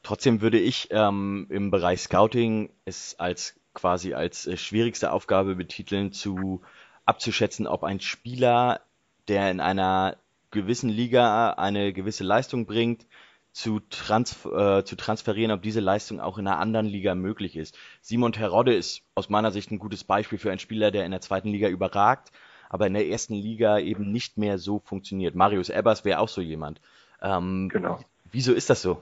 [0.02, 6.12] Trotzdem würde ich ähm, im Bereich Scouting es als quasi als äh, schwierigste Aufgabe betiteln,
[6.12, 6.62] zu
[7.04, 8.80] abzuschätzen, ob ein Spieler,
[9.28, 10.16] der in einer
[10.50, 13.06] gewissen Liga eine gewisse Leistung bringt,
[13.52, 17.78] zu, trans äh, zu transferieren, ob diese Leistung auch in einer anderen Liga möglich ist.
[18.00, 21.20] Simon Terodde ist aus meiner Sicht ein gutes Beispiel für einen Spieler, der in der
[21.20, 22.32] zweiten Liga überragt,
[22.68, 25.36] aber in der ersten Liga eben nicht mehr so funktioniert.
[25.36, 26.80] Marius Ebers wäre auch so jemand.
[27.22, 28.00] Ähm, genau.
[28.32, 29.00] Wieso ist das so?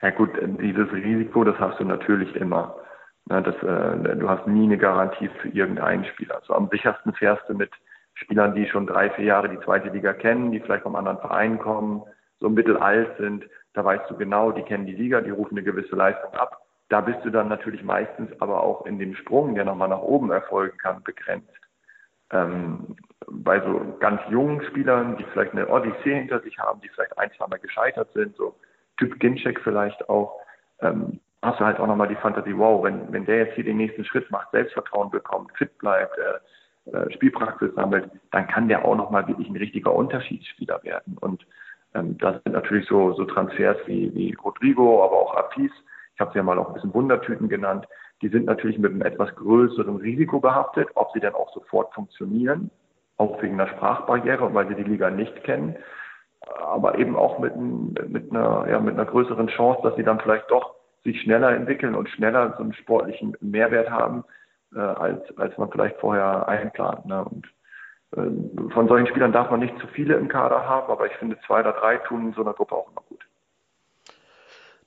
[0.00, 0.30] Ja gut,
[0.62, 2.74] dieses Risiko, das hast du natürlich immer.
[3.30, 6.36] Ja, das, äh, du hast nie eine Garantie für irgendeinen Spieler.
[6.36, 7.70] Also am sichersten fährst du mit
[8.14, 11.58] Spielern, die schon drei, vier Jahre die zweite Liga kennen, die vielleicht vom anderen Verein
[11.58, 12.02] kommen,
[12.40, 13.44] so mittelalt sind,
[13.74, 16.62] da weißt du genau, die kennen die Liga, die rufen eine gewisse Leistung ab.
[16.88, 20.30] Da bist du dann natürlich meistens aber auch in dem Sprung, der nochmal nach oben
[20.30, 21.48] erfolgen kann, begrenzt.
[22.30, 22.96] Ähm,
[23.30, 27.30] bei so ganz jungen Spielern, die vielleicht eine Odyssee hinter sich haben, die vielleicht ein,
[27.36, 28.54] zwei Mal gescheitert sind, so
[28.96, 30.40] Typ Ginczek vielleicht auch,
[30.80, 33.76] ähm, hast du halt auch nochmal die Fantasie, wow, wenn, wenn der jetzt hier den
[33.76, 38.96] nächsten Schritt macht, Selbstvertrauen bekommt, fit bleibt, äh, äh, Spielpraxis sammelt, dann kann der auch
[38.96, 41.16] nochmal wirklich ein richtiger Unterschiedsspieler werden.
[41.20, 41.46] Und
[41.94, 45.70] ähm, das sind natürlich so, so Transfers wie, wie Rodrigo, aber auch Apis.
[46.14, 47.86] Ich habe sie ja mal auch ein bisschen Wundertüten genannt.
[48.22, 52.70] Die sind natürlich mit einem etwas größeren Risiko behaftet, ob sie dann auch sofort funktionieren,
[53.16, 55.76] auch wegen einer Sprachbarriere und weil sie die Liga nicht kennen,
[56.58, 60.50] aber eben auch mit, mit, einer, ja, mit einer größeren Chance, dass sie dann vielleicht
[60.50, 64.24] doch sich schneller entwickeln und schneller so einen sportlichen Mehrwert haben,
[64.74, 67.06] äh, als, als man vielleicht vorher einplant.
[67.06, 67.24] Ne?
[67.24, 67.46] Und
[68.16, 71.38] ähm, von solchen Spielern darf man nicht zu viele im Kader haben, aber ich finde,
[71.46, 73.24] zwei oder drei tun in so einer Gruppe auch immer gut.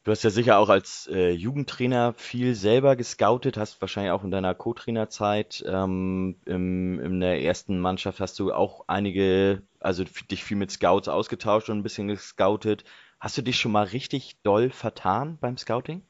[0.03, 4.31] Du hast ja sicher auch als äh, Jugendtrainer viel selber gescoutet, hast wahrscheinlich auch in
[4.31, 10.71] deiner Co-Trainerzeit ähm, in der ersten Mannschaft hast du auch einige, also dich viel mit
[10.71, 12.83] Scouts ausgetauscht und ein bisschen gescoutet.
[13.21, 16.01] Hast du dich schon mal richtig doll vertan beim Scouting?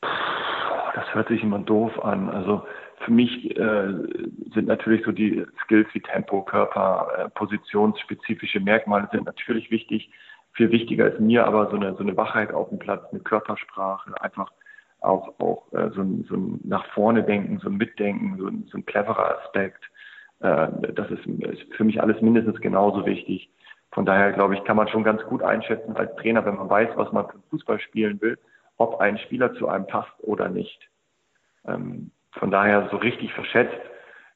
[0.00, 2.30] Das hört sich immer doof an.
[2.30, 2.66] Also
[3.04, 3.92] für mich äh,
[4.54, 10.10] sind natürlich so die Skills wie Tempo, Körper, äh, positionsspezifische Merkmale sind natürlich wichtig.
[10.54, 14.14] Viel wichtiger ist mir aber so eine, so eine Wachheit auf dem Platz, eine Körpersprache,
[14.22, 14.50] einfach
[15.00, 18.66] auch, auch äh, so, ein, so ein nach vorne denken, so ein Mitdenken, so ein,
[18.72, 19.84] so ein cleverer Aspekt.
[20.40, 23.50] Äh, das ist, ist für mich alles mindestens genauso wichtig.
[23.92, 26.90] Von daher glaube ich, kann man schon ganz gut einschätzen als Trainer, wenn man weiß,
[26.96, 28.38] was man für Fußball spielen will,
[28.76, 30.88] ob ein Spieler zu einem passt oder nicht.
[31.66, 33.80] Ähm, von daher so richtig verschätzt,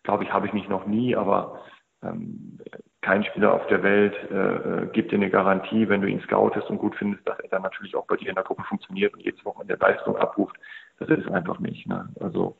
[0.02, 1.60] glaube ich, habe ich mich noch nie, aber
[2.02, 2.58] ähm,
[3.00, 6.68] kein Spieler auf der Welt äh, äh, gibt dir eine Garantie, wenn du ihn scoutest
[6.70, 9.20] und gut findest, dass er dann natürlich auch bei dir in der Gruppe funktioniert und
[9.20, 10.56] jedes Wochenende Leistung abruft.
[10.98, 11.86] Das ist einfach nicht.
[11.86, 12.08] Ne?
[12.20, 12.56] Also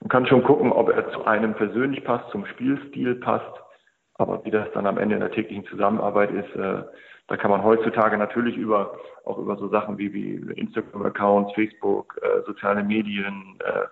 [0.00, 3.61] man kann schon gucken, ob er zu einem persönlich passt, zum Spielstil passt,
[4.22, 6.82] aber wie das dann am Ende in der täglichen Zusammenarbeit ist, äh,
[7.28, 12.42] da kann man heutzutage natürlich über auch über so Sachen wie, wie Instagram-Accounts, Facebook, äh,
[12.46, 13.86] soziale Medien, äh,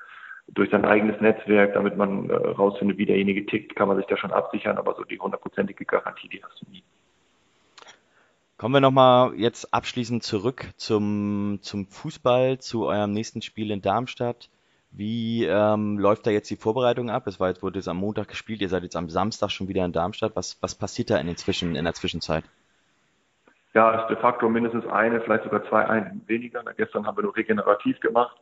[0.52, 4.16] durch sein eigenes Netzwerk, damit man äh, rausfindet, wie derjenige tickt, kann man sich da
[4.16, 6.82] schon absichern, aber so die hundertprozentige Garantie, die hast du nie.
[8.57, 14.51] Kommen wir nochmal jetzt abschließend zurück zum, zum Fußball, zu eurem nächsten Spiel in Darmstadt.
[14.91, 17.27] Wie ähm, läuft da jetzt die Vorbereitung ab?
[17.27, 19.85] Es war jetzt, wurde jetzt am Montag gespielt, ihr seid jetzt am Samstag schon wieder
[19.85, 20.35] in Darmstadt.
[20.35, 22.45] Was, was passiert da in, den Zwischen, in der Zwischenzeit?
[23.73, 26.65] Ja, es ist de facto mindestens eine, vielleicht sogar zwei Einheiten weniger.
[26.77, 28.37] Gestern haben wir nur regenerativ gemacht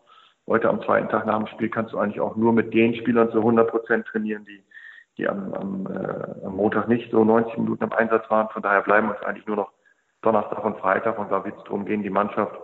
[0.48, 3.30] heute am zweiten Tag nach dem Spiel kannst du eigentlich auch nur mit den Spielern
[3.30, 4.64] zu 100 Prozent trainieren, die,
[5.18, 8.48] die am, am, äh, am Montag nicht so 90 Minuten im Einsatz waren.
[8.48, 9.70] Von daher bleiben uns eigentlich nur noch
[10.22, 12.58] Donnerstag und Freitag und da wird es darum gehen, die Mannschaft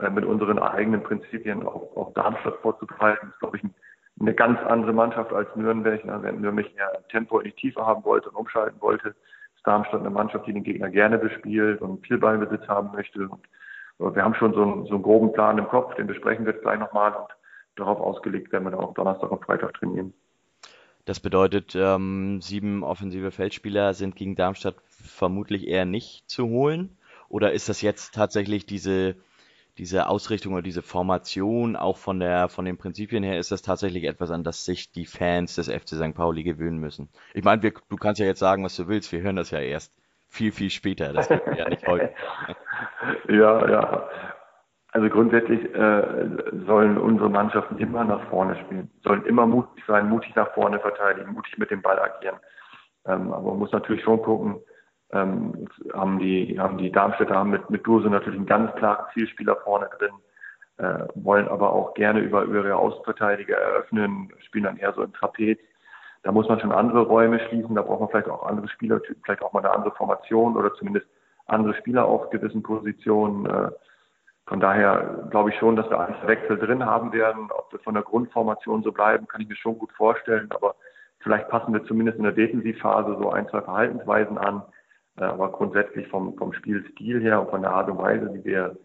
[0.00, 3.18] äh, mit unseren eigenen Prinzipien auf, auf Darmstadt vorzubereiten.
[3.22, 3.74] Das ist, glaube ich, ein,
[4.20, 6.04] eine ganz andere Mannschaft als Nürnberg.
[6.04, 6.18] Ne?
[6.22, 10.10] Wenn Nürnberg ja Tempo in die Tiefe haben wollte und umschalten wollte, ist Darmstadt eine
[10.10, 13.28] Mannschaft, die den Gegner gerne bespielt und viel Ballbesitz haben möchte.
[13.98, 16.52] Und wir haben schon so einen, so einen groben Plan im Kopf, den besprechen wir
[16.52, 17.28] jetzt gleich nochmal und
[17.76, 20.14] darauf ausgelegt werden wir dann auch Donnerstag und Freitag trainieren.
[21.04, 26.98] Das bedeutet, ähm, sieben offensive Feldspieler sind gegen Darmstadt vermutlich eher nicht zu holen.
[27.28, 29.16] Oder ist das jetzt tatsächlich diese,
[29.78, 34.04] diese Ausrichtung oder diese Formation, auch von der, von den Prinzipien her, ist das tatsächlich
[34.04, 36.14] etwas, an das sich die Fans des FC St.
[36.14, 37.08] Pauli gewöhnen müssen?
[37.32, 39.60] Ich meine, wir, du kannst ja jetzt sagen, was du willst, wir hören das ja
[39.60, 39.94] erst
[40.26, 41.12] viel, viel später.
[41.12, 42.10] Das wird ja nicht heute.
[43.28, 44.08] ja, ja.
[44.90, 46.28] Also grundsätzlich äh,
[46.66, 51.32] sollen unsere Mannschaften immer nach vorne spielen, sollen immer mutig sein, mutig nach vorne verteidigen,
[51.32, 52.36] mutig mit dem Ball agieren.
[53.06, 54.60] Ähm, aber man muss natürlich schon gucken,
[55.12, 59.56] ähm, haben die, haben die Darmstädter haben mit, mit Dose natürlich einen ganz klaren Zielspieler
[59.56, 60.12] vorne drin,
[60.78, 65.12] äh, wollen aber auch gerne über, über ihre Außenverteidiger eröffnen, spielen dann eher so im
[65.12, 65.58] Trapez.
[66.22, 69.42] Da muss man schon andere Räume schließen, da braucht man vielleicht auch andere Spieler, vielleicht
[69.42, 71.06] auch mal eine andere Formation oder zumindest
[71.46, 73.46] andere Spieler auf gewissen Positionen.
[73.46, 73.70] Äh,
[74.46, 77.48] von daher glaube ich schon, dass wir einen Wechsel drin haben werden.
[77.50, 80.50] Ob wir von der Grundformation so bleiben, kann ich mir schon gut vorstellen.
[80.50, 80.74] Aber
[81.20, 84.62] vielleicht passen wir zumindest in der Defensivphase so ein, zwei Verhaltensweisen an.
[85.18, 88.76] Äh, aber grundsätzlich vom, vom Spielstil her und von der Art und Weise, wie wir,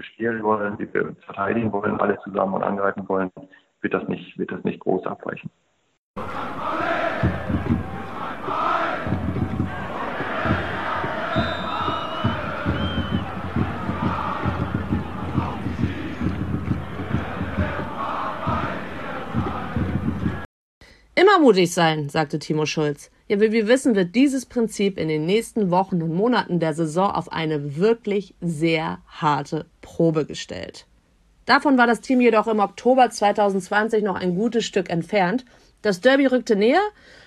[0.00, 3.30] spielen wollen, wie wir uns verteidigen wollen, alle zusammen und angreifen wollen,
[3.82, 5.50] wird das nicht, wird das nicht groß abweichen.
[21.32, 23.10] Immer mutig sein, sagte Timo Schulz.
[23.26, 27.10] Ja, wie wir wissen, wird dieses Prinzip in den nächsten Wochen und Monaten der Saison
[27.10, 30.86] auf eine wirklich sehr harte Probe gestellt.
[31.46, 35.46] Davon war das Team jedoch im Oktober 2020 noch ein gutes Stück entfernt
[35.82, 36.80] das Derby rückte näher,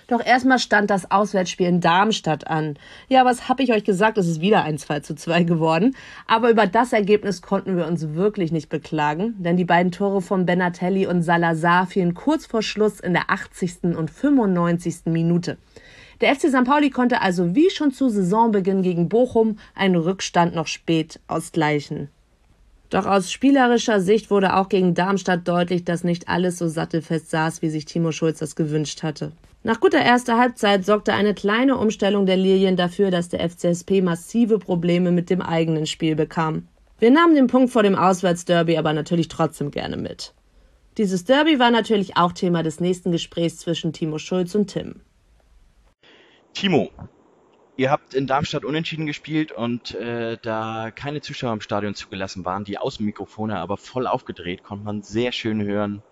[0.08, 2.78] doch erstmal stand das Auswärtsspiel in Darmstadt an.
[3.08, 4.18] Ja, was hab ich euch gesagt?
[4.18, 5.96] Es ist wieder ein 2 zu 2 geworden.
[6.26, 10.46] Aber über das Ergebnis konnten wir uns wirklich nicht beklagen, denn die beiden Tore von
[10.46, 13.96] Benatelli und Salazar fielen kurz vor Schluss in der 80.
[13.96, 15.06] und 95.
[15.06, 15.58] Minute.
[16.20, 16.64] Der FC St.
[16.64, 22.08] Pauli konnte also wie schon zu Saisonbeginn gegen Bochum einen Rückstand noch spät ausgleichen.
[22.90, 27.62] Doch aus spielerischer Sicht wurde auch gegen Darmstadt deutlich, dass nicht alles so sattelfest saß,
[27.62, 29.32] wie sich Timo Schulz das gewünscht hatte.
[29.64, 34.60] Nach guter erster Halbzeit sorgte eine kleine Umstellung der Lilien dafür, dass der FCSP massive
[34.60, 36.68] Probleme mit dem eigenen Spiel bekam.
[37.00, 40.32] Wir nahmen den Punkt vor dem Auswärtsderby aber natürlich trotzdem gerne mit.
[40.98, 45.00] Dieses Derby war natürlich auch Thema des nächsten Gesprächs zwischen Timo Schulz und Tim.
[46.54, 46.90] Timo,
[47.78, 52.64] Ihr habt in Darmstadt unentschieden gespielt und äh, da keine Zuschauer im Stadion zugelassen waren,
[52.64, 56.02] die Außenmikrofone aber voll aufgedreht, konnte man sehr schön hören,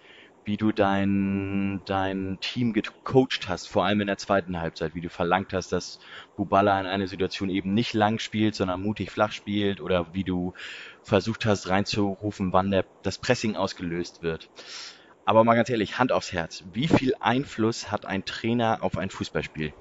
[0.45, 5.09] wie du dein, dein Team gecoacht hast, vor allem in der zweiten Halbzeit, wie du
[5.09, 5.99] verlangt hast, dass
[6.37, 10.53] Bubala in einer Situation eben nicht lang spielt, sondern mutig flach spielt oder wie du
[11.03, 14.51] versucht hast reinzurufen, wann der, das Pressing ausgelöst wird.
[15.25, 19.09] Aber mal ganz ehrlich, Hand aufs Herz, wie viel Einfluss hat ein Trainer auf ein
[19.09, 19.73] Fußballspiel?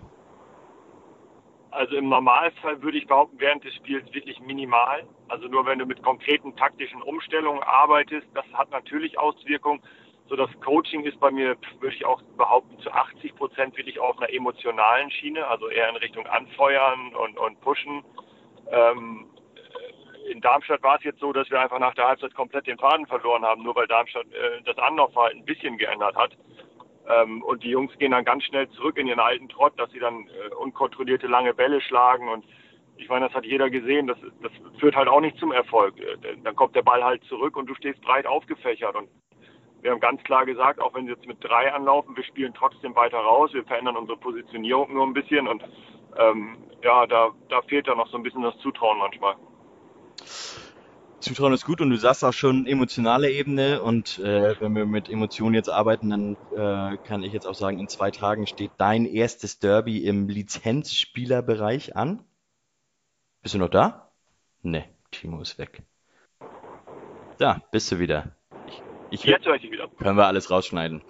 [1.73, 5.03] Also im Normalfall würde ich behaupten, während des Spiels wirklich minimal.
[5.27, 9.81] Also nur wenn du mit konkreten taktischen Umstellungen arbeitest, das hat natürlich Auswirkungen.
[10.29, 14.17] So das Coaching ist bei mir, würde ich auch behaupten, zu 80 Prozent wirklich auf
[14.19, 18.03] einer emotionalen Schiene, also eher in Richtung Anfeuern und, und Pushen.
[18.71, 19.25] Ähm,
[20.31, 23.07] in Darmstadt war es jetzt so, dass wir einfach nach der Halbzeit komplett den Faden
[23.07, 26.37] verloren haben, nur weil Darmstadt äh, das Anlaufverhalten ein bisschen geändert hat.
[27.07, 29.99] Ähm, und die Jungs gehen dann ganz schnell zurück in ihren alten Trott, dass sie
[29.99, 32.29] dann äh, unkontrollierte lange Bälle schlagen.
[32.29, 32.45] Und
[32.97, 34.07] ich meine, das hat jeder gesehen.
[34.07, 35.99] Das, das führt halt auch nicht zum Erfolg.
[35.99, 38.95] Äh, dann kommt der Ball halt zurück und du stehst breit aufgefächert.
[38.95, 39.09] Und
[39.81, 42.95] wir haben ganz klar gesagt, auch wenn sie jetzt mit drei anlaufen, wir spielen trotzdem
[42.95, 43.53] weiter raus.
[43.53, 45.47] Wir verändern unsere Positionierung nur ein bisschen.
[45.47, 45.63] Und
[46.17, 49.35] ähm, ja, da, da fehlt dann noch so ein bisschen das Zutrauen manchmal.
[51.23, 55.09] Zutrauen ist gut und du sagst auch schon emotionale Ebene und äh, wenn wir mit
[55.09, 59.05] Emotionen jetzt arbeiten, dann äh, kann ich jetzt auch sagen, in zwei Tagen steht dein
[59.05, 62.23] erstes Derby im Lizenzspielerbereich an.
[63.41, 64.11] Bist du noch da?
[64.61, 65.83] Ne, Timo ist weg.
[67.37, 68.35] Da, bist du wieder.
[68.67, 68.81] Ich,
[69.11, 69.87] ich, jetzt höre ich dich wieder.
[69.97, 71.01] Können wir alles rausschneiden.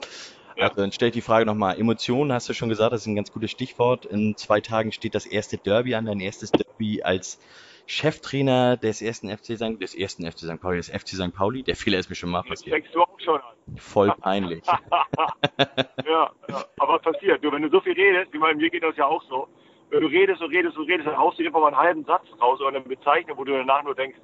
[0.56, 0.69] Ja.
[0.69, 1.80] Also dann stelle ich die Frage nochmal.
[1.80, 4.06] Emotionen hast du schon gesagt, das ist ein ganz gutes Stichwort.
[4.06, 7.40] In zwei Tagen steht das erste Derby an, dein erstes Derby als
[7.86, 9.82] Cheftrainer des ersten FC St.
[9.82, 10.62] des ersten FC St.
[10.62, 11.34] Pauli, des FC St.
[11.34, 11.64] Pauli.
[11.64, 12.76] Der Fehler ist mir schon mal passiert.
[12.76, 13.78] Fängst du auch schon an.
[13.78, 14.64] Voll peinlich.
[16.06, 17.44] ja, ja, aber passiert.
[17.44, 19.48] Du, wenn du so viel redest, ich meine, mir geht das ja auch so.
[19.90, 22.26] Wenn du redest und redest und redest, dann haust du einfach mal einen halben Satz
[22.42, 24.18] raus oder eine Bezeichnung, wo du danach nur denkst,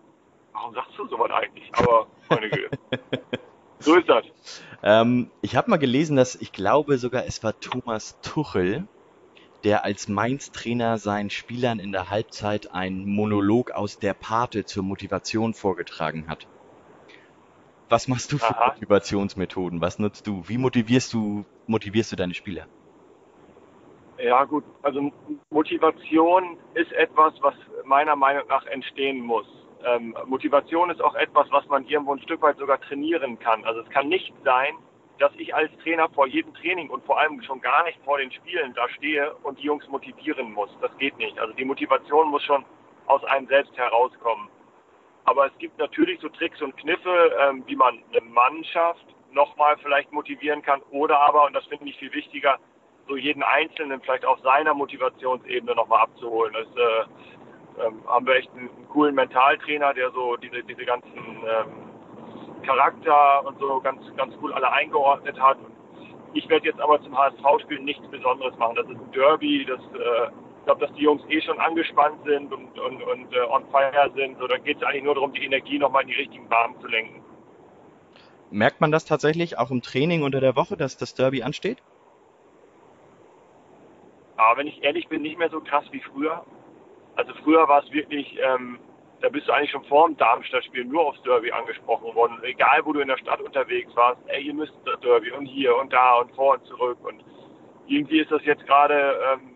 [0.53, 1.69] warum sagst du sowas eigentlich?
[1.73, 2.69] Aber meine Güte.
[3.79, 4.25] so ist das.
[4.83, 8.87] Ähm, ich habe mal gelesen, dass ich glaube sogar es war Thomas Tuchel,
[9.63, 15.53] der als Mainz-Trainer seinen Spielern in der Halbzeit einen Monolog aus der Pate zur Motivation
[15.53, 16.47] vorgetragen hat.
[17.89, 18.73] Was machst du für Aha.
[18.73, 19.81] Motivationsmethoden?
[19.81, 20.43] Was nutzt du?
[20.47, 22.67] Wie motivierst du, motivierst du deine Spieler?
[24.19, 25.11] Ja gut, also
[25.49, 27.55] Motivation ist etwas, was
[27.85, 29.47] meiner Meinung nach entstehen muss.
[29.85, 33.63] Ähm, Motivation ist auch etwas, was man irgendwo ein Stück weit sogar trainieren kann.
[33.63, 34.75] Also es kann nicht sein,
[35.19, 38.31] dass ich als Trainer vor jedem Training und vor allem schon gar nicht vor den
[38.31, 40.69] Spielen da stehe und die Jungs motivieren muss.
[40.81, 41.37] Das geht nicht.
[41.39, 42.65] Also die Motivation muss schon
[43.07, 44.49] aus einem selbst herauskommen.
[45.25, 50.11] Aber es gibt natürlich so Tricks und Kniffe, ähm, wie man eine Mannschaft nochmal vielleicht
[50.11, 52.57] motivieren kann oder aber, und das finde ich viel wichtiger,
[53.07, 56.53] so jeden Einzelnen vielleicht auf seiner Motivationsebene nochmal abzuholen.
[56.53, 61.17] Das äh, ähm, haben wir echt einen, einen coolen Mentaltrainer, der so diese, diese ganzen
[61.17, 61.88] ähm,
[62.63, 65.57] Charakter und so ganz, ganz cool alle eingeordnet hat.
[66.33, 68.75] Ich werde jetzt aber zum HSV-Spiel nichts Besonderes machen.
[68.75, 70.29] Das ist ein Derby, das äh,
[70.59, 74.11] ich glaube, dass die Jungs eh schon angespannt sind und, und, und äh, on fire
[74.13, 74.37] sind.
[74.37, 76.87] So, da geht es eigentlich nur darum, die Energie nochmal in die richtigen Bahnen zu
[76.87, 77.23] lenken.
[78.51, 81.81] Merkt man das tatsächlich auch im Training unter der Woche, dass das Derby ansteht?
[84.37, 86.43] Aber wenn ich ehrlich bin, nicht mehr so krass wie früher.
[87.15, 88.79] Also früher war es wirklich, ähm,
[89.21, 92.37] da bist du eigentlich schon vor dem Darmstadt-Spiel nur aufs Derby angesprochen worden.
[92.43, 95.75] Egal, wo du in der Stadt unterwegs warst, ey, ihr müsst das Derby und hier
[95.75, 96.97] und da und vor und zurück.
[97.03, 97.23] Und
[97.87, 99.55] irgendwie ist das jetzt gerade, ähm,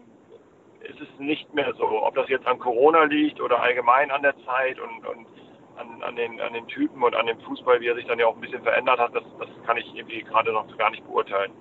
[0.82, 1.86] ist es nicht mehr so.
[1.86, 5.28] Ob das jetzt an Corona liegt oder allgemein an der Zeit und, und
[5.78, 8.28] an, an, den, an den Typen und an dem Fußball, wie er sich dann ja
[8.28, 11.54] auch ein bisschen verändert hat, das, das kann ich irgendwie gerade noch gar nicht beurteilen.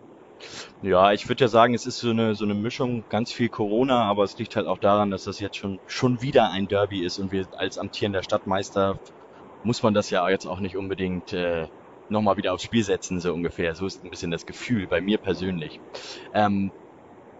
[0.81, 4.03] Ja, ich würde ja sagen, es ist so eine, so eine Mischung, ganz viel Corona,
[4.05, 7.19] aber es liegt halt auch daran, dass das jetzt schon, schon wieder ein Derby ist
[7.19, 8.99] und wir als amtierender Stadtmeister
[9.63, 11.69] muss man das ja jetzt auch nicht unbedingt äh,
[12.09, 13.75] nochmal wieder aufs Spiel setzen, so ungefähr.
[13.77, 15.81] So ist ein bisschen das Gefühl bei mir persönlich.
[16.33, 16.73] Ähm,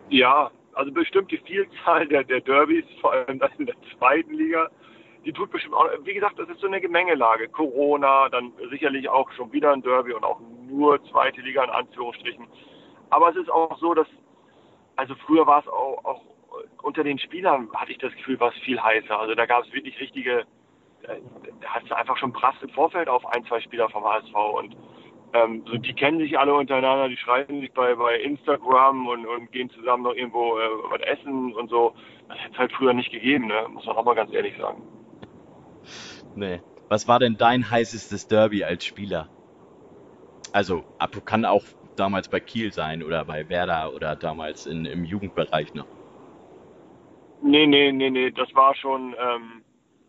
[0.09, 4.69] Ja, also bestimmt die Vielzahl der, der Derbys, vor allem das in der zweiten Liga,
[5.25, 7.49] die tut bestimmt auch, wie gesagt, das ist so eine Gemengelage.
[7.49, 12.49] Corona, dann sicherlich auch schon wieder ein Derby und auch nur zweite Liga in Anführungsstrichen.
[13.13, 14.07] Aber es ist auch so, dass,
[14.97, 16.23] also früher war es auch, auch
[16.83, 19.19] unter den Spielern, hatte ich das Gefühl, war es viel heißer.
[19.19, 20.47] Also da gab es wirklich richtige,
[21.03, 21.15] da
[21.67, 24.77] hast du einfach schon Prass im Vorfeld auf ein, zwei Spieler vom HSV und
[25.35, 29.53] ähm, so, die kennen sich alle untereinander, die schreiben sich bei, bei Instagram und, und
[29.53, 31.95] gehen zusammen noch irgendwo äh, was essen und so.
[32.29, 33.67] Das hätte es halt früher nicht gegeben, ne?
[33.69, 34.83] muss man auch mal ganz ehrlich sagen.
[36.35, 36.61] nee.
[36.89, 39.29] Was war denn dein heißestes Derby als Spieler?
[40.53, 40.85] Also,
[41.25, 41.65] kann auch
[41.97, 45.87] damals bei Kiel sein oder bei Werder oder damals in, im Jugendbereich noch.
[47.43, 49.63] Nee, nee, nee, nee, das war schon, ähm,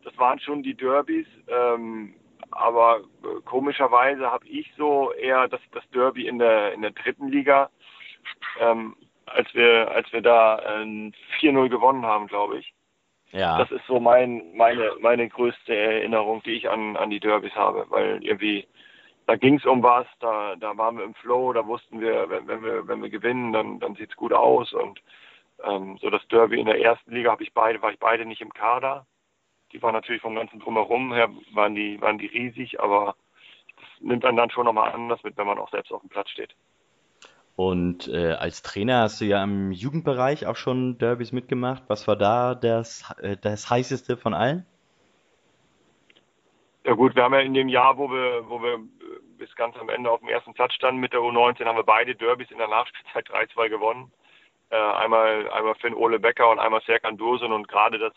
[0.04, 2.14] das waren schon die Derbys, ähm,
[2.52, 7.30] aber äh, komischerweise habe ich so eher das, das Derby in der in der dritten
[7.30, 7.70] Liga,
[8.60, 8.96] ähm,
[9.26, 11.12] als wir als wir da äh,
[11.42, 12.74] 4-0 gewonnen haben, glaube ich.
[13.32, 13.58] Ja.
[13.58, 17.88] Das ist so mein meine meine größte Erinnerung, die ich an an die Derbys habe,
[17.90, 18.68] weil irgendwie
[19.26, 22.48] da ging es um was, da da waren wir im Flow, da wussten wir, wenn,
[22.48, 25.02] wenn wir wenn wir gewinnen, dann dann sieht's gut aus und
[25.64, 28.42] ähm, so das Derby in der ersten Liga habe ich beide war ich beide nicht
[28.42, 29.06] im Kader.
[29.72, 33.16] Die waren natürlich vom ganzen drumherum her waren die waren die riesig, aber
[33.76, 36.30] das nimmt einen dann schon nochmal anders mit, wenn man auch selbst auf dem Platz
[36.30, 36.56] steht.
[37.56, 41.84] Und äh, als Trainer hast du ja im Jugendbereich auch schon Derbys mitgemacht.
[41.88, 44.66] Was war da das, äh, das heißeste von allen?
[46.86, 48.80] Ja gut, wir haben ja in dem Jahr, wo wir, wo wir äh,
[49.38, 52.14] bis ganz am Ende auf dem ersten Platz standen mit der U19, haben wir beide
[52.14, 54.12] Derbys in der Nachspielzeit 3-2 gewonnen.
[54.70, 58.14] Äh, einmal, einmal Finn Ole Becker und einmal Serkan Dursun und gerade das,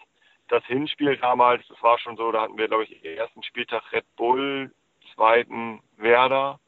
[0.48, 3.82] das Hinspiel damals, das war schon so, da hatten wir, glaube ich, den ersten Spieltag
[3.92, 4.72] Red Bull,
[5.14, 6.58] zweiten Werder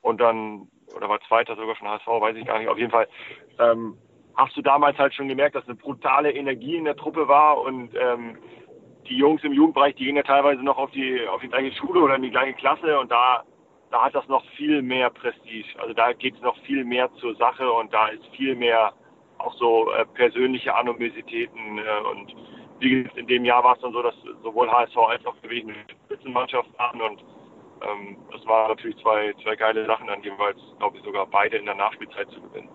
[0.00, 3.08] und dann, oder war zweiter sogar schon HSV, weiß ich gar nicht, auf jeden Fall
[3.60, 3.96] ähm,
[4.36, 7.94] hast du damals halt schon gemerkt, dass eine brutale Energie in der Truppe war und
[7.94, 8.38] ähm,
[9.08, 12.00] die Jungs im Jugendbereich, die gehen ja teilweise noch auf die auf die gleiche Schule
[12.00, 13.42] oder in die gleiche Klasse und da
[13.90, 15.78] da hat das noch viel mehr Prestige.
[15.78, 18.92] Also da geht es noch viel mehr zur Sache und da ist viel mehr
[19.38, 22.34] auch so äh, persönliche Animositäten äh, und
[22.78, 25.62] wie gesagt, in dem Jahr war es dann so, dass sowohl HSV als auch wir
[25.62, 25.74] eine
[26.06, 27.24] Spitzenmannschaft waren und
[27.82, 31.66] ähm, das war natürlich zwei, zwei geile Sachen, dann jeweils, glaube ich, sogar beide in
[31.66, 32.68] der Nachspielzeit zu gewinnen.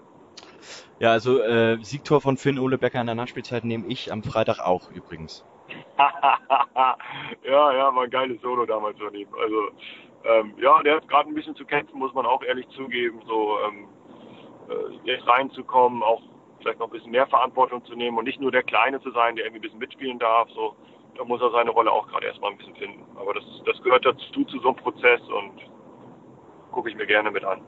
[0.99, 4.59] Ja, also äh, Siegtor von Finn Ole Becker in der Nachspielzeit nehme ich am Freitag
[4.59, 5.43] auch übrigens.
[7.43, 9.27] ja, ja, war ein geiles Solo damals von ihm.
[9.41, 9.69] Also,
[10.23, 13.57] ähm, ja, der hat gerade ein bisschen zu kämpfen, muss man auch ehrlich zugeben, so
[13.67, 13.87] ähm,
[14.69, 16.21] äh, jetzt reinzukommen, auch
[16.59, 19.35] vielleicht noch ein bisschen mehr Verantwortung zu nehmen und nicht nur der Kleine zu sein,
[19.35, 20.49] der irgendwie ein bisschen mitspielen darf.
[20.51, 20.75] So,
[21.17, 23.05] da muss er seine Rolle auch gerade erstmal ein bisschen finden.
[23.15, 25.61] Aber das, das gehört dazu zu so einem Prozess und
[26.71, 27.61] gucke ich mir gerne mit an.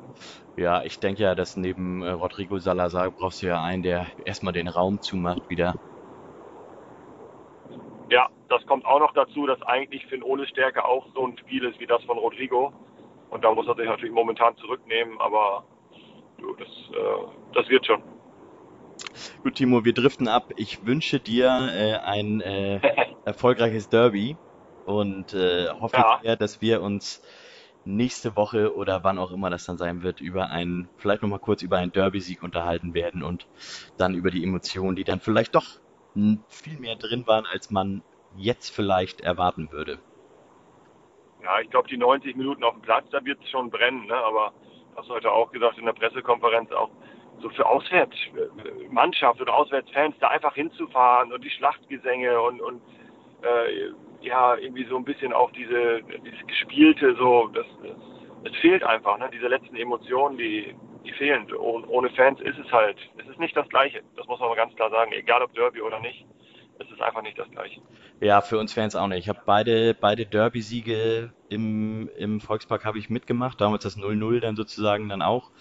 [0.56, 4.54] Ja, ich denke ja, dass neben äh, Rodrigo Salazar brauchst du ja einen, der erstmal
[4.54, 5.76] den Raum zumacht wieder.
[8.14, 11.64] Ja, das kommt auch noch dazu, dass eigentlich Finn Ohles Stärke auch so ein Spiel
[11.66, 12.72] ist wie das von Rodrigo.
[13.32, 15.66] Und da muss er sich natürlich momentan zurücknehmen, aber
[16.38, 18.04] du, das, äh, das wird schon.
[19.42, 20.52] Gut, Timo, wir driften ab.
[20.58, 22.82] Ich wünsche dir äh, ein äh,
[23.26, 24.38] erfolgreiches Derby
[24.86, 26.20] und äh, hoffe Ja.
[26.22, 27.20] sehr, dass wir uns
[27.84, 31.64] nächste Woche oder wann auch immer das dann sein wird, über einen, vielleicht nochmal kurz
[31.64, 33.48] über einen Derby-Sieg unterhalten werden und
[33.98, 35.80] dann über die Emotionen, die dann vielleicht doch
[36.48, 38.04] viel mehr drin waren, als man
[38.36, 40.00] jetzt vielleicht erwarten würde.
[41.44, 44.06] Ja, ich glaube, die 90 Minuten auf dem Platz, da wird es schon brennen.
[44.08, 44.16] Ne?
[44.16, 44.54] Aber
[44.96, 46.90] hast du heute auch gesagt in der Pressekonferenz auch,
[47.42, 52.82] so für Auswärtsmannschaft oder Auswärtsfans da einfach hinzufahren und die Schlachtgesänge und, und
[53.42, 53.92] äh,
[54.22, 57.66] ja, irgendwie so ein bisschen auch diese, dieses Gespielte, so, das,
[58.44, 59.30] das, fehlt einfach, ne?
[59.34, 60.74] diese letzten Emotionen, die,
[61.04, 61.52] die fehlen.
[61.54, 64.02] Und ohne Fans ist es halt, es ist nicht das Gleiche.
[64.16, 66.26] Das muss man mal ganz klar sagen, egal ob Derby oder nicht.
[66.80, 67.82] Es ist einfach nicht das Gleiche.
[68.20, 69.20] Ja, für uns Fans auch nicht.
[69.20, 74.56] Ich habe beide, beide Derby-Siege im, im Volkspark habe ich mitgemacht, damals das 0-0 dann
[74.56, 75.52] sozusagen dann auch.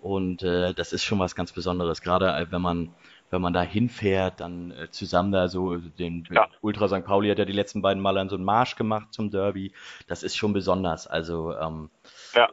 [0.00, 2.92] Und äh, das ist schon was ganz Besonderes, gerade äh, wenn man,
[3.30, 6.48] wenn man da hinfährt, dann äh, zusammen da so den Ja.
[6.60, 7.04] Ultra St.
[7.04, 9.72] Pauli hat ja die letzten beiden Male dann so einen Marsch gemacht zum Derby.
[10.08, 11.06] Das ist schon besonders.
[11.06, 11.90] Also ähm,
[12.34, 12.48] ja,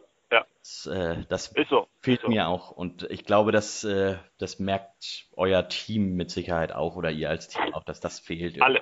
[0.70, 1.88] das, äh, das ist so.
[2.02, 2.30] fehlt ist so.
[2.30, 2.72] mir auch.
[2.72, 7.48] Und ich glaube, dass, äh, das merkt euer Team mit Sicherheit auch oder ihr als
[7.48, 8.62] Team auch, dass das fehlt.
[8.62, 8.82] Alle,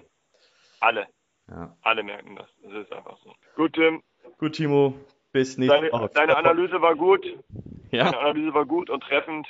[0.80, 1.08] alle,
[1.50, 1.76] Ja.
[1.82, 2.48] alle merken das.
[2.64, 3.34] Das ist einfach so.
[3.56, 4.04] Gut, Tim,
[4.38, 4.94] Gut, Timo,
[5.32, 6.10] bis nächste deine, Woche.
[6.14, 7.26] deine Analyse war gut.
[7.92, 8.04] Ja.
[8.06, 9.48] Deine Analyse war gut und treffend.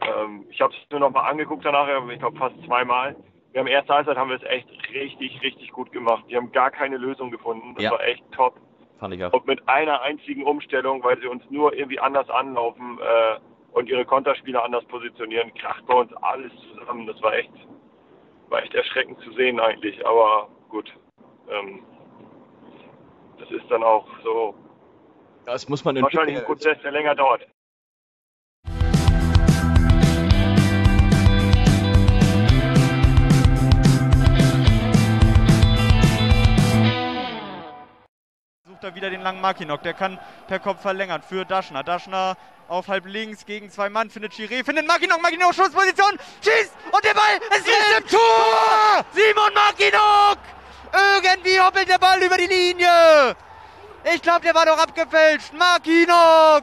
[0.00, 3.16] Ähm, ich habe es mir nochmal angeguckt danach, ich glaube fast zweimal.
[3.52, 6.24] Wir haben erste Halbzeit haben wir es echt richtig, richtig gut gemacht.
[6.28, 7.74] Die haben gar keine Lösung gefunden.
[7.76, 7.92] Das Ja.
[7.92, 8.60] war echt top.
[8.98, 9.32] Fand ich auch.
[9.32, 13.38] Und mit einer einzigen Umstellung, weil sie uns nur irgendwie anders anlaufen äh,
[13.72, 17.06] und ihre Konterspieler anders positionieren, kracht bei uns alles zusammen.
[17.06, 17.52] Das war echt,
[18.48, 20.06] war echt erschreckend zu sehen eigentlich.
[20.06, 20.92] Aber gut,
[21.50, 21.82] ähm,
[23.38, 24.54] das ist dann auch so
[25.44, 26.44] Das muss man wahrscheinlich ein.
[26.44, 27.46] Prozess, der länger dauert.
[38.94, 39.82] Er wieder den langen Makinok.
[39.82, 41.82] Der kann per Kopf verlängern für Daschner.
[41.82, 42.36] Daschner
[42.68, 44.08] auf halb links gegen zwei Mann.
[44.08, 44.64] Findet Chiré.
[44.64, 45.20] Findet Makinok.
[45.20, 46.16] Makinok Schussposition.
[46.40, 46.72] Schießt.
[46.92, 47.66] Und der Ball ist
[47.98, 49.04] im Tor.
[49.12, 50.38] Simon Makinok.
[50.92, 53.34] Irgendwie hoppelt der Ball über die Linie.
[54.14, 55.52] Ich glaube, der war doch abgefälscht.
[55.54, 56.62] Makinok.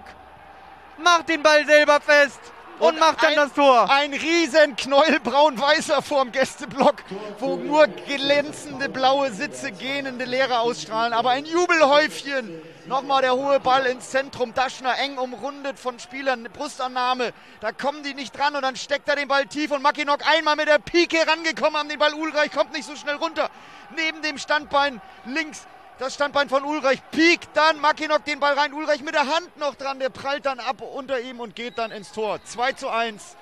[0.99, 2.39] Macht den Ball selber fest.
[2.81, 3.89] Und, macht dann ein, das Tor.
[3.89, 7.03] Ein riesen Knäuel braun-weißer vorm Gästeblock,
[7.39, 11.13] wo nur glänzende blaue Sitze gähnende Leere ausstrahlen.
[11.13, 12.61] Aber ein Jubelhäufchen.
[12.87, 14.55] Nochmal der hohe Ball ins Zentrum.
[14.55, 16.47] Daschner eng umrundet von Spielern.
[16.51, 17.33] Brustannahme.
[17.59, 20.55] Da kommen die nicht dran und dann steckt er den Ball tief und Mackinock einmal
[20.55, 22.15] mit der Pike rangekommen an den Ball.
[22.15, 23.51] Ulreich kommt nicht so schnell runter.
[23.95, 25.67] Neben dem Standbein links
[26.01, 28.73] das Standbein von Ulreich piekt dann Mackinock den Ball rein.
[28.73, 29.99] Ulreich mit der Hand noch dran.
[29.99, 32.43] Der prallt dann ab unter ihm und geht dann ins Tor.
[32.43, 33.37] 2 zu 1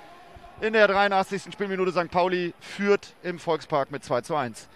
[0.60, 1.44] in der 83.
[1.54, 1.90] Spielminute.
[1.90, 2.10] St.
[2.10, 4.68] Pauli führt im Volkspark mit 2 zu 1.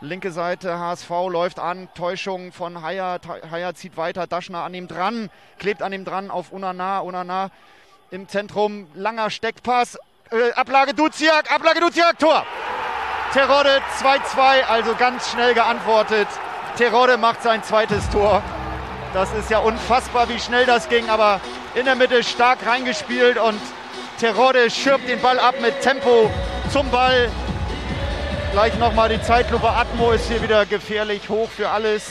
[0.00, 1.88] Linke Seite, HSV läuft an.
[1.94, 3.20] Täuschung von Haier.
[3.48, 4.26] Haier zieht weiter.
[4.26, 5.30] Daschner an ihm dran.
[5.60, 6.98] Klebt an ihm dran auf Unana.
[6.98, 7.52] Unana
[8.10, 8.88] im Zentrum.
[8.94, 9.96] Langer Steckpass.
[10.32, 11.52] Äh, Ablage Duziak.
[11.52, 12.18] Ablage Duziak.
[12.18, 12.44] Tor.
[13.32, 14.64] Terodde 2-2.
[14.64, 16.26] Also ganz schnell geantwortet.
[16.76, 18.42] Terodde macht sein zweites Tor.
[19.12, 21.40] Das ist ja unfassbar, wie schnell das ging, aber
[21.74, 23.60] in der Mitte stark reingespielt und
[24.18, 26.30] Terodde schirbt den Ball ab mit Tempo
[26.72, 27.30] zum Ball.
[28.52, 29.68] Gleich nochmal die Zeitlupe.
[29.68, 32.04] Atmo ist hier wieder gefährlich hoch für alles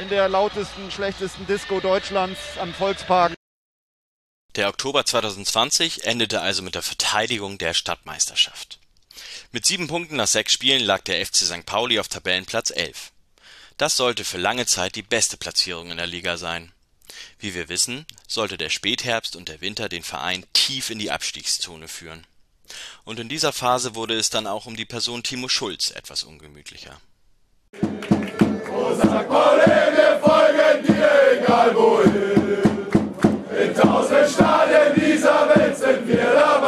[0.00, 3.34] in der lautesten, schlechtesten Disco Deutschlands am Volkspark.
[4.56, 8.80] Der Oktober 2020 endete also mit der Verteidigung der Stadtmeisterschaft.
[9.52, 11.66] Mit sieben Punkten nach sechs Spielen lag der FC St.
[11.66, 13.12] Pauli auf Tabellenplatz 11.
[13.80, 16.70] Das sollte für lange Zeit die beste Platzierung in der Liga sein.
[17.38, 21.88] Wie wir wissen, sollte der Spätherbst und der Winter den Verein tief in die Abstiegszone
[21.88, 22.26] führen.
[23.04, 27.00] Und in dieser Phase wurde es dann auch um die Person Timo Schulz etwas ungemütlicher.
[28.70, 32.86] Oh, sag wir folgen dir, egal wohin.
[33.58, 36.59] In tausend Stadien dieser Welt sind wir dabei.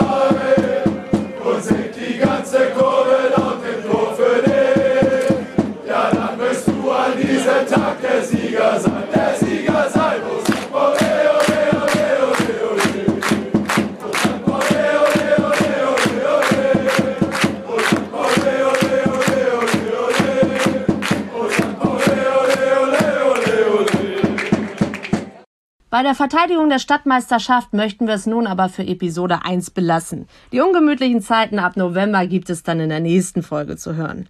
[25.93, 30.27] Bei der Verteidigung der Stadtmeisterschaft möchten wir es nun aber für Episode 1 belassen.
[30.51, 34.27] Die ungemütlichen Zeiten ab November gibt es dann in der nächsten Folge zu hören.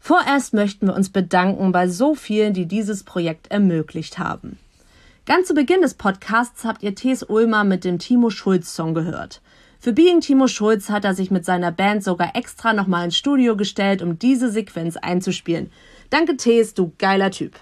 [0.00, 4.58] Vorerst möchten wir uns bedanken bei so vielen, die dieses Projekt ermöglicht haben.
[5.26, 7.22] Ganz zu Beginn des Podcasts habt ihr T.S.
[7.22, 9.42] Ulmer mit dem Timo Schulz Song gehört.
[9.80, 13.58] Für Being Timo Schulz hat er sich mit seiner Band sogar extra nochmal ins Studio
[13.58, 15.70] gestellt, um diese Sequenz einzuspielen.
[16.08, 17.56] Danke T.S., du geiler Typ.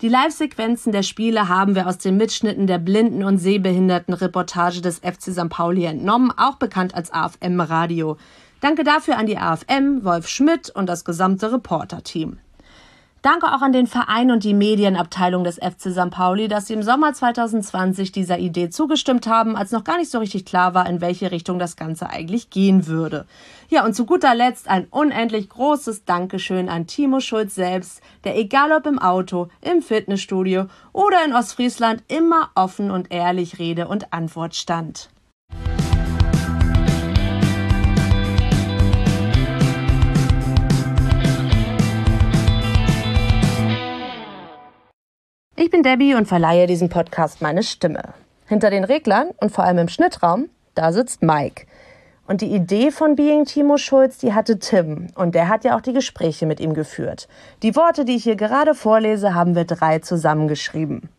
[0.00, 5.24] Die Live-Sequenzen der Spiele haben wir aus den Mitschnitten der Blinden- und Sehbehinderten-Reportage des FC
[5.30, 5.50] St.
[5.50, 8.16] Pauli entnommen, auch bekannt als AFM Radio.
[8.62, 12.38] Danke dafür an die AFM, Wolf Schmidt und das gesamte Reporter-Team.
[13.22, 16.10] Danke auch an den Verein und die Medienabteilung des FC St.
[16.10, 20.18] Pauli, dass sie im Sommer 2020 dieser Idee zugestimmt haben, als noch gar nicht so
[20.18, 23.26] richtig klar war, in welche Richtung das Ganze eigentlich gehen würde.
[23.68, 28.72] Ja, und zu guter Letzt ein unendlich großes Dankeschön an Timo Schulz selbst, der egal
[28.72, 30.64] ob im Auto, im Fitnessstudio
[30.94, 35.10] oder in Ostfriesland immer offen und ehrlich Rede und Antwort stand.
[45.62, 48.14] Ich bin Debbie und verleihe diesem Podcast meine Stimme.
[48.46, 51.66] Hinter den Reglern und vor allem im Schnittraum, da sitzt Mike.
[52.26, 55.08] Und die Idee von Being Timo Schulz, die hatte Tim.
[55.16, 57.28] Und der hat ja auch die Gespräche mit ihm geführt.
[57.62, 61.10] Die Worte, die ich hier gerade vorlese, haben wir drei zusammengeschrieben.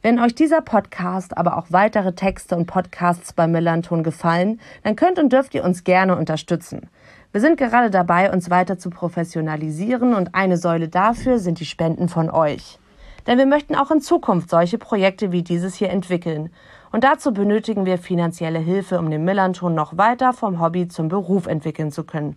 [0.00, 5.18] Wenn euch dieser Podcast, aber auch weitere Texte und Podcasts bei Millanton gefallen, dann könnt
[5.18, 6.88] und dürft ihr uns gerne unterstützen.
[7.32, 12.08] Wir sind gerade dabei, uns weiter zu professionalisieren und eine Säule dafür sind die Spenden
[12.08, 12.78] von euch.
[13.26, 16.50] Denn wir möchten auch in Zukunft solche Projekte wie dieses hier entwickeln.
[16.92, 21.46] Und dazu benötigen wir finanzielle Hilfe, um den Millanton noch weiter vom Hobby zum Beruf
[21.46, 22.36] entwickeln zu können.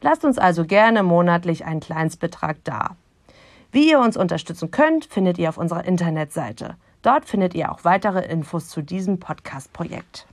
[0.00, 2.96] Lasst uns also gerne monatlich einen Kleinstbetrag da.
[3.72, 6.76] Wie ihr uns unterstützen könnt, findet ihr auf unserer Internetseite.
[7.02, 10.26] Dort findet ihr auch weitere Infos zu diesem Podcast-Projekt.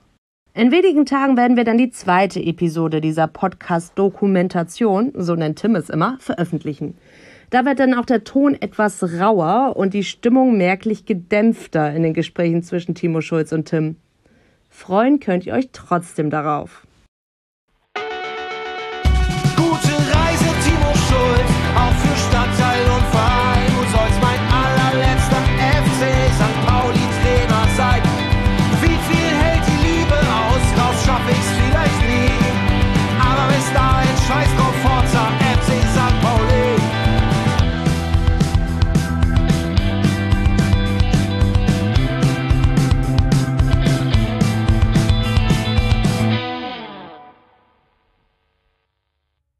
[0.54, 5.90] In wenigen Tagen werden wir dann die zweite Episode dieser Podcast-Dokumentation, so nennt Tim es
[5.90, 6.96] immer, veröffentlichen.
[7.50, 12.14] Da wird dann auch der Ton etwas rauer und die Stimmung merklich gedämpfter in den
[12.14, 13.98] Gesprächen zwischen Timo Schulz und Tim.
[14.70, 16.85] Freuen könnt ihr euch trotzdem darauf.